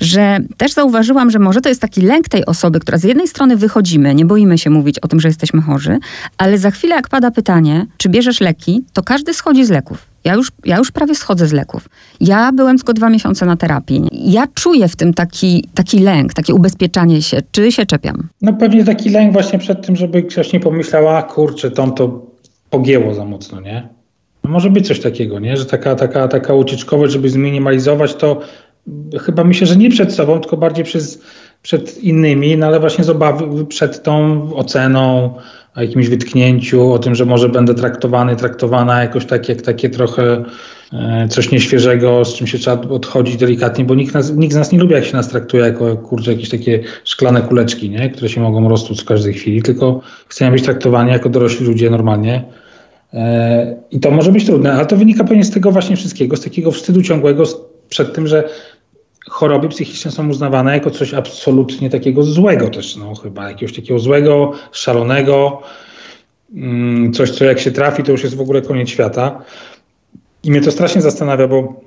że 0.00 0.38
też 0.56 0.72
zauważyłam, 0.72 1.30
że 1.30 1.38
może 1.38 1.60
to 1.60 1.68
jest 1.68 1.80
taki 1.80 2.00
lęk 2.00 2.28
tej 2.28 2.46
osoby, 2.46 2.80
która 2.80 2.98
z 2.98 3.04
jednej 3.04 3.28
strony 3.28 3.56
wychodzimy, 3.56 4.14
nie 4.14 4.24
boimy 4.24 4.58
się 4.58 4.70
mówić 4.70 4.98
o 4.98 5.08
tym, 5.08 5.20
że 5.20 5.28
jesteśmy 5.28 5.62
chorzy, 5.62 5.98
ale 6.38 6.58
za 6.58 6.70
chwilę 6.70 6.96
jak 6.96 7.08
pada 7.08 7.30
pytanie, 7.30 7.86
czy 7.96 8.08
bierzesz 8.08 8.40
leki, 8.40 8.84
to 8.92 9.02
każdy 9.02 9.34
schodzi 9.34 9.64
z 9.64 9.70
leków. 9.70 10.06
Ja 10.28 10.34
już, 10.34 10.52
ja 10.64 10.78
już 10.78 10.92
prawie 10.92 11.14
schodzę 11.14 11.46
z 11.46 11.52
leków. 11.52 11.88
Ja 12.20 12.52
byłem 12.52 12.76
tylko 12.76 12.92
dwa 12.92 13.10
miesiące 13.10 13.46
na 13.46 13.56
terapii. 13.56 14.02
Ja 14.12 14.46
czuję 14.54 14.88
w 14.88 14.96
tym 14.96 15.14
taki, 15.14 15.64
taki 15.74 15.98
lęk, 15.98 16.34
takie 16.34 16.54
ubezpieczanie 16.54 17.22
się. 17.22 17.38
Czy 17.50 17.72
się 17.72 17.86
czepiam? 17.86 18.28
No 18.42 18.52
pewnie 18.52 18.84
taki 18.84 19.10
lęk 19.10 19.32
właśnie 19.32 19.58
przed 19.58 19.86
tym, 19.86 19.96
żeby 19.96 20.22
ktoś 20.22 20.52
nie 20.52 20.60
pomyślał, 20.60 21.08
a 21.08 21.22
kurczę, 21.22 21.70
tą 21.70 21.92
to 21.92 22.26
pogięło 22.70 23.14
za 23.14 23.24
mocno, 23.24 23.60
nie? 23.60 23.88
No 24.44 24.50
może 24.50 24.70
być 24.70 24.88
coś 24.88 25.00
takiego, 25.00 25.38
nie? 25.38 25.56
Że 25.56 25.66
taka, 25.66 25.94
taka, 25.94 26.28
taka 26.28 26.54
ucieczkowość, 26.54 27.12
żeby 27.12 27.30
zminimalizować 27.30 28.14
to, 28.14 28.40
chyba 29.20 29.44
myślę, 29.44 29.66
że 29.66 29.76
nie 29.76 29.90
przed 29.90 30.12
sobą, 30.12 30.40
tylko 30.40 30.56
bardziej 30.56 30.84
przez, 30.84 31.22
przed 31.62 31.98
innymi, 32.04 32.56
no 32.56 32.66
ale 32.66 32.80
właśnie 32.80 33.04
z 33.04 33.10
obawy 33.10 33.66
przed 33.66 34.02
tą 34.02 34.42
oceną, 34.54 35.34
o 35.78 35.82
jakimś 35.82 36.08
wytknięciu, 36.08 36.92
o 36.92 36.98
tym, 36.98 37.14
że 37.14 37.24
może 37.24 37.48
będę 37.48 37.74
traktowany, 37.74 38.36
traktowana 38.36 39.02
jakoś 39.02 39.26
tak 39.26 39.48
jak 39.48 39.62
takie 39.62 39.90
trochę 39.90 40.44
e, 40.92 41.28
coś 41.28 41.50
nieświeżego, 41.50 42.24
z 42.24 42.34
czym 42.34 42.46
się 42.46 42.58
trzeba 42.58 42.80
odchodzić 42.88 43.36
delikatnie, 43.36 43.84
bo 43.84 43.94
nikt, 43.94 44.14
nas, 44.14 44.32
nikt 44.36 44.52
z 44.52 44.56
nas 44.56 44.72
nie 44.72 44.78
lubi, 44.78 44.94
jak 44.94 45.04
się 45.04 45.16
nas 45.16 45.28
traktuje 45.28 45.62
jako 45.62 45.96
kurczę, 45.96 46.32
jakieś 46.32 46.48
takie 46.48 46.80
szklane 47.04 47.42
kuleczki, 47.42 47.90
nie? 47.90 48.10
które 48.10 48.28
się 48.28 48.40
mogą 48.40 48.68
roztłuc 48.68 49.02
w 49.02 49.04
każdej 49.04 49.34
chwili, 49.34 49.62
tylko 49.62 50.00
chcemy 50.28 50.50
być 50.50 50.64
traktowani 50.64 51.10
jako 51.10 51.28
dorośli 51.28 51.66
ludzie 51.66 51.90
normalnie. 51.90 52.44
E, 53.14 53.76
I 53.90 54.00
to 54.00 54.10
może 54.10 54.32
być 54.32 54.46
trudne, 54.46 54.72
ale 54.72 54.86
to 54.86 54.96
wynika 54.96 55.24
pewnie 55.24 55.44
z 55.44 55.50
tego 55.50 55.70
właśnie 55.70 55.96
wszystkiego, 55.96 56.36
z 56.36 56.44
takiego 56.44 56.70
wstydu 56.70 57.02
ciągłego 57.02 57.44
przed 57.88 58.14
tym, 58.14 58.26
że 58.26 58.48
choroby 59.38 59.68
psychiczne 59.68 60.10
są 60.10 60.28
uznawane 60.28 60.72
jako 60.72 60.90
coś 60.90 61.14
absolutnie 61.14 61.90
takiego 61.90 62.22
złego 62.22 62.68
też, 62.68 62.96
no 62.96 63.14
chyba 63.14 63.48
jakiegoś 63.48 63.76
takiego 63.76 63.98
złego, 63.98 64.52
szalonego, 64.72 65.62
mm, 66.54 67.12
coś, 67.12 67.30
co 67.30 67.44
jak 67.44 67.60
się 67.60 67.70
trafi, 67.70 68.02
to 68.02 68.12
już 68.12 68.22
jest 68.22 68.36
w 68.36 68.40
ogóle 68.40 68.62
koniec 68.62 68.88
świata. 68.88 69.42
I 70.44 70.50
mnie 70.50 70.60
to 70.60 70.70
strasznie 70.70 71.02
zastanawia, 71.02 71.48
bo 71.48 71.80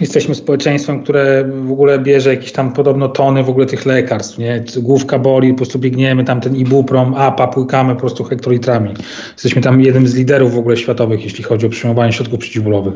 jesteśmy 0.00 0.34
społeczeństwem, 0.34 1.02
które 1.02 1.44
w 1.44 1.72
ogóle 1.72 1.98
bierze 1.98 2.30
jakieś 2.30 2.52
tam 2.52 2.72
podobno 2.72 3.08
tony 3.08 3.42
w 3.42 3.48
ogóle 3.48 3.66
tych 3.66 3.86
lekarstw, 3.86 4.38
nie? 4.38 4.64
Główka 4.76 5.18
boli, 5.18 5.50
po 5.50 5.56
prostu 5.56 5.78
biegniemy 5.78 6.24
tam 6.24 6.40
ten 6.40 6.56
ibuprom, 6.56 7.14
apa, 7.14 7.46
płykamy 7.46 7.94
po 7.94 8.00
prostu 8.00 8.24
hektolitrami. 8.24 8.94
Jesteśmy 9.32 9.62
tam 9.62 9.80
jednym 9.80 10.08
z 10.08 10.14
liderów 10.14 10.54
w 10.54 10.58
ogóle 10.58 10.76
światowych, 10.76 11.24
jeśli 11.24 11.44
chodzi 11.44 11.66
o 11.66 11.68
przyjmowanie 11.68 12.12
środków 12.12 12.38
przeciwbólowych. 12.38 12.94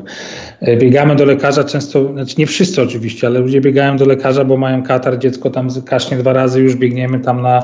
E, 0.60 0.76
biegamy 0.76 1.16
do 1.16 1.24
lekarza 1.24 1.64
często, 1.64 2.12
znaczy 2.12 2.34
nie 2.38 2.46
wszyscy 2.46 2.82
oczywiście, 2.82 3.26
ale 3.26 3.40
ludzie 3.40 3.60
biegają 3.60 3.96
do 3.96 4.04
lekarza, 4.04 4.44
bo 4.44 4.56
mają 4.56 4.82
katar, 4.82 5.18
dziecko 5.18 5.50
tam 5.50 5.68
kasznie 5.84 6.16
dwa 6.16 6.32
razy, 6.32 6.60
już 6.60 6.76
biegniemy 6.76 7.20
tam 7.20 7.42
na 7.42 7.62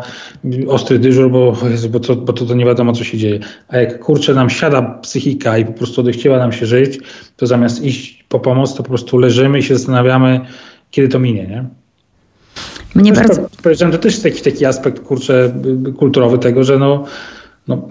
ostry 0.66 0.98
dyżur, 0.98 1.30
bo, 1.30 1.56
bo, 1.90 2.00
to, 2.00 2.16
bo 2.16 2.32
to, 2.32 2.46
to 2.46 2.54
nie 2.54 2.64
wiadomo, 2.64 2.92
co 2.92 3.04
się 3.04 3.18
dzieje. 3.18 3.38
A 3.68 3.76
jak 3.76 3.98
kurczę 3.98 4.34
nam 4.34 4.50
siada 4.50 4.82
psychika 4.82 5.58
i 5.58 5.64
po 5.64 5.72
prostu 5.72 6.00
odechciewa 6.00 6.38
nam 6.38 6.52
się 6.52 6.66
żyć, 6.66 6.98
to 7.36 7.46
zamiast 7.46 7.84
iść 7.84 8.24
po 8.28 8.40
pomoc, 8.40 8.74
to 8.74 8.82
po 8.82 8.88
prostu 8.88 9.18
leżymy 9.28 9.58
i 9.58 9.62
się 9.62 9.76
zastanawiamy, 9.76 10.40
kiedy 10.90 11.08
to 11.08 11.18
minie, 11.18 11.46
nie? 11.46 11.64
Mnie 12.94 13.12
bardzo... 13.12 13.48
Powiedziałem, 13.62 13.92
to 13.92 13.98
też 13.98 14.12
jest 14.12 14.22
taki, 14.22 14.42
taki 14.42 14.66
aspekt, 14.66 15.00
kurczę, 15.00 15.52
kulturowy 15.98 16.38
tego, 16.38 16.64
że 16.64 16.78
no, 16.78 17.04
no 17.68 17.88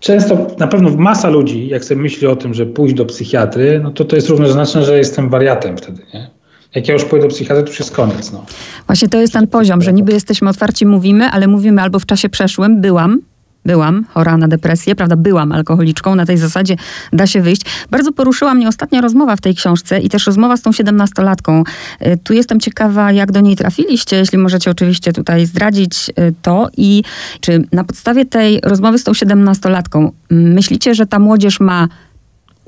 często, 0.00 0.46
na 0.58 0.66
pewno 0.66 0.90
masa 0.90 1.28
ludzi, 1.28 1.68
jak 1.68 1.84
sobie 1.84 2.02
myśli 2.02 2.26
o 2.26 2.36
tym, 2.36 2.54
że 2.54 2.66
pójść 2.66 2.94
do 2.94 3.04
psychiatry, 3.04 3.80
no 3.82 3.90
to 3.90 4.04
to 4.04 4.16
jest 4.16 4.28
równoznaczne, 4.28 4.84
że 4.84 4.98
jestem 4.98 5.28
wariatem 5.28 5.76
wtedy, 5.76 6.02
nie? 6.14 6.30
Jak 6.74 6.88
ja 6.88 6.94
już 6.94 7.04
pójdę 7.04 7.28
do 7.28 7.34
psychiatry, 7.34 7.62
to 7.62 7.68
już 7.68 7.78
jest 7.78 7.90
koniec. 7.90 8.32
No. 8.32 8.46
Właśnie 8.86 9.08
to 9.08 9.20
jest 9.20 9.32
ten 9.32 9.46
poziom, 9.46 9.82
że 9.82 9.92
niby 9.92 10.12
jesteśmy 10.12 10.48
otwarci, 10.48 10.86
mówimy, 10.86 11.30
ale 11.30 11.46
mówimy 11.46 11.82
albo 11.82 11.98
w 11.98 12.06
czasie 12.06 12.28
przeszłym, 12.28 12.80
byłam, 12.80 13.20
byłam 13.68 14.04
chora 14.14 14.36
na 14.36 14.48
depresję, 14.48 14.94
prawda, 14.94 15.16
byłam 15.16 15.52
alkoholiczką, 15.52 16.14
na 16.14 16.26
tej 16.26 16.38
zasadzie 16.38 16.76
da 17.12 17.26
się 17.26 17.40
wyjść. 17.40 17.62
Bardzo 17.90 18.12
poruszyła 18.12 18.54
mnie 18.54 18.68
ostatnia 18.68 19.00
rozmowa 19.00 19.36
w 19.36 19.40
tej 19.40 19.54
książce 19.54 20.00
i 20.00 20.08
też 20.08 20.26
rozmowa 20.26 20.56
z 20.56 20.62
tą 20.62 20.72
siedemnastolatką. 20.72 21.64
Y, 22.06 22.18
tu 22.24 22.32
jestem 22.34 22.60
ciekawa, 22.60 23.12
jak 23.12 23.32
do 23.32 23.40
niej 23.40 23.56
trafiliście, 23.56 24.16
jeśli 24.16 24.38
możecie 24.38 24.70
oczywiście 24.70 25.12
tutaj 25.12 25.46
zdradzić 25.46 26.10
y, 26.10 26.34
to 26.42 26.68
i 26.76 27.02
czy 27.40 27.64
na 27.72 27.84
podstawie 27.84 28.24
tej 28.24 28.60
rozmowy 28.62 28.98
z 28.98 29.04
tą 29.04 29.14
siedemnastolatką 29.14 30.12
myślicie, 30.30 30.94
że 30.94 31.06
ta 31.06 31.18
młodzież 31.18 31.60
ma 31.60 31.88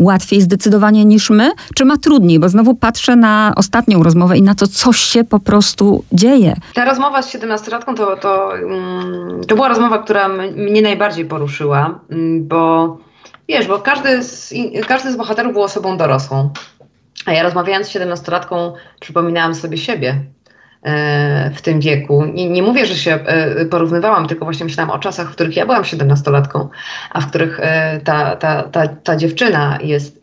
łatwiej 0.01 0.41
zdecydowanie 0.41 1.05
niż 1.05 1.31
my, 1.31 1.51
czy 1.75 1.85
ma 1.85 1.97
trudniej? 1.97 2.39
Bo 2.39 2.49
znowu 2.49 2.75
patrzę 2.75 3.17
na 3.17 3.53
ostatnią 3.57 4.03
rozmowę 4.03 4.39
i 4.39 4.43
na 4.43 4.55
to 4.55 4.67
coś 4.67 4.99
się 4.99 5.25
po 5.25 5.41
prostu 5.41 6.05
dzieje. 6.13 6.57
Ta 6.75 6.85
rozmowa 6.85 7.23
z 7.23 7.35
17-latką 7.35 7.95
to, 7.95 8.17
to, 8.17 8.57
mm, 8.57 9.41
to 9.49 9.55
była 9.55 9.69
rozmowa, 9.69 9.99
która 9.99 10.29
mnie 10.57 10.83
najbardziej 10.83 11.25
poruszyła, 11.25 12.01
mm, 12.11 12.49
bo 12.49 12.97
wiesz, 13.49 13.67
bo 13.67 13.79
każdy 13.79 14.23
z, 14.23 14.55
każdy 14.87 15.13
z 15.13 15.17
bohaterów 15.17 15.53
był 15.53 15.63
osobą 15.63 15.97
dorosłą. 15.97 16.51
A 17.27 17.33
ja 17.33 17.43
rozmawiając 17.43 17.87
z 17.87 17.91
17-latką, 17.91 18.73
przypominałam 19.01 19.55
sobie 19.55 19.79
siebie. 19.79 20.25
E, 20.83 21.51
w 21.55 21.63
tym 21.63 21.81
wieku. 21.81 22.25
Nie, 22.25 22.49
nie, 22.49 22.63
mówię, 22.63 22.87
że 22.87 22.95
się 22.95 23.15
e, 23.15 23.65
porównywałam, 23.65 24.29
tylko 24.29 24.45
właśnie 24.45 24.65
myślałam 24.65 24.91
o 24.91 24.99
czasach, 24.99 25.29
w 25.29 25.33
których 25.33 25.57
ja 25.57 25.67
byłam 25.67 25.85
siedemnastolatką, 25.85 26.69
a 27.11 27.21
w 27.21 27.27
których 27.27 27.61
e, 27.61 28.01
ta, 28.05 28.37
ta, 28.37 28.63
ta, 28.63 28.89
ta 28.89 29.17
dziewczyna 29.17 29.79
jest. 29.83 30.19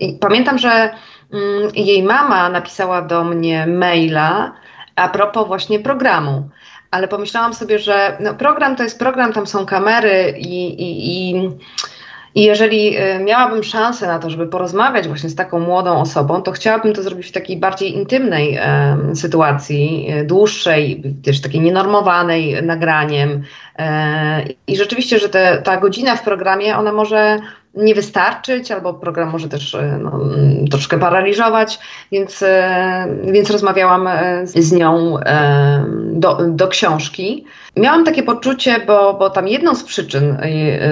I 0.00 0.18
pamiętam, 0.20 0.58
że 0.58 0.90
mm, 1.32 1.70
jej 1.74 2.02
mama 2.02 2.48
napisała 2.48 3.02
do 3.02 3.24
mnie 3.24 3.66
maila 3.66 4.52
a 4.96 5.08
propos 5.08 5.46
właśnie 5.46 5.80
programu. 5.80 6.48
Ale 6.90 7.08
pomyślałam 7.08 7.54
sobie, 7.54 7.78
że 7.78 8.16
no, 8.20 8.34
program 8.34 8.76
to 8.76 8.82
jest 8.82 8.98
program, 8.98 9.32
tam 9.32 9.46
są 9.46 9.66
kamery 9.66 10.34
i, 10.38 10.82
i, 10.82 11.30
i 11.30 11.50
i 12.34 12.42
jeżeli 12.42 12.98
y, 12.98 13.18
miałabym 13.24 13.62
szansę 13.62 14.06
na 14.06 14.18
to, 14.18 14.30
żeby 14.30 14.46
porozmawiać 14.46 15.08
właśnie 15.08 15.30
z 15.30 15.34
taką 15.34 15.60
młodą 15.60 16.00
osobą, 16.00 16.42
to 16.42 16.52
chciałabym 16.52 16.94
to 16.94 17.02
zrobić 17.02 17.26
w 17.26 17.32
takiej 17.32 17.56
bardziej 17.56 17.94
intymnej 17.94 18.54
e, 18.54 18.96
sytuacji, 19.14 20.06
e, 20.10 20.24
dłuższej, 20.24 21.02
też 21.24 21.40
takiej 21.40 21.60
nienormowanej 21.60 22.62
nagraniem. 22.62 23.42
E, 23.78 24.44
I 24.66 24.76
rzeczywiście, 24.76 25.18
że 25.18 25.28
te, 25.28 25.62
ta 25.64 25.76
godzina 25.76 26.16
w 26.16 26.24
programie, 26.24 26.76
ona 26.76 26.92
może 26.92 27.38
nie 27.74 27.94
wystarczyć, 27.94 28.70
albo 28.70 28.94
program 28.94 29.30
może 29.30 29.48
też 29.48 29.74
e, 29.74 29.98
no, 30.02 30.20
troszkę 30.70 30.98
paraliżować, 30.98 31.78
więc, 32.12 32.42
e, 32.42 33.06
więc 33.24 33.50
rozmawiałam 33.50 34.06
e, 34.06 34.46
z 34.46 34.72
nią 34.72 35.16
do, 36.12 36.38
do 36.48 36.68
książki. 36.68 37.44
Miałam 37.76 38.04
takie 38.04 38.22
poczucie, 38.22 38.80
bo, 38.86 39.14
bo 39.14 39.30
tam 39.30 39.48
jedną 39.48 39.74
z 39.74 39.84
przyczyn 39.84 40.36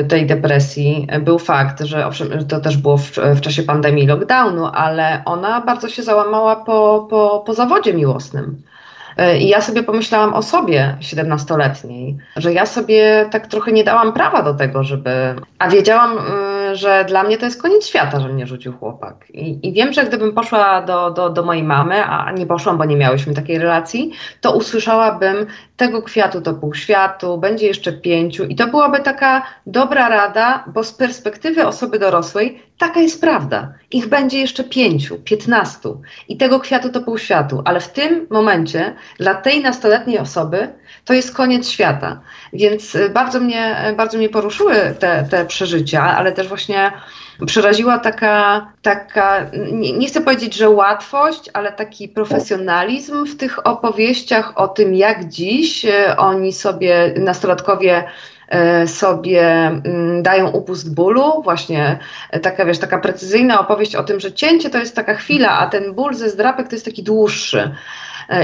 tej 0.09 0.27
depresji 0.27 1.07
był 1.21 1.39
fakt, 1.39 1.81
że 1.81 2.07
owszem, 2.07 2.47
to 2.49 2.61
też 2.61 2.77
było 2.77 2.97
w, 2.97 3.11
w 3.11 3.41
czasie 3.41 3.63
pandemii 3.63 4.07
lockdownu, 4.07 4.67
ale 4.67 5.23
ona 5.25 5.61
bardzo 5.61 5.89
się 5.89 6.03
załamała 6.03 6.57
po, 6.57 7.07
po, 7.11 7.43
po 7.47 7.55
zawodzie 7.55 7.95
miłosnym. 7.95 8.63
I 9.39 9.49
ja 9.49 9.61
sobie 9.61 9.83
pomyślałam 9.83 10.35
o 10.35 10.43
sobie, 10.43 10.97
17-letniej, 11.01 12.17
że 12.37 12.53
ja 12.53 12.67
sobie 12.67 13.29
tak 13.31 13.47
trochę 13.47 13.73
nie 13.73 13.85
dałam 13.85 14.13
prawa 14.13 14.43
do 14.43 14.55
tego, 14.55 14.85
żeby. 14.85 15.11
A 15.59 15.69
wiedziałam, 15.69 16.19
y, 16.19 16.60
że 16.77 17.05
dla 17.09 17.23
mnie 17.23 17.39
to 17.39 17.45
jest 17.45 17.63
koniec 17.63 17.87
świata, 17.87 18.21
że 18.21 18.29
mnie 18.29 18.47
rzucił 18.47 18.73
chłopak. 18.73 19.31
I, 19.31 19.69
i 19.69 19.73
wiem, 19.73 19.93
że 19.93 20.05
gdybym 20.05 20.33
poszła 20.33 20.83
do, 20.83 21.11
do, 21.11 21.31
do 21.31 21.43
mojej 21.43 21.63
mamy, 21.63 22.05
a 22.05 22.33
nie 22.33 22.47
poszłam, 22.47 22.79
bo 22.79 22.85
nie 22.85 22.97
miałyśmy 22.97 23.35
takiej 23.35 23.59
relacji, 23.59 24.13
to 24.41 24.57
usłyszałabym 24.57 25.47
tego 25.77 26.03
kwiatu 26.03 26.41
to 26.41 26.55
pół 26.55 26.75
światu, 26.75 27.39
będzie 27.39 27.67
jeszcze 27.67 27.93
pięciu. 27.93 28.45
I 28.45 28.55
to 28.55 28.67
byłaby 28.67 29.01
taka 29.01 29.43
dobra 29.67 30.09
rada, 30.09 30.65
bo 30.67 30.85
z 30.85 30.93
perspektywy 30.93 31.67
osoby 31.67 31.99
dorosłej 31.99 32.63
taka 32.79 33.01
jest 33.01 33.21
prawda. 33.21 33.73
Ich 33.91 34.09
będzie 34.09 34.41
jeszcze 34.41 34.65
pięciu, 34.65 35.19
piętnastu. 35.25 36.03
I 36.29 36.37
tego 36.37 36.61
kwiatu 36.61 36.89
to 36.89 37.01
pół 37.01 37.19
światu. 37.19 37.63
Ale 37.65 37.81
w 37.81 37.89
tym 37.89 38.27
momencie 38.31 38.95
dla 39.19 39.35
tej 39.35 39.63
nastoletniej 39.63 40.19
osoby 40.19 40.69
to 41.05 41.15
jest 41.15 41.35
koniec 41.35 41.69
świata. 41.69 42.21
Więc 42.53 42.95
y, 42.95 43.09
bardzo 43.09 43.41
mnie, 43.41 43.95
bardzo 43.97 44.19
mnie 44.19 44.29
poruszyły 44.29 44.75
te, 44.99 45.27
te 45.31 45.47
przeżycia, 45.47 46.03
ale 46.17 46.33
też 46.33 46.49
właśnie 46.49 46.93
przeraziła 47.47 47.99
taka, 47.99 48.67
taka 48.83 49.47
nie, 49.73 49.93
nie, 49.93 50.09
chcę 50.09 50.21
powiedzieć, 50.21 50.55
że 50.55 50.71
łatwość, 50.71 51.51
ale 51.53 51.73
taki 51.73 52.09
profesjonalizm 52.09 53.27
w 53.27 53.37
tych 53.37 53.67
opowieściach 53.67 54.53
o 54.59 54.69
tym, 54.69 54.95
jak 54.95 55.29
dziś 55.29 55.85
y, 55.85 56.17
oni 56.17 56.53
sobie, 56.53 57.15
nastolatkowie, 57.17 58.05
y, 58.85 58.89
sobie 58.89 59.43
mm, 59.43 60.23
dają 60.23 60.51
upust 60.51 60.95
bólu, 60.95 61.43
właśnie 61.43 61.99
taka, 62.43 62.65
wiesz, 62.65 62.79
taka 62.79 62.99
precyzyjna 62.99 63.61
opowieść 63.61 63.97
o 63.97 64.03
tym, 64.03 64.21
że 64.21 64.33
cięcie 64.33 64.71
to 64.71 64.79
jest 64.79 64.97
taka 64.97 65.15
chwila, 65.15 65.59
a 65.59 65.67
ten 65.67 65.95
ból 65.95 66.15
ze 66.15 66.31
zdrapek 66.31 66.69
to 66.69 66.75
jest 66.75 66.85
taki 66.85 67.03
dłuższy. 67.03 67.75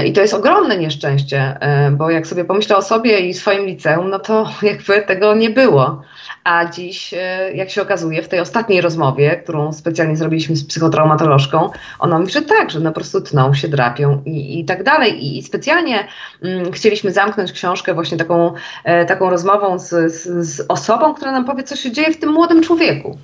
I 0.05 0.13
to 0.13 0.21
jest 0.21 0.33
ogromne 0.33 0.77
nieszczęście, 0.77 1.59
bo 1.91 2.09
jak 2.09 2.27
sobie 2.27 2.45
pomyślę 2.45 2.77
o 2.77 2.81
sobie 2.81 3.19
i 3.19 3.33
swoim 3.33 3.65
liceum, 3.65 4.09
no 4.09 4.19
to 4.19 4.49
jakby 4.61 5.01
tego 5.01 5.35
nie 5.35 5.49
było. 5.49 6.01
A 6.43 6.65
dziś, 6.65 7.13
e, 7.13 7.51
jak 7.53 7.69
się 7.69 7.81
okazuje, 7.81 8.23
w 8.23 8.27
tej 8.27 8.39
ostatniej 8.39 8.81
rozmowie, 8.81 9.41
którą 9.43 9.73
specjalnie 9.73 10.17
zrobiliśmy 10.17 10.55
z 10.55 10.65
psychotraumatolożką, 10.65 11.69
ona 11.99 12.19
mówi, 12.19 12.31
że 12.31 12.41
tak, 12.41 12.71
że 12.71 12.79
no 12.79 12.89
po 12.89 12.95
prostu 12.95 13.21
tną 13.21 13.53
się, 13.53 13.67
drapią 13.67 14.21
i, 14.25 14.59
i 14.59 14.65
tak 14.65 14.83
dalej. 14.83 15.25
I, 15.25 15.37
i 15.37 15.43
specjalnie 15.43 16.07
mm, 16.43 16.71
chcieliśmy 16.71 17.11
zamknąć 17.11 17.51
książkę 17.51 17.93
właśnie 17.93 18.17
taką, 18.17 18.53
e, 18.83 19.05
taką 19.05 19.29
rozmową 19.29 19.79
z, 19.79 19.89
z, 20.13 20.47
z 20.47 20.65
osobą, 20.67 21.13
która 21.13 21.31
nam 21.31 21.45
powie, 21.45 21.63
co 21.63 21.75
się 21.75 21.91
dzieje 21.91 22.13
w 22.13 22.19
tym 22.19 22.31
młodym 22.31 22.63
człowieku 22.63 23.17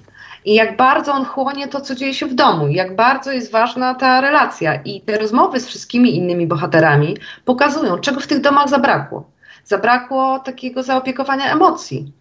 i 0.45 0.53
jak 0.53 0.77
bardzo 0.77 1.13
on 1.13 1.25
chłonie 1.25 1.67
to, 1.67 1.81
co 1.81 1.95
dzieje 1.95 2.13
się 2.13 2.25
w 2.25 2.33
domu, 2.33 2.67
jak 2.67 2.95
bardzo 2.95 3.31
jest 3.31 3.51
ważna 3.51 3.95
ta 3.95 4.21
relacja. 4.21 4.75
I 4.75 5.01
te 5.01 5.17
rozmowy 5.17 5.59
z 5.59 5.67
wszystkimi 5.67 6.15
innymi 6.15 6.47
bohaterami 6.47 7.17
pokazują, 7.45 7.97
czego 7.97 8.19
w 8.19 8.27
tych 8.27 8.41
domach 8.41 8.69
zabrakło. 8.69 9.29
Zabrakło 9.65 10.39
takiego 10.39 10.83
zaopiekowania 10.83 11.53
emocji. 11.53 12.11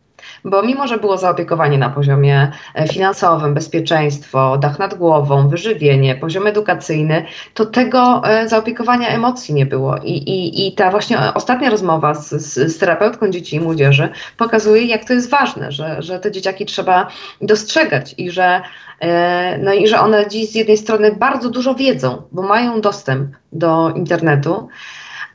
Bo 0.44 0.62
mimo, 0.62 0.86
że 0.86 0.98
było 0.98 1.18
zaopiekowanie 1.18 1.78
na 1.78 1.90
poziomie 1.90 2.52
e, 2.74 2.88
finansowym, 2.88 3.54
bezpieczeństwo, 3.54 4.58
dach 4.58 4.78
nad 4.78 4.94
głową, 4.94 5.48
wyżywienie, 5.48 6.14
poziom 6.14 6.46
edukacyjny, 6.46 7.24
to 7.54 7.66
tego 7.66 8.22
e, 8.24 8.48
zaopiekowania 8.48 9.08
emocji 9.08 9.54
nie 9.54 9.66
było. 9.66 9.96
I, 9.96 10.12
i, 10.12 10.68
i 10.68 10.72
ta 10.72 10.90
właśnie 10.90 11.18
ostatnia 11.34 11.70
rozmowa 11.70 12.14
z, 12.14 12.30
z, 12.30 12.72
z 12.74 12.78
terapeutką 12.78 13.28
dzieci 13.28 13.56
i 13.56 13.60
młodzieży 13.60 14.08
pokazuje, 14.36 14.84
jak 14.84 15.04
to 15.04 15.12
jest 15.12 15.30
ważne, 15.30 15.72
że, 15.72 16.02
że 16.02 16.18
te 16.18 16.30
dzieciaki 16.30 16.66
trzeba 16.66 17.06
dostrzegać 17.40 18.14
i 18.18 18.30
że 18.30 18.60
e, 19.00 19.58
no 19.58 19.72
i 19.72 19.88
że 19.88 20.00
one 20.00 20.28
dziś 20.28 20.50
z 20.50 20.54
jednej 20.54 20.76
strony 20.76 21.12
bardzo 21.12 21.50
dużo 21.50 21.74
wiedzą, 21.74 22.22
bo 22.32 22.42
mają 22.42 22.80
dostęp 22.80 23.30
do 23.52 23.90
internetu, 23.90 24.68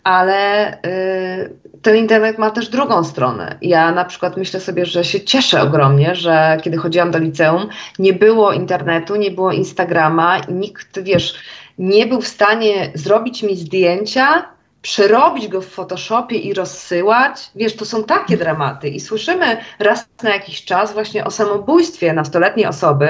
ale 0.07 0.73
y, 0.73 1.53
ten 1.81 1.95
internet 1.95 2.37
ma 2.37 2.51
też 2.51 2.69
drugą 2.69 3.03
stronę. 3.03 3.57
Ja 3.61 3.91
na 3.91 4.05
przykład 4.05 4.37
myślę 4.37 4.59
sobie, 4.59 4.85
że 4.85 5.03
się 5.03 5.21
cieszę 5.21 5.61
ogromnie, 5.61 6.15
że 6.15 6.57
kiedy 6.63 6.77
chodziłam 6.77 7.11
do 7.11 7.19
liceum, 7.19 7.69
nie 7.99 8.13
było 8.13 8.53
internetu, 8.53 9.15
nie 9.15 9.31
było 9.31 9.51
Instagrama 9.51 10.39
nikt, 10.49 10.99
wiesz, 10.99 11.35
nie 11.77 12.05
był 12.05 12.21
w 12.21 12.27
stanie 12.27 12.91
zrobić 12.93 13.43
mi 13.43 13.55
zdjęcia, 13.55 14.45
przerobić 14.81 15.47
go 15.47 15.61
w 15.61 15.67
Photoshopie 15.67 16.37
i 16.37 16.53
rozsyłać. 16.53 17.51
Wiesz, 17.55 17.75
to 17.75 17.85
są 17.85 18.03
takie 18.03 18.37
dramaty 18.37 18.89
i 18.89 18.99
słyszymy 18.99 19.57
raz 19.79 20.09
na 20.23 20.29
jakiś 20.29 20.65
czas 20.65 20.93
właśnie 20.93 21.25
o 21.25 21.31
samobójstwie 21.31 22.13
nastoletniej 22.13 22.65
osoby, 22.65 23.09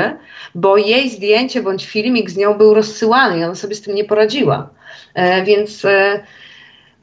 bo 0.55 0.77
jej 0.77 1.09
zdjęcie 1.09 1.63
bądź 1.63 1.85
filmik 1.85 2.29
z 2.29 2.37
nią 2.37 2.53
był 2.53 2.73
rozsyłany 2.73 3.39
i 3.39 3.43
ona 3.43 3.55
sobie 3.55 3.75
z 3.75 3.81
tym 3.81 3.95
nie 3.95 4.05
poradziła. 4.05 4.69
E, 5.13 5.43
więc 5.43 5.85
e, 5.85 6.23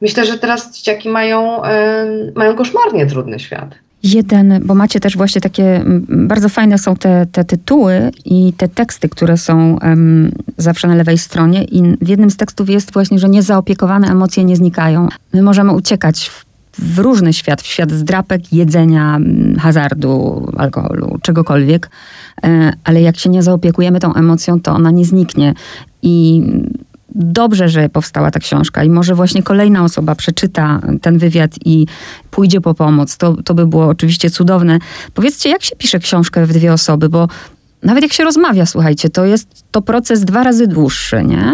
myślę, 0.01 0.25
że 0.25 0.37
teraz 0.37 0.77
dzieciaki 0.77 1.09
mają, 1.09 1.61
mają 2.35 2.55
koszmarnie 2.55 3.05
trudny 3.05 3.39
świat. 3.39 3.75
Jeden, 4.05 4.59
bo 4.63 4.75
macie 4.75 4.99
też 4.99 5.17
właśnie 5.17 5.41
takie, 5.41 5.83
bardzo 6.07 6.49
fajne 6.49 6.77
są 6.77 6.95
te, 6.95 7.25
te 7.31 7.43
tytuły 7.43 8.11
i 8.25 8.53
te 8.57 8.67
teksty, 8.67 9.09
które 9.09 9.37
są 9.37 9.77
um, 9.81 10.31
zawsze 10.57 10.87
na 10.87 10.95
lewej 10.95 11.17
stronie 11.17 11.63
i 11.63 11.97
w 12.01 12.07
jednym 12.07 12.29
z 12.29 12.37
tekstów 12.37 12.69
jest 12.69 12.93
właśnie, 12.93 13.19
że 13.19 13.29
niezaopiekowane 13.29 14.07
emocje 14.07 14.43
nie 14.43 14.55
znikają. 14.55 15.07
My 15.33 15.41
możemy 15.41 15.71
uciekać 15.71 16.29
w, 16.29 16.45
w 16.79 16.99
różny 16.99 17.33
świat, 17.33 17.61
w 17.61 17.65
świat 17.65 17.91
zdrapek, 17.91 18.53
jedzenia, 18.53 19.19
hazardu, 19.59 20.45
alkoholu, 20.57 21.17
czegokolwiek, 21.21 21.89
e, 22.43 22.73
ale 22.83 23.01
jak 23.01 23.17
się 23.17 23.29
nie 23.29 23.43
zaopiekujemy 23.43 23.99
tą 23.99 24.13
emocją, 24.13 24.59
to 24.59 24.71
ona 24.71 24.91
nie 24.91 25.05
zniknie. 25.05 25.53
I 26.01 26.43
dobrze, 27.15 27.69
że 27.69 27.89
powstała 27.89 28.31
ta 28.31 28.39
książka 28.39 28.83
i 28.83 28.89
może 28.89 29.15
właśnie 29.15 29.43
kolejna 29.43 29.83
osoba 29.83 30.15
przeczyta 30.15 30.81
ten 31.01 31.17
wywiad 31.17 31.51
i 31.65 31.85
pójdzie 32.31 32.61
po 32.61 32.73
pomoc. 32.73 33.17
To, 33.17 33.33
to 33.43 33.53
by 33.53 33.67
było 33.67 33.87
oczywiście 33.87 34.29
cudowne. 34.29 34.79
Powiedzcie, 35.13 35.49
jak 35.49 35.63
się 35.63 35.75
pisze 35.75 35.99
książkę 35.99 36.45
w 36.45 36.53
dwie 36.53 36.73
osoby, 36.73 37.09
bo 37.09 37.27
nawet 37.83 38.03
jak 38.03 38.13
się 38.13 38.23
rozmawia, 38.23 38.65
słuchajcie, 38.65 39.09
to 39.09 39.25
jest 39.25 39.47
to 39.71 39.81
proces 39.81 40.25
dwa 40.25 40.43
razy 40.43 40.67
dłuższy, 40.67 41.23
nie? 41.23 41.53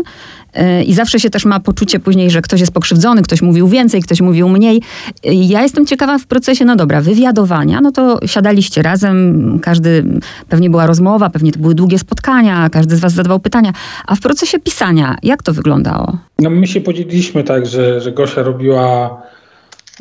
Y, 0.57 0.83
I 0.83 0.93
zawsze 0.93 1.19
się 1.19 1.29
też 1.29 1.45
ma 1.45 1.59
poczucie 1.59 1.99
później, 1.99 2.29
że 2.29 2.41
ktoś 2.41 2.59
jest 2.59 2.71
pokrzywdzony, 2.71 3.21
ktoś 3.21 3.41
mówił 3.41 3.67
więcej, 3.67 4.01
ktoś 4.01 4.21
mówił 4.21 4.49
mniej. 4.49 4.81
Ja 5.23 5.61
jestem 5.61 5.85
ciekawa 5.85 6.17
w 6.17 6.25
procesie, 6.25 6.65
no 6.65 6.75
dobra, 6.75 7.01
wywiadowania, 7.01 7.81
no 7.81 7.91
to 7.91 8.19
siadaliście 8.25 8.81
razem, 8.81 9.59
każdy, 9.61 10.05
pewnie 10.49 10.69
była 10.69 10.85
rozmowa, 10.85 11.29
pewnie 11.29 11.51
to 11.51 11.59
były 11.59 11.75
długie 11.75 11.99
spotkania, 11.99 12.69
każdy 12.69 12.95
z 12.95 12.99
was 12.99 13.13
zadawał 13.13 13.39
pytania. 13.39 13.73
A 14.07 14.15
w 14.15 14.19
procesie 14.19 14.59
pisania, 14.59 15.17
jak 15.23 15.43
to 15.43 15.53
wyglądało? 15.53 16.17
No 16.39 16.49
my 16.49 16.67
się 16.67 16.81
podzieliliśmy 16.81 17.43
tak, 17.43 17.65
że, 17.65 18.01
że 18.01 18.11
Gosia 18.11 18.43
robiła 18.43 19.21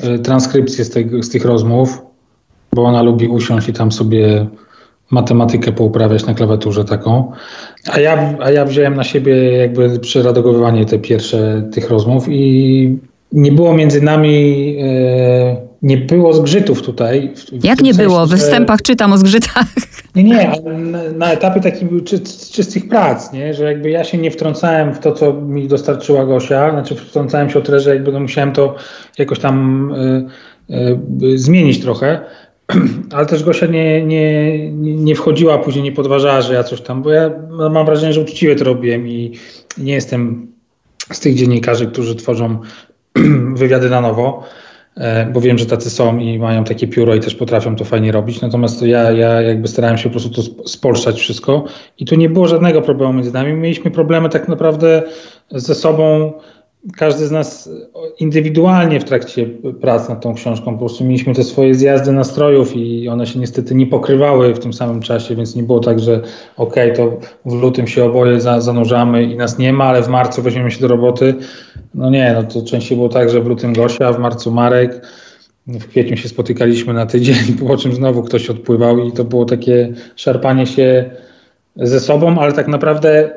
y, 0.04 0.18
transkrypcję 0.18 0.84
z, 0.84 0.90
tej, 0.90 1.22
z 1.22 1.28
tych 1.28 1.44
rozmów, 1.44 2.02
bo 2.72 2.84
ona 2.84 3.02
lubi 3.02 3.28
usiąść 3.28 3.68
i 3.68 3.72
tam 3.72 3.92
sobie 3.92 4.46
matematykę 5.10 5.72
pouprawiać 5.72 6.26
na 6.26 6.34
klawiaturze 6.34 6.84
taką. 6.84 7.32
A 7.92 8.00
ja, 8.00 8.34
a 8.40 8.50
ja 8.50 8.64
wziąłem 8.64 8.94
na 8.94 9.04
siebie 9.04 9.52
jakby 9.52 9.98
przeredagowywanie 9.98 10.84
te 10.84 10.98
pierwsze 10.98 11.68
tych 11.72 11.90
rozmów 11.90 12.26
i 12.28 12.98
nie 13.32 13.52
było 13.52 13.74
między 13.74 14.02
nami, 14.02 14.76
e, 14.82 15.56
nie 15.82 15.96
było 15.96 16.32
zgrzytów 16.32 16.82
tutaj. 16.82 17.34
Jak 17.64 17.80
nie 17.80 17.94
sensie, 17.94 18.08
było? 18.08 18.26
W 18.26 18.30
występach 18.30 18.82
czytam 18.82 19.12
o 19.12 19.18
zgrzytach. 19.18 19.64
Nie, 20.14 20.24
nie, 20.24 20.52
na, 20.72 21.02
na 21.12 21.32
etapie 21.32 21.60
takim 21.60 22.04
czy, 22.04 22.20
czystych 22.52 22.88
prac, 22.88 23.32
nie? 23.32 23.54
że 23.54 23.64
jakby 23.64 23.90
ja 23.90 24.04
się 24.04 24.18
nie 24.18 24.30
wtrącałem 24.30 24.94
w 24.94 24.98
to, 24.98 25.12
co 25.12 25.32
mi 25.32 25.68
dostarczyła 25.68 26.26
Gosia, 26.26 26.70
znaczy 26.70 26.94
wtrącałem 26.94 27.50
się 27.50 27.58
o 27.58 27.62
tyle, 27.62 27.80
że 27.80 27.94
jakby 27.94 28.12
no 28.12 28.20
musiałem 28.20 28.52
to 28.52 28.74
jakoś 29.18 29.38
tam 29.38 29.90
y, 30.70 30.74
y, 31.26 31.38
zmienić 31.38 31.80
trochę, 31.80 32.20
ale 33.14 33.26
też 33.26 33.44
Gosia 33.44 33.66
nie, 33.66 34.06
nie, 34.06 34.70
nie 34.80 35.14
wchodziła, 35.14 35.58
później 35.58 35.84
nie 35.84 35.92
podważała, 35.92 36.40
że 36.40 36.54
ja 36.54 36.64
coś 36.64 36.80
tam, 36.80 37.02
bo 37.02 37.10
ja 37.10 37.30
mam 37.70 37.86
wrażenie, 37.86 38.12
że 38.12 38.20
uczciwie 38.20 38.56
to 38.56 38.64
robiłem 38.64 39.08
i 39.08 39.32
nie 39.78 39.92
jestem 39.92 40.46
z 41.12 41.20
tych 41.20 41.34
dziennikarzy, 41.34 41.86
którzy 41.86 42.14
tworzą 42.14 42.58
wywiady 43.54 43.90
na 43.90 44.00
nowo, 44.00 44.42
e, 44.96 45.26
bo 45.26 45.40
wiem, 45.40 45.58
że 45.58 45.66
tacy 45.66 45.90
są 45.90 46.18
i 46.18 46.38
mają 46.38 46.64
takie 46.64 46.88
pióro 46.88 47.14
i 47.14 47.20
też 47.20 47.34
potrafią 47.34 47.76
to 47.76 47.84
fajnie 47.84 48.12
robić. 48.12 48.40
Natomiast 48.40 48.82
ja, 48.82 49.10
ja 49.10 49.42
jakby 49.42 49.68
starałem 49.68 49.98
się 49.98 50.04
po 50.04 50.10
prostu 50.10 50.30
to 50.30 50.68
spolszczać 50.68 51.20
wszystko 51.20 51.64
i 51.98 52.04
tu 52.04 52.14
nie 52.14 52.28
było 52.28 52.48
żadnego 52.48 52.82
problemu 52.82 53.12
między 53.12 53.32
nami. 53.32 53.52
Mieliśmy 53.52 53.90
problemy 53.90 54.28
tak 54.28 54.48
naprawdę 54.48 55.02
ze 55.50 55.74
sobą 55.74 56.32
każdy 56.96 57.26
z 57.26 57.30
nas 57.30 57.70
indywidualnie 58.18 59.00
w 59.00 59.04
trakcie 59.04 59.46
prac 59.80 60.08
nad 60.08 60.20
tą 60.20 60.34
książką 60.34 60.72
po 60.72 60.78
prostu 60.78 61.04
mieliśmy 61.04 61.34
te 61.34 61.44
swoje 61.44 61.74
zjazdy 61.74 62.12
nastrojów 62.12 62.76
i 62.76 63.08
one 63.08 63.26
się 63.26 63.38
niestety 63.38 63.74
nie 63.74 63.86
pokrywały 63.86 64.54
w 64.54 64.58
tym 64.58 64.72
samym 64.72 65.00
czasie, 65.00 65.36
więc 65.36 65.56
nie 65.56 65.62
było 65.62 65.80
tak, 65.80 66.00
że 66.00 66.20
okej, 66.56 66.92
okay, 66.92 66.96
to 66.96 67.26
w 67.44 67.62
lutym 67.62 67.86
się 67.86 68.04
oboje 68.04 68.40
za, 68.40 68.60
zanurzamy 68.60 69.22
i 69.22 69.36
nas 69.36 69.58
nie 69.58 69.72
ma, 69.72 69.84
ale 69.84 70.02
w 70.02 70.08
marcu 70.08 70.42
weźmiemy 70.42 70.70
się 70.70 70.80
do 70.80 70.88
roboty. 70.88 71.34
No 71.94 72.10
nie, 72.10 72.32
no 72.34 72.42
to 72.42 72.62
częściej 72.62 72.96
było 72.96 73.08
tak, 73.08 73.30
że 73.30 73.40
w 73.40 73.46
lutym 73.46 73.72
Gosia, 73.72 74.12
w 74.12 74.18
marcu 74.18 74.50
Marek, 74.50 75.06
w 75.66 75.86
kwietniu 75.86 76.16
się 76.16 76.28
spotykaliśmy 76.28 76.92
na 76.92 77.06
tydzień, 77.06 77.36
po 77.68 77.76
czym 77.76 77.92
znowu 77.92 78.22
ktoś 78.22 78.50
odpływał 78.50 78.98
i 78.98 79.12
to 79.12 79.24
było 79.24 79.44
takie 79.44 79.92
szarpanie 80.16 80.66
się 80.66 81.10
ze 81.76 82.00
sobą, 82.00 82.38
ale 82.38 82.52
tak 82.52 82.68
naprawdę 82.68 83.30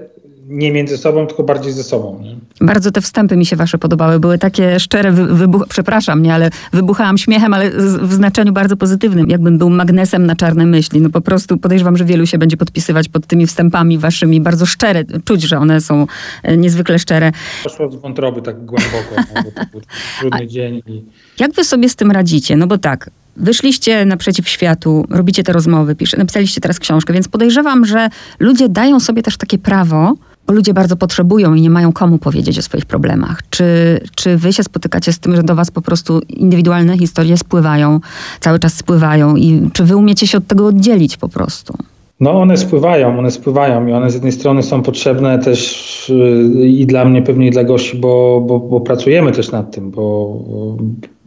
nie 0.54 0.72
między 0.72 0.98
sobą, 0.98 1.28
tylko 1.28 1.44
bardziej 1.44 1.74
ze 1.74 1.84
sobą. 1.84 2.20
Nie? 2.22 2.36
Bardzo 2.62 2.92
te 2.92 3.02
wstępy 3.02 3.38
mi 3.38 3.46
się 3.46 3.56
wasze 3.56 3.78
podobały. 3.78 4.20
Były 4.20 4.38
takie 4.38 4.80
szczere, 4.80 5.12
wybuch, 5.12 5.66
przepraszam, 5.70 6.24
nie, 6.24 6.34
ale 6.34 6.50
wybuchałam 6.74 7.18
śmiechem, 7.18 7.54
ale 7.54 7.72
w 8.02 8.14
znaczeniu 8.14 8.54
bardzo 8.54 8.78
pozytywnym. 8.78 9.30
Jakbym 9.30 9.58
był 9.58 9.70
magnesem 9.70 10.26
na 10.26 10.36
czarne 10.36 10.66
myśli. 10.66 11.02
No 11.02 11.10
po 11.10 11.22
prostu 11.22 11.58
podejrzewam, 11.58 11.98
że 11.98 12.06
wielu 12.06 12.26
się 12.26 12.38
będzie 12.38 12.58
podpisywać 12.58 13.10
pod 13.10 13.28
tymi 13.28 13.48
wstępami 13.48 13.98
waszymi. 13.98 14.42
Bardzo 14.42 14.66
szczere. 14.66 15.04
Czuć, 15.26 15.42
że 15.42 15.58
one 15.58 15.82
są 15.82 16.08
e, 16.44 16.58
niezwykle 16.58 17.00
szczere. 17.00 17.32
Poszło 17.64 17.92
z 17.92 17.96
wątroby 17.96 18.42
tak 18.42 18.66
głęboko, 18.66 19.16
no, 19.36 19.44
to 19.44 19.62
był 19.72 19.82
trudny 20.20 20.48
dzień. 20.48 20.82
I... 20.88 21.04
Jak 21.40 21.54
wy 21.54 21.64
sobie 21.64 21.90
z 21.90 21.96
tym 21.96 22.12
radzicie? 22.12 22.56
No 22.56 22.68
bo 22.68 22.78
tak, 22.78 23.10
Wyszliście 23.38 24.06
naprzeciw 24.06 24.50
światu, 24.50 25.06
robicie 25.10 25.44
te 25.44 25.54
rozmowy, 25.54 25.96
pisze, 25.96 26.18
napisaliście 26.18 26.62
teraz 26.62 26.80
książkę, 26.80 27.14
więc 27.14 27.28
podejrzewam, 27.28 27.86
że 27.86 28.10
ludzie 28.40 28.70
dają 28.70 29.00
sobie 29.00 29.22
też 29.22 29.38
takie 29.38 29.58
prawo, 29.58 30.14
ludzie 30.48 30.74
bardzo 30.74 30.96
potrzebują 30.96 31.54
i 31.54 31.62
nie 31.62 31.70
mają 31.70 31.94
komu 31.94 32.18
powiedzieć 32.18 32.60
o 32.60 32.62
swoich 32.62 32.86
problemach. 32.86 33.42
Czy, 33.50 34.00
czy 34.16 34.38
wy 34.38 34.54
się 34.54 34.64
spotykacie 34.64 35.14
z 35.14 35.20
tym, 35.20 35.36
że 35.36 35.44
do 35.44 35.56
was 35.56 35.72
po 35.72 35.82
prostu 35.82 36.22
indywidualne 36.30 36.98
historie 36.98 37.38
spływają, 37.38 38.00
cały 38.40 38.60
czas 38.60 38.74
spływają 38.74 39.36
i 39.36 39.70
czy 39.74 39.84
wy 39.84 39.96
umiecie 39.96 40.28
się 40.28 40.38
od 40.38 40.48
tego 40.48 40.68
oddzielić 40.68 41.18
po 41.18 41.30
prostu? 41.30 41.74
No 42.20 42.32
one 42.42 42.58
spływają, 42.58 43.20
one 43.20 43.32
spływają 43.32 43.88
i 43.88 43.94
one 43.94 44.10
z 44.10 44.14
jednej 44.14 44.32
strony 44.32 44.64
są 44.64 44.82
potrzebne 44.82 45.40
też 45.40 46.12
yy, 46.56 46.68
i 46.68 46.86
dla 46.86 47.06
mnie, 47.06 47.22
pewnie 47.22 47.48
i 47.48 47.52
dla 47.52 47.64
gości, 47.64 47.98
bo, 47.98 48.42
bo, 48.48 48.60
bo 48.60 48.82
pracujemy 48.82 49.32
też 49.32 49.52
nad 49.52 49.72
tym, 49.72 49.92
bo, 49.92 50.38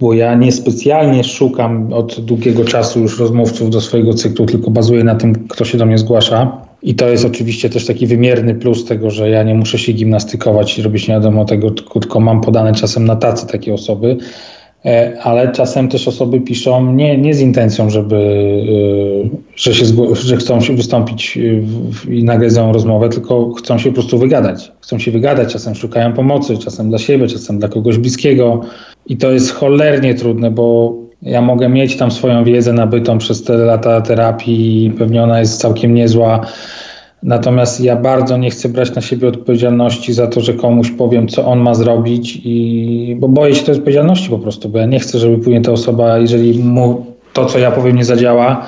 bo 0.00 0.14
ja 0.14 0.34
niespecjalnie 0.34 1.24
szukam 1.24 1.92
od 1.92 2.20
długiego 2.20 2.64
czasu 2.64 3.00
już 3.00 3.18
rozmówców 3.18 3.70
do 3.70 3.80
swojego 3.80 4.14
cyklu, 4.14 4.46
tylko 4.46 4.70
bazuję 4.70 5.04
na 5.04 5.14
tym, 5.14 5.48
kto 5.48 5.64
się 5.64 5.78
do 5.78 5.86
mnie 5.86 5.98
zgłasza 5.98 6.65
I 6.87 6.95
to 6.95 7.09
jest 7.09 7.24
oczywiście 7.24 7.70
też 7.70 7.87
taki 7.87 8.07
wymierny 8.07 8.55
plus 8.55 8.84
tego, 8.84 9.11
że 9.11 9.30
ja 9.30 9.43
nie 9.43 9.55
muszę 9.55 9.78
się 9.78 9.93
gimnastykować 9.93 10.78
i 10.78 10.82
robić 10.82 11.09
nie 11.09 11.14
wiadomo 11.14 11.45
tego, 11.45 11.70
tylko 11.70 12.20
mam 12.20 12.41
podane 12.41 12.72
czasem 12.72 13.05
na 13.05 13.16
tacy 13.16 13.47
takie 13.47 13.74
osoby. 13.74 14.16
E, 14.84 15.18
ale 15.22 15.53
czasem 15.53 15.89
też 15.89 16.09
osoby 16.09 16.41
piszą 16.41 16.93
nie, 16.93 17.18
nie 17.18 17.34
z 17.34 17.41
intencją, 17.41 17.91
żeby, 17.91 18.16
e, 18.16 19.39
że, 19.57 19.74
się, 19.74 19.84
że 20.14 20.37
chcą 20.37 20.61
się 20.61 20.76
wystąpić 20.76 21.39
i 22.09 22.24
nagle 22.24 22.72
rozmowę, 22.72 23.09
tylko 23.09 23.53
chcą 23.53 23.78
się 23.78 23.91
po 23.91 23.95
prostu 23.95 24.18
wygadać. 24.18 24.72
Chcą 24.80 24.99
się 24.99 25.11
wygadać, 25.11 25.53
czasem 25.53 25.74
szukają 25.74 26.12
pomocy, 26.12 26.59
czasem 26.59 26.89
dla 26.89 26.99
siebie, 26.99 27.26
czasem 27.26 27.59
dla 27.59 27.68
kogoś 27.68 27.99
bliskiego. 27.99 28.61
I 29.07 29.16
to 29.16 29.32
jest 29.32 29.53
cholernie 29.53 30.14
trudne, 30.14 30.51
bo 30.51 31.05
ja 31.22 31.40
mogę 31.40 31.68
mieć 31.68 31.96
tam 31.96 32.10
swoją 32.10 32.44
wiedzę 32.44 32.72
nabytą 32.72 33.18
przez 33.18 33.42
te 33.44 33.56
lata 33.56 34.00
terapii 34.00 34.86
i 34.86 34.90
pewnie 34.90 35.22
ona 35.22 35.40
jest 35.40 35.60
całkiem 35.60 35.94
niezła. 35.94 36.40
Natomiast 37.22 37.80
ja 37.80 37.96
bardzo 37.96 38.36
nie 38.36 38.50
chcę 38.50 38.68
brać 38.68 38.94
na 38.94 39.02
siebie 39.02 39.28
odpowiedzialności 39.28 40.12
za 40.12 40.26
to, 40.26 40.40
że 40.40 40.54
komuś 40.54 40.90
powiem, 40.90 41.28
co 41.28 41.46
on 41.46 41.60
ma 41.60 41.74
zrobić, 41.74 42.40
i, 42.44 43.16
bo 43.20 43.28
boję 43.28 43.54
się 43.54 43.64
tej 43.64 43.74
odpowiedzialności 43.74 44.30
po 44.30 44.38
prostu, 44.38 44.68
bo 44.68 44.78
ja 44.78 44.86
nie 44.86 45.00
chcę, 45.00 45.18
żeby 45.18 45.38
później 45.38 45.62
ta 45.62 45.72
osoba, 45.72 46.18
jeżeli 46.18 46.58
mu 46.58 47.06
to, 47.32 47.46
co 47.46 47.58
ja 47.58 47.70
powiem, 47.70 47.96
nie 47.96 48.04
zadziała, 48.04 48.66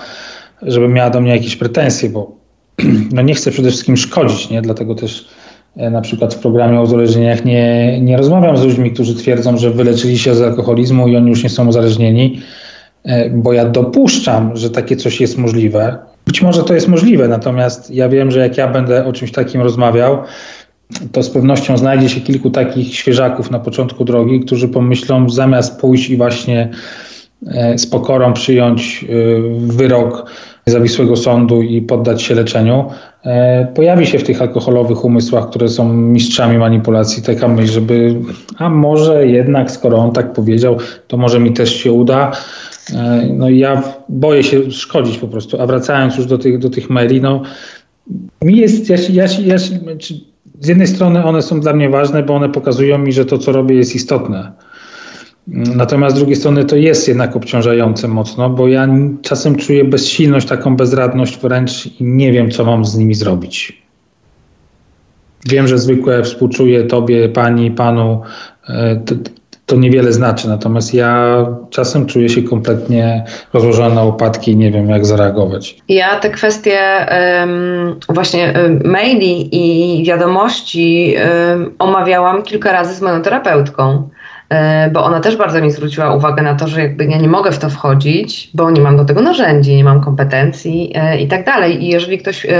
żeby 0.62 0.88
miała 0.88 1.10
do 1.10 1.20
mnie 1.20 1.30
jakieś 1.30 1.56
pretensje, 1.56 2.10
bo 2.10 2.32
no 3.14 3.22
nie 3.22 3.34
chcę 3.34 3.50
przede 3.50 3.68
wszystkim 3.68 3.96
szkodzić, 3.96 4.50
nie? 4.50 4.62
Dlatego 4.62 4.94
też 4.94 5.28
na 5.76 6.00
przykład 6.00 6.34
w 6.34 6.38
programie 6.38 6.80
o 6.80 6.82
uzależnieniach 6.82 7.44
nie, 7.44 8.00
nie 8.00 8.16
rozmawiam 8.16 8.56
z 8.56 8.64
ludźmi, 8.64 8.90
którzy 8.90 9.14
twierdzą, 9.14 9.56
że 9.56 9.70
wyleczyli 9.70 10.18
się 10.18 10.34
z 10.34 10.42
alkoholizmu 10.42 11.08
i 11.08 11.16
oni 11.16 11.30
już 11.30 11.42
nie 11.42 11.50
są 11.50 11.68
uzależnieni, 11.68 12.40
e, 13.04 13.30
bo 13.30 13.52
ja 13.52 13.64
dopuszczam, 13.64 14.56
że 14.56 14.70
takie 14.70 14.96
coś 14.96 15.20
jest 15.20 15.38
możliwe. 15.38 15.98
Być 16.26 16.42
może 16.42 16.62
to 16.62 16.74
jest 16.74 16.88
możliwe, 16.88 17.28
natomiast 17.28 17.90
ja 17.90 18.08
wiem, 18.08 18.30
że 18.30 18.40
jak 18.40 18.56
ja 18.56 18.68
będę 18.68 19.04
o 19.04 19.12
czymś 19.12 19.32
takim 19.32 19.60
rozmawiał, 19.62 20.18
to 21.12 21.22
z 21.22 21.30
pewnością 21.30 21.76
znajdzie 21.76 22.08
się 22.08 22.20
kilku 22.20 22.50
takich 22.50 22.94
świeżaków 22.94 23.50
na 23.50 23.58
początku 23.58 24.04
drogi, 24.04 24.40
którzy 24.40 24.68
pomyślą, 24.68 25.30
zamiast 25.30 25.80
pójść 25.80 26.10
i 26.10 26.16
właśnie 26.16 26.68
e, 27.46 27.78
z 27.78 27.86
pokorą 27.86 28.32
przyjąć 28.32 29.04
e, 29.04 29.06
wyrok 29.58 30.30
niezawisłego 30.68 31.16
sądu 31.16 31.62
i 31.62 31.82
poddać 31.82 32.22
się 32.22 32.34
leczeniu, 32.34 32.84
e, 33.24 33.66
pojawi 33.74 34.06
się 34.06 34.18
w 34.18 34.24
tych 34.24 34.42
alkoholowych 34.42 35.04
umysłach, 35.04 35.50
które 35.50 35.68
są 35.68 35.92
mistrzami 35.92 36.58
manipulacji, 36.58 37.22
taka 37.22 37.48
myśl, 37.48 37.72
żeby 37.72 38.14
a 38.58 38.68
może 38.68 39.26
jednak, 39.26 39.70
skoro 39.70 39.98
on 39.98 40.12
tak 40.12 40.32
powiedział, 40.32 40.76
to 41.06 41.16
może 41.16 41.40
mi 41.40 41.52
też 41.52 41.76
się 41.76 41.92
uda. 41.92 42.32
E, 42.94 43.26
no 43.32 43.48
ja 43.48 43.82
boję 44.08 44.42
się 44.42 44.70
szkodzić 44.70 45.18
po 45.18 45.28
prostu. 45.28 45.62
A 45.62 45.66
wracając 45.66 46.16
już 46.16 46.26
do 46.26 46.38
tych, 46.38 46.58
do 46.58 46.70
tych 46.70 46.90
maili, 46.90 47.20
no 47.20 47.42
mi 48.42 48.56
jest, 48.56 48.90
ja, 48.90 48.96
ja, 49.12 49.24
ja, 49.44 49.58
z 50.60 50.68
jednej 50.68 50.86
strony 50.86 51.24
one 51.24 51.42
są 51.42 51.60
dla 51.60 51.72
mnie 51.72 51.88
ważne, 51.90 52.22
bo 52.22 52.34
one 52.34 52.48
pokazują 52.48 52.98
mi, 52.98 53.12
że 53.12 53.24
to, 53.24 53.38
co 53.38 53.52
robię, 53.52 53.74
jest 53.76 53.94
istotne. 53.94 54.52
Natomiast 55.52 56.16
z 56.16 56.18
drugiej 56.18 56.36
strony 56.36 56.64
to 56.64 56.76
jest 56.76 57.08
jednak 57.08 57.36
obciążające 57.36 58.08
mocno, 58.08 58.50
bo 58.50 58.68
ja 58.68 58.88
czasem 59.22 59.56
czuję 59.56 59.84
bezsilność, 59.84 60.48
taką 60.48 60.76
bezradność 60.76 61.38
wręcz 61.38 61.86
i 61.86 62.04
nie 62.04 62.32
wiem, 62.32 62.50
co 62.50 62.64
mam 62.64 62.84
z 62.84 62.96
nimi 62.96 63.14
zrobić. 63.14 63.82
Wiem, 65.46 65.68
że 65.68 65.78
zwykłe 65.78 66.22
współczuję 66.22 66.84
tobie, 66.84 67.28
pani, 67.28 67.70
panu. 67.70 68.22
E, 68.68 69.00
to 69.66 69.76
niewiele 69.76 70.12
znaczy. 70.12 70.48
Natomiast 70.48 70.94
ja 70.94 71.46
czasem 71.70 72.06
czuję 72.06 72.28
się 72.28 72.42
kompletnie 72.42 73.24
rozłożona 73.52 73.94
na 73.94 74.02
łopatki 74.02 74.50
i 74.50 74.56
nie 74.56 74.70
wiem, 74.70 74.88
jak 74.88 75.06
zareagować. 75.06 75.76
Ja 75.88 76.20
te 76.20 76.30
kwestie 76.30 76.78
um, 77.40 78.00
właśnie 78.08 78.54
um, 78.62 78.80
maili 78.84 79.48
i 79.52 80.04
wiadomości 80.04 81.14
um, 81.50 81.74
omawiałam 81.78 82.42
kilka 82.42 82.72
razy 82.72 82.94
z 82.94 83.00
moją 83.00 83.22
terapeutką. 83.22 83.90
E, 83.92 84.17
bo 84.92 85.04
ona 85.04 85.20
też 85.20 85.36
bardzo 85.36 85.60
mi 85.60 85.70
zwróciła 85.70 86.14
uwagę 86.14 86.42
na 86.42 86.54
to, 86.54 86.68
że 86.68 86.80
jakby 86.82 87.04
ja 87.04 87.18
nie 87.18 87.28
mogę 87.28 87.52
w 87.52 87.58
to 87.58 87.70
wchodzić, 87.70 88.50
bo 88.54 88.70
nie 88.70 88.80
mam 88.80 88.96
do 88.96 89.04
tego 89.04 89.22
narzędzi, 89.22 89.76
nie 89.76 89.84
mam 89.84 90.00
kompetencji 90.00 90.92
e, 90.94 91.20
i 91.20 91.28
tak 91.28 91.44
dalej. 91.44 91.84
I 91.84 91.88
jeżeli 91.88 92.18
ktoś 92.18 92.46
e, 92.46 92.50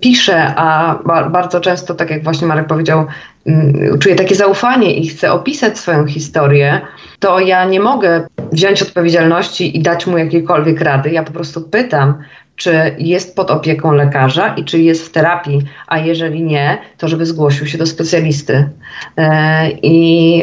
pisze, 0.00 0.54
a 0.56 0.98
bardzo 1.30 1.60
często, 1.60 1.94
tak 1.94 2.10
jak 2.10 2.24
właśnie 2.24 2.46
Marek 2.46 2.66
powiedział, 2.66 3.06
mm, 3.46 3.98
czuje 3.98 4.14
takie 4.14 4.34
zaufanie 4.34 4.94
i 4.94 5.08
chce 5.08 5.32
opisać 5.32 5.78
swoją 5.78 6.06
historię, 6.06 6.80
to 7.18 7.40
ja 7.40 7.64
nie 7.64 7.80
mogę 7.80 8.26
wziąć 8.52 8.82
odpowiedzialności 8.82 9.76
i 9.76 9.82
dać 9.82 10.06
mu 10.06 10.18
jakiejkolwiek 10.18 10.80
rady. 10.80 11.10
Ja 11.10 11.22
po 11.22 11.32
prostu 11.32 11.60
pytam, 11.60 12.14
czy 12.58 12.94
jest 12.98 13.36
pod 13.36 13.50
opieką 13.50 13.92
lekarza 13.92 14.54
i 14.54 14.64
czy 14.64 14.78
jest 14.78 15.06
w 15.06 15.10
terapii, 15.10 15.62
a 15.86 15.98
jeżeli 15.98 16.42
nie, 16.42 16.78
to 16.98 17.08
żeby 17.08 17.26
zgłosił 17.26 17.66
się 17.66 17.78
do 17.78 17.86
specjalisty. 17.86 18.68
E, 19.16 19.70
I, 19.70 20.42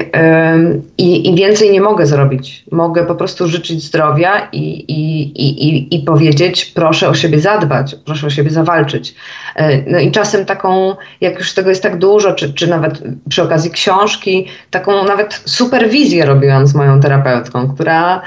i, 0.98 1.30
i 1.30 1.36
więcej 1.36 1.72
nie 1.72 1.82
mogę 1.82 2.06
zrobić. 2.06 2.66
Mogę 2.72 3.06
po 3.06 3.16
prostu 3.16 3.48
życzyć 3.48 3.84
zdrowia 3.84 4.48
i, 4.52 4.92
i, 4.92 5.22
i, 5.68 5.96
i 5.96 6.00
powiedzieć, 6.00 6.66
proszę 6.66 7.10
o 7.10 7.14
siebie 7.14 7.40
zadbać, 7.40 7.96
proszę 8.06 8.28
o 8.28 8.30
siebie 8.30 8.50
zawalczyć. 8.50 9.16
E, 9.56 9.92
no 9.92 10.00
i 10.00 10.12
czasem 10.12 10.46
taką, 10.46 10.96
jak 11.22 11.40
już 11.40 11.54
tego 11.54 11.70
jest 11.70 11.84
tak 11.84 11.98
dużo, 11.98 12.34
czy, 12.34 12.54
czy 12.54 12.68
nawet 12.68 13.04
przy 13.30 13.44
okazji 13.44 13.72
książki, 13.72 14.48
taką 14.72 15.04
nawet 15.04 15.42
superwizję 15.46 16.26
robiłam 16.26 16.68
z 16.68 16.76
moją 16.76 17.00
terapeutką, 17.00 17.74
która 17.76 18.22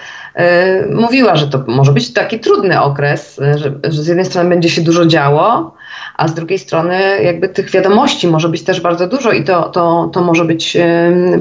mówiła, 0.95 1.37
że 1.37 1.49
to 1.49 1.65
może 1.67 1.93
być 1.93 2.13
taki 2.13 2.41
trudny 2.41 2.81
okres, 2.81 3.39
e, 3.39 3.59
że, 3.59 3.73
że 3.85 4.03
z 4.03 4.07
jednej 4.07 4.27
strony 4.27 4.51
będzie 4.51 4.69
się 4.69 4.83
dużo 4.83 5.07
działo, 5.07 5.75
a 6.17 6.29
z 6.29 6.35
drugiej 6.35 6.59
strony 6.59 7.23
jakby 7.23 7.49
tych 7.49 7.71
wiadomości 7.71 8.29
może 8.29 8.49
być 8.49 8.65
też 8.65 8.81
bardzo 8.81 9.07
dużo 9.07 9.33
i 9.33 9.45
to, 9.45 9.69
to, 9.69 10.11
to 10.13 10.21
może 10.21 10.45
być 10.45 10.77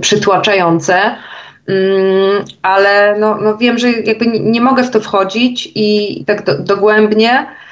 przytłaczające. 0.02 1.16
Mm, 1.68 2.46
ale 2.62 3.16
no, 3.20 3.38
no 3.42 3.58
wiem, 3.58 3.78
że 3.78 3.92
jakby 3.92 4.28
nie, 4.28 4.62
mogę 4.62 4.84
w 4.84 4.92
to 4.92 5.00
wchodzić 5.00 5.72
i 5.76 6.24
tak 6.26 6.46
do, 6.46 6.60
dogłębnie, 6.60 7.48
E, 7.48 7.67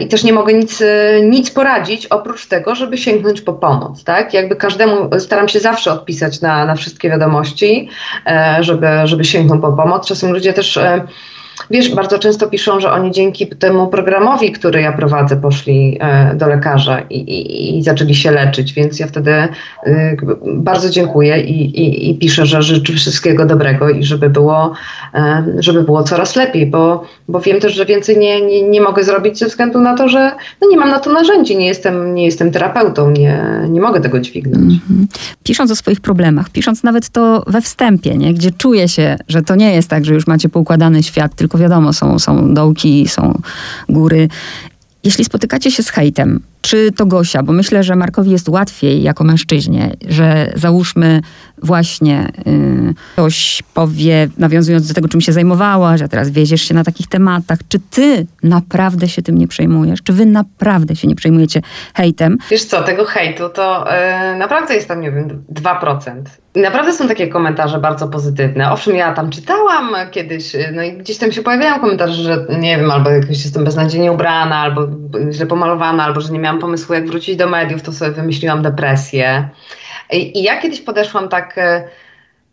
i 0.00 0.08
też 0.08 0.24
nie 0.24 0.32
mogę 0.32 0.54
nic, 0.54 0.82
e, 0.82 1.20
nic 1.22 1.50
poradzić 1.50 2.06
oprócz 2.06 2.46
tego, 2.46 2.74
żeby 2.74 2.98
sięgnąć 2.98 3.40
po 3.40 3.52
pomoc. 3.52 4.04
Tak? 4.04 4.34
Jakby 4.34 4.56
każdemu 4.56 5.20
staram 5.20 5.48
się 5.48 5.60
zawsze 5.60 5.92
odpisać 5.92 6.40
na, 6.40 6.64
na 6.64 6.74
wszystkie 6.74 7.10
wiadomości, 7.10 7.88
e, 8.26 8.56
żeby, 8.60 8.86
żeby 9.04 9.24
sięgnąć 9.24 9.62
po 9.62 9.72
pomoc. 9.72 10.08
Czasem 10.08 10.32
ludzie 10.32 10.52
też 10.52 10.78
Wiesz, 11.70 11.94
bardzo 11.94 12.18
często 12.18 12.46
piszą, 12.46 12.80
że 12.80 12.92
oni 12.92 13.10
dzięki 13.10 13.46
temu 13.46 13.88
programowi, 13.88 14.52
który 14.52 14.80
ja 14.80 14.92
prowadzę, 14.92 15.36
poszli 15.36 15.98
e, 16.00 16.34
do 16.34 16.48
lekarza 16.48 17.00
i, 17.00 17.16
i, 17.16 17.78
i 17.78 17.82
zaczęli 17.82 18.14
się 18.14 18.30
leczyć, 18.30 18.72
więc 18.72 19.00
ja 19.00 19.06
wtedy 19.06 19.30
e, 19.32 19.48
bardzo 20.54 20.90
dziękuję 20.90 21.40
i, 21.40 22.10
i, 22.10 22.18
piszę, 22.18 22.46
że 22.46 22.62
życzę 22.62 22.92
wszystkiego 22.92 23.46
dobrego 23.46 23.90
i 23.90 24.04
żeby 24.04 24.30
było, 24.30 24.72
e, 25.14 25.44
żeby 25.58 25.82
było 25.82 26.02
coraz 26.02 26.36
lepiej, 26.36 26.66
bo, 26.66 27.04
bo 27.28 27.40
wiem 27.40 27.60
też, 27.60 27.74
że 27.74 27.86
więcej 27.86 28.18
nie, 28.18 28.40
nie, 28.40 28.62
nie 28.62 28.80
mogę 28.80 29.04
zrobić 29.04 29.38
ze 29.38 29.46
względu 29.46 29.80
na 29.80 29.96
to, 29.96 30.08
że 30.08 30.32
no 30.60 30.68
nie 30.70 30.76
mam 30.76 30.90
na 30.90 30.98
to 30.98 31.12
narzędzi, 31.12 31.56
nie 31.56 31.66
jestem, 31.66 32.14
nie 32.14 32.24
jestem 32.24 32.50
terapeutą, 32.50 33.10
nie, 33.10 33.44
nie 33.68 33.80
mogę 33.80 34.00
tego 34.00 34.20
dźwignąć. 34.20 34.74
Mhm. 34.74 35.08
Pisząc 35.42 35.70
o 35.70 35.76
swoich 35.76 36.00
problemach, 36.00 36.50
pisząc 36.50 36.82
nawet 36.82 37.08
to 37.08 37.44
we 37.46 37.60
wstępie, 37.60 38.16
nie? 38.16 38.34
gdzie 38.34 38.50
czuję 38.50 38.88
się, 38.88 39.16
że 39.28 39.42
to 39.42 39.56
nie 39.56 39.74
jest 39.74 39.90
tak, 39.90 40.04
że 40.04 40.14
już 40.14 40.26
macie 40.26 40.48
poukładany 40.48 41.02
świat, 41.02 41.34
tylko 41.48 41.58
wiadomo, 41.58 41.92
są, 41.92 42.18
są 42.18 42.54
dołki, 42.54 43.08
są 43.08 43.40
góry. 43.88 44.28
Jeśli 45.04 45.24
spotykacie 45.24 45.70
się 45.70 45.82
z 45.82 45.90
hejtem, 45.90 46.40
czy 46.66 46.92
to 46.92 47.06
Gosia, 47.06 47.42
bo 47.42 47.52
myślę, 47.52 47.82
że 47.82 47.96
Markowi 47.96 48.30
jest 48.30 48.48
łatwiej 48.48 49.02
jako 49.02 49.24
mężczyźnie, 49.24 49.92
że 50.08 50.52
załóżmy 50.54 51.20
właśnie 51.62 52.28
yy, 52.46 52.94
ktoś 53.12 53.62
powie, 53.74 54.28
nawiązując 54.38 54.88
do 54.88 54.94
tego, 54.94 55.08
czym 55.08 55.20
się 55.20 55.32
zajmowała, 55.32 55.96
że 55.96 56.08
teraz 56.08 56.30
wieziesz 56.30 56.62
się 56.62 56.74
na 56.74 56.84
takich 56.84 57.08
tematach, 57.08 57.58
czy 57.68 57.78
ty 57.90 58.26
naprawdę 58.42 59.08
się 59.08 59.22
tym 59.22 59.38
nie 59.38 59.48
przejmujesz? 59.48 60.02
Czy 60.02 60.12
wy 60.12 60.26
naprawdę 60.26 60.96
się 60.96 61.08
nie 61.08 61.14
przejmujecie 61.14 61.62
hejtem? 61.94 62.38
Wiesz 62.50 62.64
co, 62.64 62.82
tego 62.82 63.04
hejtu 63.04 63.48
to 63.48 63.84
yy, 64.32 64.38
naprawdę 64.38 64.74
jest 64.74 64.88
tam, 64.88 65.00
nie 65.00 65.12
wiem, 65.12 65.44
2%. 65.54 66.22
I 66.56 66.60
naprawdę 66.60 66.92
są 66.92 67.08
takie 67.08 67.28
komentarze 67.28 67.78
bardzo 67.78 68.08
pozytywne. 68.08 68.72
Owszem, 68.72 68.96
ja 68.96 69.12
tam 69.12 69.30
czytałam 69.30 69.90
kiedyś, 70.10 70.54
y, 70.54 70.72
no 70.74 70.82
i 70.82 70.92
gdzieś 70.92 71.18
tam 71.18 71.32
się 71.32 71.42
pojawiają 71.42 71.80
komentarze, 71.80 72.22
że 72.22 72.46
nie 72.58 72.76
wiem, 72.76 72.90
albo 72.90 73.10
jakoś 73.10 73.44
jestem 73.44 73.64
beznadziejnie 73.64 74.12
ubrana, 74.12 74.56
albo 74.56 74.88
źle 75.30 75.46
pomalowana, 75.46 76.04
albo 76.04 76.20
że 76.20 76.32
nie 76.32 76.38
miałam 76.38 76.55
pomysłu, 76.58 76.94
jak 76.94 77.06
wrócić 77.06 77.36
do 77.36 77.48
mediów, 77.48 77.82
to 77.82 77.92
sobie 77.92 78.10
wymyśliłam 78.10 78.62
depresję. 78.62 79.48
I, 80.12 80.38
i 80.38 80.42
ja 80.42 80.60
kiedyś 80.60 80.80
podeszłam 80.80 81.28
tak 81.28 81.58
e, 81.58 81.88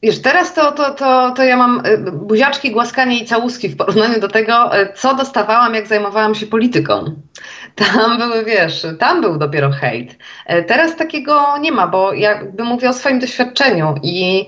Wiesz, 0.03 0.21
teraz 0.21 0.53
to, 0.53 0.71
to, 0.71 0.93
to, 0.93 1.31
to 1.31 1.43
ja 1.43 1.57
mam 1.57 1.85
y, 1.85 2.11
buziaczki, 2.11 2.71
głaskanie 2.71 3.19
i 3.19 3.25
całuski 3.25 3.69
w 3.69 3.77
porównaniu 3.77 4.19
do 4.19 4.27
tego, 4.27 4.81
y, 4.81 4.93
co 4.95 5.15
dostawałam, 5.15 5.75
jak 5.75 5.87
zajmowałam 5.87 6.35
się 6.35 6.47
polityką. 6.47 7.05
Tam 7.75 8.17
były, 8.17 8.45
wiesz, 8.45 8.85
tam 8.99 9.21
był 9.21 9.37
dopiero 9.37 9.71
hejt. 9.71 10.11
Y, 10.11 10.63
teraz 10.63 10.95
takiego 10.95 11.57
nie 11.57 11.71
ma, 11.71 11.87
bo 11.87 12.13
jakby 12.13 12.63
mówię 12.63 12.89
o 12.89 12.93
swoim 12.93 13.19
doświadczeniu 13.19 13.95
i, 14.03 14.45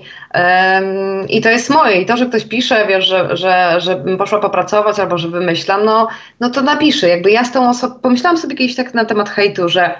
i 1.28 1.40
to 1.40 1.50
jest 1.50 1.70
moje. 1.70 2.00
I 2.00 2.06
to, 2.06 2.16
że 2.16 2.26
ktoś 2.26 2.44
pisze, 2.44 2.86
wiesz, 2.86 3.06
że, 3.06 3.36
że, 3.36 3.80
że 3.80 4.04
poszła 4.18 4.40
popracować 4.40 5.00
albo 5.00 5.18
że 5.18 5.28
wymyślam, 5.28 5.84
no, 5.84 6.08
no 6.40 6.50
to 6.50 6.62
napiszę. 6.62 7.08
Jakby 7.08 7.30
ja 7.30 7.44
z 7.44 7.52
tą 7.52 7.70
osobą, 7.70 7.94
pomyślałam 8.02 8.38
sobie 8.38 8.56
kiedyś 8.56 8.76
tak 8.76 8.94
na 8.94 9.04
temat 9.04 9.30
hejtu, 9.30 9.68
że 9.68 9.94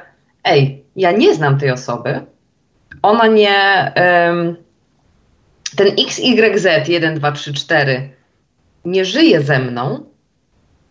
ej, 0.45 0.85
ja 0.97 1.13
nie 1.13 1.35
znam 1.35 1.59
tej 1.59 1.71
osoby, 1.71 2.21
ona 3.03 3.27
nie... 3.27 3.93
ten 5.71 5.87
XYZ 6.07 6.89
1, 6.89 7.15
2, 7.15 7.33
3, 7.33 7.53
4 7.53 8.11
nie 8.85 9.05
żyje 9.05 9.43
ze 9.43 9.59
mną, 9.59 10.05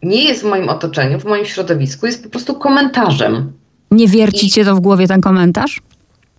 nie 0.03 0.23
jest 0.23 0.41
w 0.41 0.45
moim 0.45 0.69
otoczeniu, 0.69 1.19
w 1.19 1.25
moim 1.25 1.45
środowisku, 1.45 2.05
jest 2.05 2.23
po 2.23 2.29
prostu 2.29 2.59
komentarzem. 2.59 3.53
Nie 3.91 4.07
wierci 4.07 4.45
I... 4.45 4.49
cię 4.49 4.65
to 4.65 4.75
w 4.75 4.79
głowie 4.79 5.07
ten 5.07 5.21
komentarz? 5.21 5.81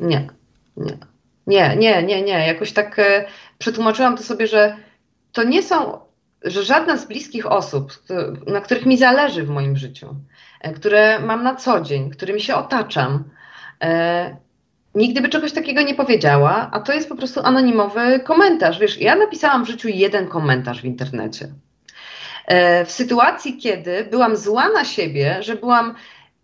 Nie, 0.01 0.29
nie. 0.77 0.99
Nie, 1.47 1.77
nie, 1.77 2.03
nie, 2.03 2.23
nie. 2.23 2.47
Jakoś 2.47 2.73
tak 2.73 2.99
e, 2.99 3.25
przetłumaczyłam 3.59 4.17
to 4.17 4.23
sobie, 4.23 4.47
że 4.47 4.77
to 5.33 5.43
nie 5.43 5.63
są, 5.63 5.99
że 6.45 6.63
żadna 6.63 6.97
z 6.97 7.09
bliskich 7.09 7.47
osób, 7.53 8.03
na 8.47 8.61
których 8.61 8.87
mi 8.87 8.99
zależy 8.99 9.43
w 9.43 9.49
moim 9.49 9.77
życiu, 9.77 10.17
e, 10.61 10.73
które 10.73 11.21
mam 11.21 11.43
na 11.43 11.55
co 11.55 11.81
dzień, 11.81 12.11
którymi 12.11 12.41
się 12.41 12.55
otaczam, 12.55 13.25
e, 13.83 14.37
nigdy 14.97 15.21
by 15.21 15.29
czegoś 15.29 15.53
takiego 15.53 15.83
nie 15.83 15.95
powiedziała, 15.95 16.69
a 16.73 16.81
to 16.81 16.93
jest 16.93 17.09
po 17.09 17.17
prostu 17.17 17.41
anonimowy 17.45 18.21
komentarz. 18.21 18.79
Wiesz, 18.79 19.01
ja 19.01 19.17
napisałam 19.17 19.65
w 19.65 19.69
życiu 19.69 19.89
jeden 19.89 20.29
komentarz 20.29 20.81
w 20.81 20.85
internecie. 20.85 21.49
E, 22.47 22.85
w 22.85 22.91
sytuacji, 22.91 23.57
kiedy 23.57 24.05
byłam 24.11 24.37
zła 24.37 24.69
na 24.69 24.85
siebie, 24.85 25.37
że 25.41 25.57
byłam, 25.57 25.95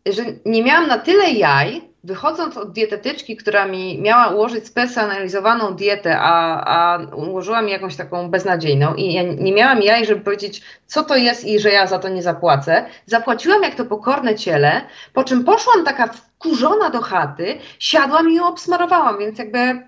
że 0.06 0.22
nie 0.44 0.62
miałam 0.62 0.88
na 0.88 0.98
tyle 0.98 1.30
jaj, 1.30 1.92
wychodząc 2.04 2.56
od 2.56 2.72
dietetyczki, 2.72 3.36
która 3.36 3.66
mi 3.66 4.00
miała 4.00 4.28
ułożyć 4.28 4.66
spersonalizowaną 4.66 5.74
dietę, 5.74 6.18
a, 6.20 6.64
a 6.64 6.98
ułożyła 7.14 7.62
mi 7.62 7.72
jakąś 7.72 7.96
taką 7.96 8.30
beznadziejną 8.30 8.94
i 8.94 9.12
ja 9.12 9.22
nie 9.22 9.52
miałam 9.52 9.82
jaj, 9.82 10.06
żeby 10.06 10.20
powiedzieć, 10.20 10.62
co 10.86 11.04
to 11.04 11.16
jest 11.16 11.44
i 11.44 11.58
że 11.58 11.70
ja 11.70 11.86
za 11.86 11.98
to 11.98 12.08
nie 12.08 12.22
zapłacę, 12.22 12.86
zapłaciłam 13.06 13.62
jak 13.62 13.74
to 13.74 13.84
pokorne 13.84 14.34
ciele, 14.34 14.80
po 15.12 15.24
czym 15.24 15.44
poszłam 15.44 15.84
taka 15.84 16.10
wkurzona 16.42 16.90
do 16.90 17.00
chaty, 17.00 17.58
siadłam 17.78 18.30
i 18.30 18.34
ją 18.34 18.46
obsmarowałam, 18.46 19.18
więc 19.18 19.38
jakby 19.38 19.82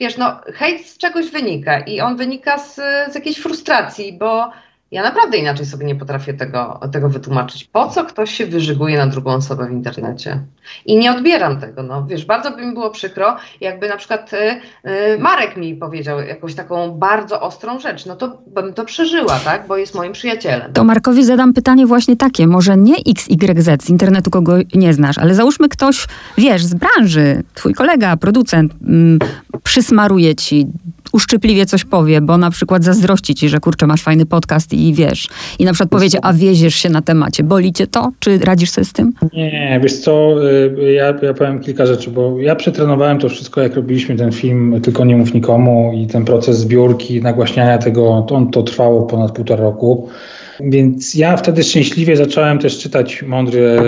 wiesz, 0.00 0.16
no 0.16 0.40
hejt 0.54 0.86
z 0.86 0.98
czegoś 0.98 1.30
wynika 1.30 1.80
i 1.80 2.00
on 2.00 2.16
wynika 2.16 2.58
z, 2.58 2.74
z 3.12 3.14
jakiejś 3.14 3.38
frustracji, 3.38 4.12
bo 4.12 4.50
ja 4.92 5.02
naprawdę 5.02 5.36
inaczej 5.38 5.66
sobie 5.66 5.86
nie 5.86 5.94
potrafię 5.94 6.34
tego, 6.34 6.80
tego 6.92 7.08
wytłumaczyć. 7.08 7.64
Po 7.64 7.88
co 7.88 8.04
ktoś 8.04 8.34
się 8.34 8.46
wyżyguje 8.46 8.98
na 8.98 9.06
drugą 9.06 9.32
osobę 9.32 9.66
w 9.66 9.72
internecie? 9.72 10.40
I 10.86 10.96
nie 10.96 11.12
odbieram 11.12 11.60
tego. 11.60 11.82
No, 11.82 12.06
wiesz, 12.06 12.24
bardzo 12.24 12.50
by 12.50 12.66
mi 12.66 12.74
było 12.74 12.90
przykro, 12.90 13.36
jakby 13.60 13.88
na 13.88 13.96
przykład 13.96 14.32
y, 14.32 14.36
y, 14.90 15.18
Marek 15.18 15.56
mi 15.56 15.74
powiedział 15.74 16.20
jakąś 16.20 16.54
taką 16.54 16.90
bardzo 16.90 17.40
ostrą 17.40 17.80
rzecz. 17.80 18.06
No 18.06 18.16
to 18.16 18.38
bym 18.46 18.74
to 18.74 18.84
przeżyła, 18.84 19.40
tak? 19.44 19.66
Bo 19.66 19.76
jest 19.76 19.94
moim 19.94 20.12
przyjacielem. 20.12 20.72
To 20.72 20.84
Markowi 20.84 21.24
zadam 21.24 21.54
pytanie 21.54 21.86
właśnie 21.86 22.16
takie. 22.16 22.46
Może 22.46 22.76
nie 22.76 22.94
XYZ 23.06 23.84
z 23.84 23.90
internetu, 23.90 24.30
kogo 24.30 24.52
nie 24.74 24.94
znasz, 24.94 25.18
ale 25.18 25.34
załóżmy 25.34 25.68
ktoś, 25.68 26.06
wiesz, 26.38 26.64
z 26.64 26.74
branży, 26.74 27.42
twój 27.54 27.74
kolega, 27.74 28.16
producent, 28.16 28.72
mm, 28.88 29.18
przysmaruje 29.62 30.34
ci 30.34 30.66
uszczypliwie 31.12 31.66
coś 31.66 31.84
powie, 31.84 32.20
bo 32.20 32.38
na 32.38 32.50
przykład 32.50 32.84
zazdrości 32.84 33.34
ci, 33.34 33.48
że 33.48 33.60
kurczę, 33.60 33.86
masz 33.86 34.02
fajny 34.02 34.26
podcast 34.26 34.72
i 34.72 34.81
wiesz. 34.90 35.28
I 35.58 35.64
na 35.64 35.72
przykład 35.72 35.90
powiedzie, 35.90 36.18
a 36.22 36.32
wieziesz 36.32 36.74
się 36.74 36.88
na 36.88 37.02
temacie. 37.02 37.42
Boli 37.42 37.72
cię 37.72 37.86
to? 37.86 38.12
Czy 38.18 38.38
radzisz 38.38 38.70
sobie 38.70 38.84
z 38.84 38.92
tym? 38.92 39.12
Nie, 39.32 39.80
wiesz 39.82 39.98
co, 39.98 40.34
y, 40.48 40.92
ja, 40.92 41.14
ja 41.22 41.34
powiem 41.34 41.60
kilka 41.60 41.86
rzeczy, 41.86 42.10
bo 42.10 42.40
ja 42.40 42.56
przetrenowałem 42.56 43.18
to 43.18 43.28
wszystko, 43.28 43.60
jak 43.60 43.74
robiliśmy 43.74 44.16
ten 44.16 44.32
film 44.32 44.80
Tylko 44.82 45.04
nie 45.04 45.16
mów 45.16 45.34
nikomu 45.34 45.92
i 45.94 46.06
ten 46.06 46.24
proces 46.24 46.58
zbiórki, 46.58 47.22
nagłaśniania 47.22 47.78
tego, 47.78 48.24
to, 48.28 48.46
to 48.52 48.62
trwało 48.62 49.02
ponad 49.02 49.32
półtora 49.32 49.62
roku. 49.62 50.08
Więc 50.60 51.14
ja 51.14 51.36
wtedy 51.36 51.62
szczęśliwie 51.62 52.16
zacząłem 52.16 52.58
też 52.58 52.78
czytać 52.78 53.22
mądry, 53.22 53.78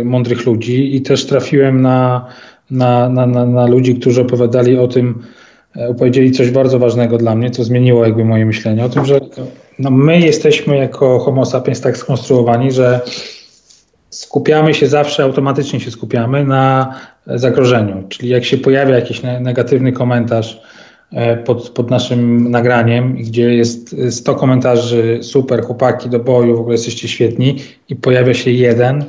y, 0.00 0.04
mądrych 0.04 0.46
ludzi 0.46 0.96
i 0.96 1.02
też 1.02 1.26
trafiłem 1.26 1.82
na, 1.82 2.26
na, 2.70 3.08
na, 3.08 3.26
na, 3.26 3.46
na 3.46 3.66
ludzi, 3.66 3.94
którzy 3.94 4.20
opowiadali 4.20 4.78
o 4.78 4.88
tym, 4.88 5.22
E, 5.76 5.88
opowiedzieli 5.88 6.30
coś 6.30 6.50
bardzo 6.50 6.78
ważnego 6.78 7.18
dla 7.18 7.34
mnie, 7.34 7.50
co 7.50 7.64
zmieniło 7.64 8.04
jakby 8.04 8.24
moje 8.24 8.46
myślenie 8.46 8.84
o 8.84 8.88
tym, 8.88 9.04
że 9.04 9.20
no 9.78 9.90
my 9.90 10.20
jesteśmy 10.20 10.76
jako 10.76 11.18
homo 11.18 11.46
sapiens 11.46 11.80
tak 11.80 11.96
skonstruowani, 11.96 12.72
że 12.72 13.00
skupiamy 14.10 14.74
się 14.74 14.86
zawsze, 14.86 15.22
automatycznie 15.22 15.80
się 15.80 15.90
skupiamy 15.90 16.44
na 16.44 16.94
zagrożeniu. 17.26 18.04
Czyli 18.08 18.28
jak 18.28 18.44
się 18.44 18.58
pojawia 18.58 18.94
jakiś 18.94 19.22
negatywny 19.40 19.92
komentarz 19.92 20.60
e, 21.12 21.36
pod, 21.36 21.70
pod 21.70 21.90
naszym 21.90 22.50
nagraniem, 22.50 23.14
gdzie 23.14 23.54
jest 23.54 23.96
100 24.10 24.34
komentarzy, 24.34 25.18
super, 25.22 25.64
chłopaki 25.64 26.10
do 26.10 26.18
boju, 26.18 26.56
w 26.56 26.60
ogóle 26.60 26.74
jesteście 26.74 27.08
świetni 27.08 27.56
i 27.88 27.96
pojawia 27.96 28.34
się 28.34 28.50
jeden, 28.50 29.04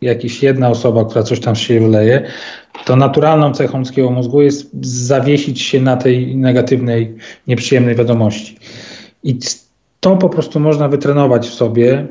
jakaś 0.00 0.42
jedna 0.42 0.70
osoba, 0.70 1.04
która 1.04 1.22
coś 1.22 1.40
tam 1.40 1.56
się 1.56 1.80
wyleje, 1.80 2.22
to 2.84 2.96
naturalną 2.96 3.52
cechą 3.52 3.78
ludzkiego 3.78 4.10
mózgu 4.10 4.42
jest 4.42 4.70
zawiesić 4.86 5.62
się 5.62 5.80
na 5.80 5.96
tej 5.96 6.36
negatywnej, 6.36 7.16
nieprzyjemnej 7.46 7.94
wiadomości. 7.94 8.56
I 9.22 9.38
to 10.00 10.16
po 10.16 10.28
prostu 10.28 10.60
można 10.60 10.88
wytrenować 10.88 11.48
w 11.48 11.54
sobie 11.54 12.06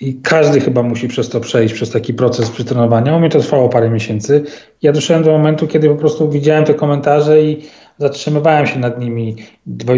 i 0.00 0.14
każdy 0.14 0.60
chyba 0.60 0.82
musi 0.82 1.08
przez 1.08 1.28
to 1.28 1.40
przejść, 1.40 1.74
przez 1.74 1.90
taki 1.90 2.14
proces 2.14 2.50
przytrenowania. 2.50 3.16
U 3.16 3.20
mnie 3.20 3.28
to 3.28 3.38
trwało 3.38 3.68
parę 3.68 3.90
miesięcy. 3.90 4.44
Ja 4.82 4.92
doszedłem 4.92 5.24
do 5.24 5.30
momentu, 5.30 5.66
kiedy 5.66 5.88
po 5.88 5.94
prostu 5.94 6.30
widziałem 6.30 6.64
te 6.64 6.74
komentarze 6.74 7.42
i 7.42 7.62
zatrzymywałem 7.98 8.66
się 8.66 8.78
nad 8.78 9.00
nimi 9.00 9.36
2, 9.66 9.94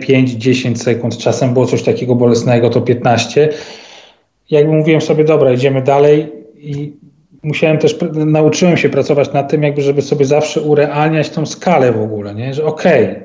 5, 0.00 0.30
10 0.30 0.82
sekund. 0.82 1.18
Czasem 1.18 1.52
było 1.52 1.66
coś 1.66 1.82
takiego 1.82 2.14
bolesnego, 2.14 2.70
to 2.70 2.80
15. 2.80 3.48
Jakby 4.50 4.72
mówiłem 4.72 5.00
sobie, 5.00 5.24
dobra, 5.24 5.52
idziemy 5.52 5.82
dalej 5.82 6.32
i 6.56 6.96
musiałem 7.42 7.78
też, 7.78 7.98
nauczyłem 8.12 8.76
się 8.76 8.88
pracować 8.88 9.32
nad 9.32 9.50
tym, 9.50 9.62
jakby, 9.62 9.82
żeby 9.82 10.02
sobie 10.02 10.24
zawsze 10.24 10.60
urealniać 10.60 11.30
tą 11.30 11.46
skalę 11.46 11.92
w 11.92 12.00
ogóle, 12.00 12.34
nie? 12.34 12.54
że 12.54 12.64
okej, 12.64 13.04
okay, 13.04 13.24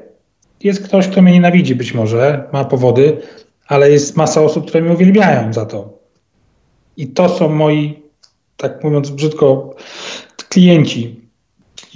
jest 0.63 0.83
ktoś, 0.83 1.07
kto 1.07 1.21
mnie 1.21 1.33
nienawidzi 1.33 1.75
być 1.75 1.93
może, 1.93 2.43
ma 2.53 2.65
powody, 2.65 3.17
ale 3.67 3.91
jest 3.91 4.17
masa 4.17 4.41
osób, 4.41 4.67
które 4.67 4.83
mnie 4.83 4.93
uwielbiają 4.93 5.53
za 5.53 5.65
to. 5.65 5.89
I 6.97 7.07
to 7.07 7.29
są 7.29 7.49
moi, 7.49 8.03
tak 8.57 8.83
mówiąc 8.83 9.09
brzydko, 9.09 9.75
klienci. 10.49 11.19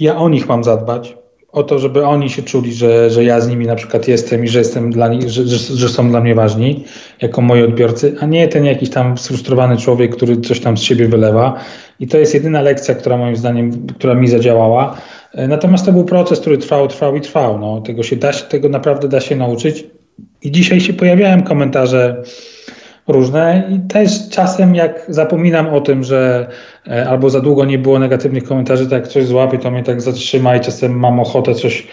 Ja 0.00 0.16
o 0.16 0.28
nich 0.28 0.48
mam 0.48 0.64
zadbać, 0.64 1.16
o 1.52 1.62
to, 1.62 1.78
żeby 1.78 2.06
oni 2.06 2.30
się 2.30 2.42
czuli, 2.42 2.74
że, 2.74 3.10
że 3.10 3.24
ja 3.24 3.40
z 3.40 3.48
nimi 3.48 3.66
na 3.66 3.74
przykład 3.74 4.08
jestem 4.08 4.44
i 4.44 4.48
że 4.48 4.58
jestem 4.58 4.90
dla 4.90 5.08
nich, 5.08 5.30
że, 5.30 5.46
że, 5.46 5.76
że, 5.76 5.88
są 5.88 6.10
dla 6.10 6.20
mnie 6.20 6.34
ważni 6.34 6.84
jako 7.22 7.42
moi 7.42 7.62
odbiorcy, 7.62 8.16
a 8.20 8.26
nie 8.26 8.48
ten 8.48 8.64
jakiś 8.64 8.90
tam 8.90 9.18
sfrustrowany 9.18 9.76
człowiek, 9.76 10.16
który 10.16 10.40
coś 10.40 10.60
tam 10.60 10.76
z 10.76 10.82
siebie 10.82 11.08
wylewa. 11.08 11.54
I 12.00 12.08
to 12.08 12.18
jest 12.18 12.34
jedyna 12.34 12.60
lekcja, 12.60 12.94
która 12.94 13.16
moim 13.16 13.36
zdaniem, 13.36 13.86
która 13.86 14.14
mi 14.14 14.28
zadziałała. 14.28 14.96
E, 15.32 15.48
natomiast 15.48 15.86
to 15.86 15.92
był 15.92 16.04
proces, 16.04 16.40
który 16.40 16.58
trwał, 16.58 16.88
trwał 16.88 17.16
i 17.16 17.20
trwał. 17.20 17.58
No, 17.58 17.80
tego, 17.80 18.02
się 18.02 18.16
da, 18.16 18.32
tego 18.32 18.68
naprawdę 18.68 19.08
da 19.08 19.20
się 19.20 19.36
nauczyć. 19.36 19.84
I 20.42 20.50
dzisiaj 20.50 20.80
się 20.80 20.92
pojawiają 20.92 21.42
komentarze 21.42 22.22
różne 23.08 23.70
i 23.70 23.88
też 23.88 24.28
czasem 24.28 24.74
jak 24.74 25.04
zapominam 25.08 25.68
o 25.68 25.80
tym, 25.80 26.04
że 26.04 26.46
e, 26.86 27.08
albo 27.08 27.30
za 27.30 27.40
długo 27.40 27.64
nie 27.64 27.78
było 27.78 27.98
negatywnych 27.98 28.44
komentarzy, 28.44 28.86
to 28.86 28.94
jak 28.94 29.08
coś 29.08 29.26
złapię, 29.26 29.58
to 29.58 29.70
mnie 29.70 29.82
tak 29.82 30.00
zatrzyma 30.00 30.56
i 30.56 30.60
czasem 30.60 30.98
mam 30.98 31.20
ochotę 31.20 31.54
coś 31.54 31.86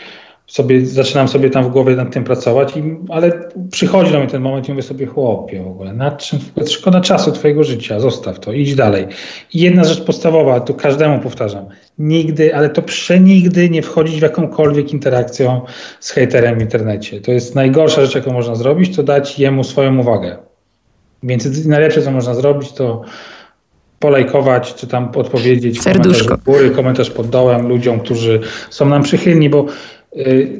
sobie, 0.47 0.85
zaczynam 0.85 1.27
sobie 1.27 1.49
tam 1.49 1.63
w 1.63 1.67
głowie 1.67 1.95
nad 1.95 2.13
tym 2.13 2.23
pracować, 2.23 2.77
i, 2.77 2.83
ale 3.09 3.49
przychodzi 3.71 4.11
do 4.11 4.19
mnie 4.19 4.27
ten 4.27 4.41
moment 4.41 4.67
i 4.67 4.71
mówię 4.71 4.83
sobie, 4.83 5.05
chłopie 5.05 5.63
w 5.63 5.67
ogóle, 5.67 5.93
nad 5.93 6.17
czym, 6.17 6.39
szkoda 6.67 7.01
czasu 7.01 7.31
twojego 7.31 7.63
życia, 7.63 7.99
zostaw 7.99 8.39
to, 8.39 8.53
idź 8.53 8.75
dalej. 8.75 9.07
I 9.53 9.59
jedna 9.59 9.83
rzecz 9.83 10.01
podstawowa, 10.01 10.59
to 10.59 10.73
każdemu 10.73 11.19
powtarzam, 11.19 11.65
nigdy, 11.99 12.55
ale 12.55 12.69
to 12.69 12.81
przenigdy 12.81 13.69
nie 13.69 13.81
wchodzić 13.81 14.19
w 14.19 14.21
jakąkolwiek 14.21 14.93
interakcję 14.93 15.61
z 15.99 16.11
hejterem 16.11 16.59
w 16.59 16.61
internecie. 16.61 17.21
To 17.21 17.31
jest 17.31 17.55
najgorsza 17.55 18.01
rzecz, 18.01 18.15
jaką 18.15 18.33
można 18.33 18.55
zrobić, 18.55 18.95
to 18.95 19.03
dać 19.03 19.39
jemu 19.39 19.63
swoją 19.63 19.97
uwagę. 19.97 20.37
Więc 21.23 21.65
najlepsze, 21.65 22.01
co 22.01 22.11
można 22.11 22.33
zrobić, 22.33 22.71
to 22.71 23.01
polajkować, 23.99 24.73
czy 24.73 24.87
tam 24.87 25.11
odpowiedzieć 25.15 25.81
Serduszko. 25.81 26.25
komentarz 26.25 26.45
góry, 26.45 26.69
komentarz 26.69 27.09
pod 27.09 27.29
dołem 27.29 27.67
ludziom, 27.67 27.99
którzy 27.99 28.39
są 28.69 28.85
nam 28.85 29.03
przychylni, 29.03 29.49
bo 29.49 29.65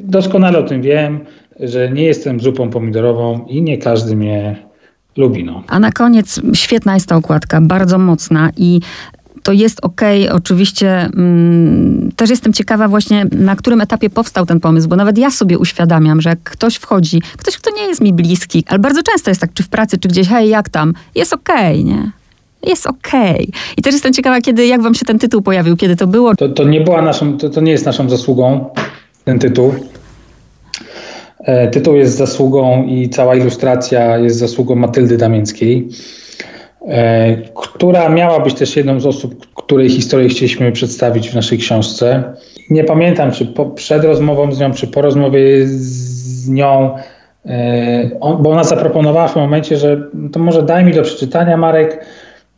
doskonale 0.02 0.58
o 0.58 0.62
tym 0.62 0.82
wiem, 0.82 1.20
że 1.60 1.90
nie 1.90 2.04
jestem 2.04 2.40
zupą 2.40 2.70
pomidorową 2.70 3.46
i 3.48 3.62
nie 3.62 3.78
każdy 3.78 4.16
mnie 4.16 4.56
lubi. 5.16 5.44
No. 5.44 5.62
A 5.68 5.80
na 5.80 5.92
koniec 5.92 6.40
świetna 6.54 6.94
jest 6.94 7.08
ta 7.08 7.16
okładka, 7.16 7.60
bardzo 7.60 7.98
mocna 7.98 8.50
i 8.56 8.80
to 9.42 9.52
jest 9.52 9.84
okej. 9.84 10.24
Okay. 10.24 10.36
Oczywiście 10.36 10.90
mm, 10.90 12.12
też 12.16 12.30
jestem 12.30 12.52
ciekawa 12.52 12.88
właśnie, 12.88 13.26
na 13.32 13.56
którym 13.56 13.80
etapie 13.80 14.10
powstał 14.10 14.46
ten 14.46 14.60
pomysł, 14.60 14.88
bo 14.88 14.96
nawet 14.96 15.18
ja 15.18 15.30
sobie 15.30 15.58
uświadamiam, 15.58 16.20
że 16.20 16.30
jak 16.30 16.42
ktoś 16.42 16.76
wchodzi, 16.76 17.22
ktoś, 17.36 17.56
kto 17.56 17.70
nie 17.76 17.82
jest 17.82 18.00
mi 18.00 18.12
bliski, 18.12 18.64
ale 18.68 18.78
bardzo 18.78 19.02
często 19.02 19.30
jest 19.30 19.40
tak, 19.40 19.52
czy 19.54 19.62
w 19.62 19.68
pracy, 19.68 19.98
czy 19.98 20.08
gdzieś, 20.08 20.28
hej, 20.28 20.48
jak 20.48 20.68
tam? 20.68 20.94
Jest 21.14 21.32
okej, 21.32 21.80
okay, 21.80 21.84
nie? 21.84 22.10
jest 22.62 22.86
okej. 22.86 23.48
Okay. 23.48 23.74
I 23.76 23.82
też 23.82 23.92
jestem 23.94 24.12
ciekawa, 24.12 24.40
kiedy, 24.40 24.66
jak 24.66 24.82
wam 24.82 24.94
się 24.94 25.04
ten 25.04 25.18
tytuł 25.18 25.42
pojawił, 25.42 25.76
kiedy 25.76 25.96
to 25.96 26.06
było? 26.06 26.34
To, 26.36 26.48
to 26.48 26.64
nie 26.64 26.80
była 26.80 27.02
naszą, 27.02 27.38
to, 27.38 27.50
to 27.50 27.60
nie 27.60 27.72
jest 27.72 27.86
naszą 27.86 28.10
zasługą, 28.10 28.70
ten 29.26 29.38
tytuł. 29.38 29.74
E, 31.38 31.68
tytuł 31.68 31.96
jest 31.96 32.16
zasługą 32.16 32.84
i 32.84 33.08
cała 33.08 33.34
ilustracja 33.34 34.18
jest 34.18 34.38
zasługą 34.38 34.74
Matyldy 34.74 35.16
Damińskiej, 35.16 35.88
e, 36.88 37.36
która 37.36 38.08
miała 38.08 38.40
być 38.40 38.54
też 38.54 38.76
jedną 38.76 39.00
z 39.00 39.06
osób, 39.06 39.46
której 39.54 39.88
historię 39.88 40.28
chcieliśmy 40.28 40.72
przedstawić 40.72 41.30
w 41.30 41.34
naszej 41.34 41.58
książce. 41.58 42.24
Nie 42.70 42.84
pamiętam, 42.84 43.30
czy 43.32 43.46
po, 43.46 43.66
przed 43.66 44.04
rozmową 44.04 44.52
z 44.52 44.60
nią, 44.60 44.72
czy 44.72 44.86
po 44.86 45.02
rozmowie 45.02 45.66
z 45.66 46.48
nią, 46.48 46.96
e, 47.46 48.10
bo 48.20 48.50
ona 48.50 48.64
zaproponowała 48.64 49.28
w 49.28 49.36
momencie, 49.36 49.76
że 49.76 50.10
to 50.32 50.40
może 50.40 50.62
daj 50.62 50.84
mi 50.84 50.92
do 50.92 51.02
przeczytania, 51.02 51.56
Marek, 51.56 52.04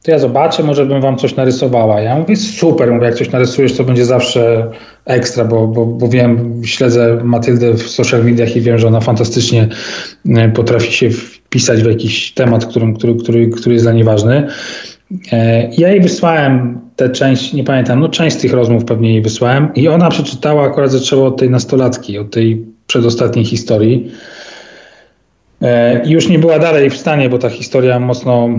to 0.03 0.11
ja 0.11 0.19
zobaczę, 0.19 0.63
może 0.63 0.87
bym 0.87 1.01
wam 1.01 1.17
coś 1.17 1.37
narysowała. 1.37 2.01
Ja 2.01 2.19
mówię, 2.19 2.37
super, 2.37 2.93
mówię, 2.93 3.07
jak 3.07 3.15
coś 3.15 3.31
narysujesz, 3.31 3.77
to 3.77 3.85
będzie 3.85 4.05
zawsze 4.05 4.71
ekstra, 5.05 5.45
bo, 5.45 5.67
bo, 5.67 5.87
bo 5.87 6.09
wiem, 6.09 6.61
śledzę 6.65 7.21
Matyldę 7.25 7.75
w 7.75 7.83
social 7.83 8.25
mediach 8.25 8.57
i 8.57 8.61
wiem, 8.61 8.79
że 8.79 8.87
ona 8.87 9.01
fantastycznie 9.01 9.69
e, 10.29 10.49
potrafi 10.49 10.93
się 10.93 11.11
wpisać 11.11 11.83
w 11.83 11.87
jakiś 11.87 12.33
temat, 12.33 12.67
który, 12.67 12.93
który, 12.93 13.15
który, 13.15 13.49
który 13.49 13.73
jest 13.73 13.85
dla 13.85 13.93
niej 13.93 14.05
ważny. 14.05 14.47
E, 15.33 15.71
ja 15.79 15.89
jej 15.89 16.01
wysłałem 16.01 16.81
tę 16.97 17.11
część, 17.11 17.53
nie 17.53 17.65
pamiętam, 17.65 18.01
no 18.01 18.09
część 18.09 18.37
z 18.37 18.41
tych 18.41 18.53
rozmów 18.53 18.85
pewnie 18.85 19.13
jej 19.13 19.23
wysłałem 19.23 19.75
i 19.75 19.89
ona 19.89 20.11
przeczytała, 20.11 20.63
akurat 20.63 20.91
zaczęła 20.91 21.27
od 21.27 21.37
tej 21.37 21.51
nastolatki, 21.51 22.19
od 22.19 22.31
tej 22.31 22.67
przedostatniej 22.87 23.45
historii. 23.45 24.13
E, 25.63 26.05
I 26.05 26.11
już 26.11 26.29
nie 26.29 26.39
była 26.39 26.59
dalej 26.59 26.91
w 26.91 26.97
stanie, 26.97 27.29
bo 27.29 27.39
ta 27.39 27.51
historia 27.51 28.01
mocno 28.01 28.49
E, 28.49 28.59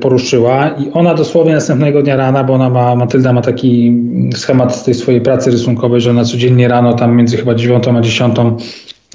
poruszyła 0.00 0.68
i 0.68 0.90
ona 0.92 1.14
dosłownie 1.14 1.54
następnego 1.54 2.02
dnia 2.02 2.16
rana, 2.16 2.44
bo 2.44 2.54
ona 2.54 2.70
ma, 2.70 2.96
Matylda 2.96 3.32
ma 3.32 3.42
taki 3.42 4.02
schemat 4.34 4.76
z 4.76 4.84
tej 4.84 4.94
swojej 4.94 5.20
pracy 5.20 5.50
rysunkowej, 5.50 6.00
że 6.00 6.10
ona 6.10 6.24
codziennie 6.24 6.68
rano 6.68 6.94
tam 6.94 7.16
między 7.16 7.36
chyba 7.36 7.54
9 7.54 7.88
a 7.88 8.00
10 8.00 8.36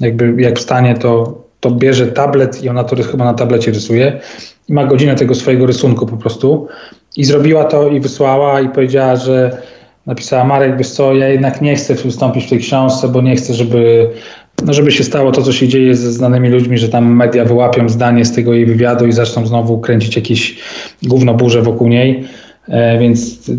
jakby 0.00 0.42
jak 0.42 0.58
wstanie, 0.58 0.94
to, 0.94 1.38
to 1.60 1.70
bierze 1.70 2.06
tablet 2.06 2.64
i 2.64 2.68
ona 2.68 2.84
to 2.84 2.96
chyba 2.96 3.24
na 3.24 3.34
tablecie 3.34 3.72
rysuje 3.72 4.20
i 4.68 4.72
ma 4.72 4.84
godzinę 4.86 5.14
tego 5.14 5.34
swojego 5.34 5.66
rysunku 5.66 6.06
po 6.06 6.16
prostu. 6.16 6.68
I 7.16 7.24
zrobiła 7.24 7.64
to 7.64 7.88
i 7.88 8.00
wysłała 8.00 8.60
i 8.60 8.68
powiedziała, 8.68 9.16
że 9.16 9.62
napisała 10.06 10.44
Marek, 10.44 10.76
wiesz 10.78 10.90
co, 10.90 11.14
ja 11.14 11.28
jednak 11.28 11.60
nie 11.60 11.76
chcę 11.76 11.94
wystąpić 11.94 12.46
w 12.46 12.50
tej 12.50 12.58
książce, 12.58 13.08
bo 13.08 13.20
nie 13.22 13.36
chcę, 13.36 13.54
żeby 13.54 14.10
no 14.64 14.72
żeby 14.72 14.92
się 14.92 15.04
stało 15.04 15.32
to, 15.32 15.42
co 15.42 15.52
się 15.52 15.68
dzieje 15.68 15.96
ze 15.96 16.12
znanymi 16.12 16.48
ludźmi, 16.48 16.78
że 16.78 16.88
tam 16.88 17.16
media 17.16 17.44
wyłapią 17.44 17.88
zdanie 17.88 18.24
z 18.24 18.32
tego 18.32 18.54
jej 18.54 18.66
wywiadu 18.66 19.06
i 19.06 19.12
zaczną 19.12 19.46
znowu 19.46 19.80
kręcić 19.80 20.16
jakieś 20.16 20.58
gównoburze 21.02 21.62
wokół 21.62 21.88
niej. 21.88 22.24
E, 22.68 22.98
więc 22.98 23.50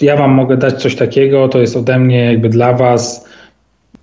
ja 0.00 0.16
wam 0.16 0.30
mogę 0.30 0.56
dać 0.56 0.82
coś 0.82 0.96
takiego, 0.96 1.48
to 1.48 1.60
jest 1.60 1.76
ode 1.76 1.98
mnie 1.98 2.24
jakby 2.24 2.48
dla 2.48 2.72
was. 2.72 3.24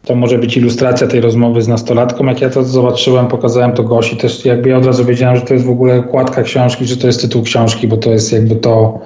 To 0.05 0.15
może 0.15 0.37
być 0.37 0.57
ilustracja 0.57 1.07
tej 1.07 1.21
rozmowy 1.21 1.61
z 1.61 1.67
nastolatką. 1.67 2.25
Jak 2.25 2.41
ja 2.41 2.49
to 2.49 2.63
zobaczyłem, 2.63 3.27
pokazałem 3.27 3.71
to 3.71 3.83
Gosi, 3.83 4.17
też 4.17 4.45
jakby 4.45 4.69
ja 4.69 4.77
od 4.77 4.85
razu 4.85 5.05
wiedziałem, 5.05 5.35
że 5.35 5.41
to 5.41 5.53
jest 5.53 5.65
w 5.65 5.69
ogóle 5.69 5.99
okładka 5.99 6.43
książki, 6.43 6.85
że 6.85 6.97
to 6.97 7.07
jest 7.07 7.21
tytuł 7.21 7.43
książki, 7.43 7.87
bo 7.87 7.97
to 7.97 8.11
jest 8.11 8.33
jakby 8.33 8.55
to. 8.55 8.99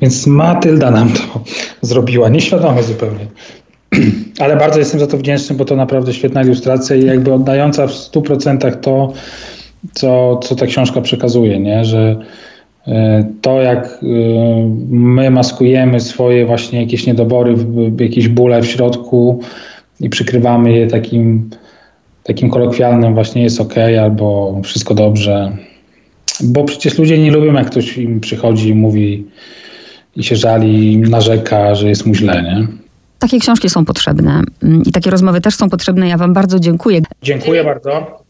Więc 0.00 0.26
Matylda 0.26 0.90
nam 0.90 1.12
to 1.12 1.40
zrobiła, 1.88 2.28
nieświadomie 2.28 2.82
zupełnie. 2.82 3.26
Ale 4.42 4.56
bardzo 4.56 4.78
jestem 4.78 5.00
za 5.00 5.06
to 5.06 5.16
wdzięczny, 5.16 5.56
bo 5.56 5.64
to 5.64 5.76
naprawdę 5.76 6.14
świetna 6.14 6.42
ilustracja 6.42 6.96
i 6.96 7.04
jakby 7.04 7.32
oddająca 7.32 7.86
w 7.86 7.90
100% 7.90 8.76
to, 8.76 9.12
co, 9.92 10.36
co 10.36 10.56
ta 10.56 10.66
książka 10.66 11.00
przekazuje, 11.00 11.60
nie? 11.60 11.84
że 11.84 12.16
e, 12.86 13.24
to 13.42 13.62
jak 13.62 13.86
e, 13.86 14.06
my 14.88 15.30
maskujemy 15.30 16.00
swoje 16.00 16.46
właśnie 16.46 16.80
jakieś 16.80 17.06
niedobory, 17.06 17.54
jakieś 18.00 18.28
bóle 18.28 18.62
w 18.62 18.66
środku 18.66 19.40
i 20.00 20.08
przykrywamy 20.08 20.72
je 20.72 20.86
takim, 20.86 21.50
takim 22.24 22.50
kolokwialnym 22.50 23.14
właśnie 23.14 23.42
jest 23.42 23.60
ok 23.60 23.74
albo 24.02 24.60
wszystko 24.64 24.94
dobrze. 24.94 25.56
Bo 26.40 26.64
przecież 26.64 26.98
ludzie 26.98 27.18
nie 27.18 27.30
lubią, 27.30 27.54
jak 27.54 27.70
ktoś 27.70 27.98
im 27.98 28.20
przychodzi 28.20 28.68
i 28.68 28.74
mówi 28.74 29.26
i 30.16 30.24
się 30.24 30.36
żali, 30.36 30.92
i 30.92 30.98
narzeka, 30.98 31.74
że 31.74 31.88
jest 31.88 32.06
mu 32.06 32.14
źle, 32.14 32.42
nie? 32.42 32.87
Takie 33.18 33.38
książki 33.38 33.68
są 33.70 33.84
potrzebne 33.84 34.42
mm, 34.62 34.82
i 34.82 34.92
takie 34.92 35.10
rozmowy 35.10 35.40
też 35.40 35.56
są 35.56 35.70
potrzebne. 35.70 36.08
Ja 36.08 36.16
Wam 36.16 36.34
bardzo 36.34 36.60
dziękuję. 36.60 37.00
Dziękuję 37.22 37.64
bardzo. 37.64 38.18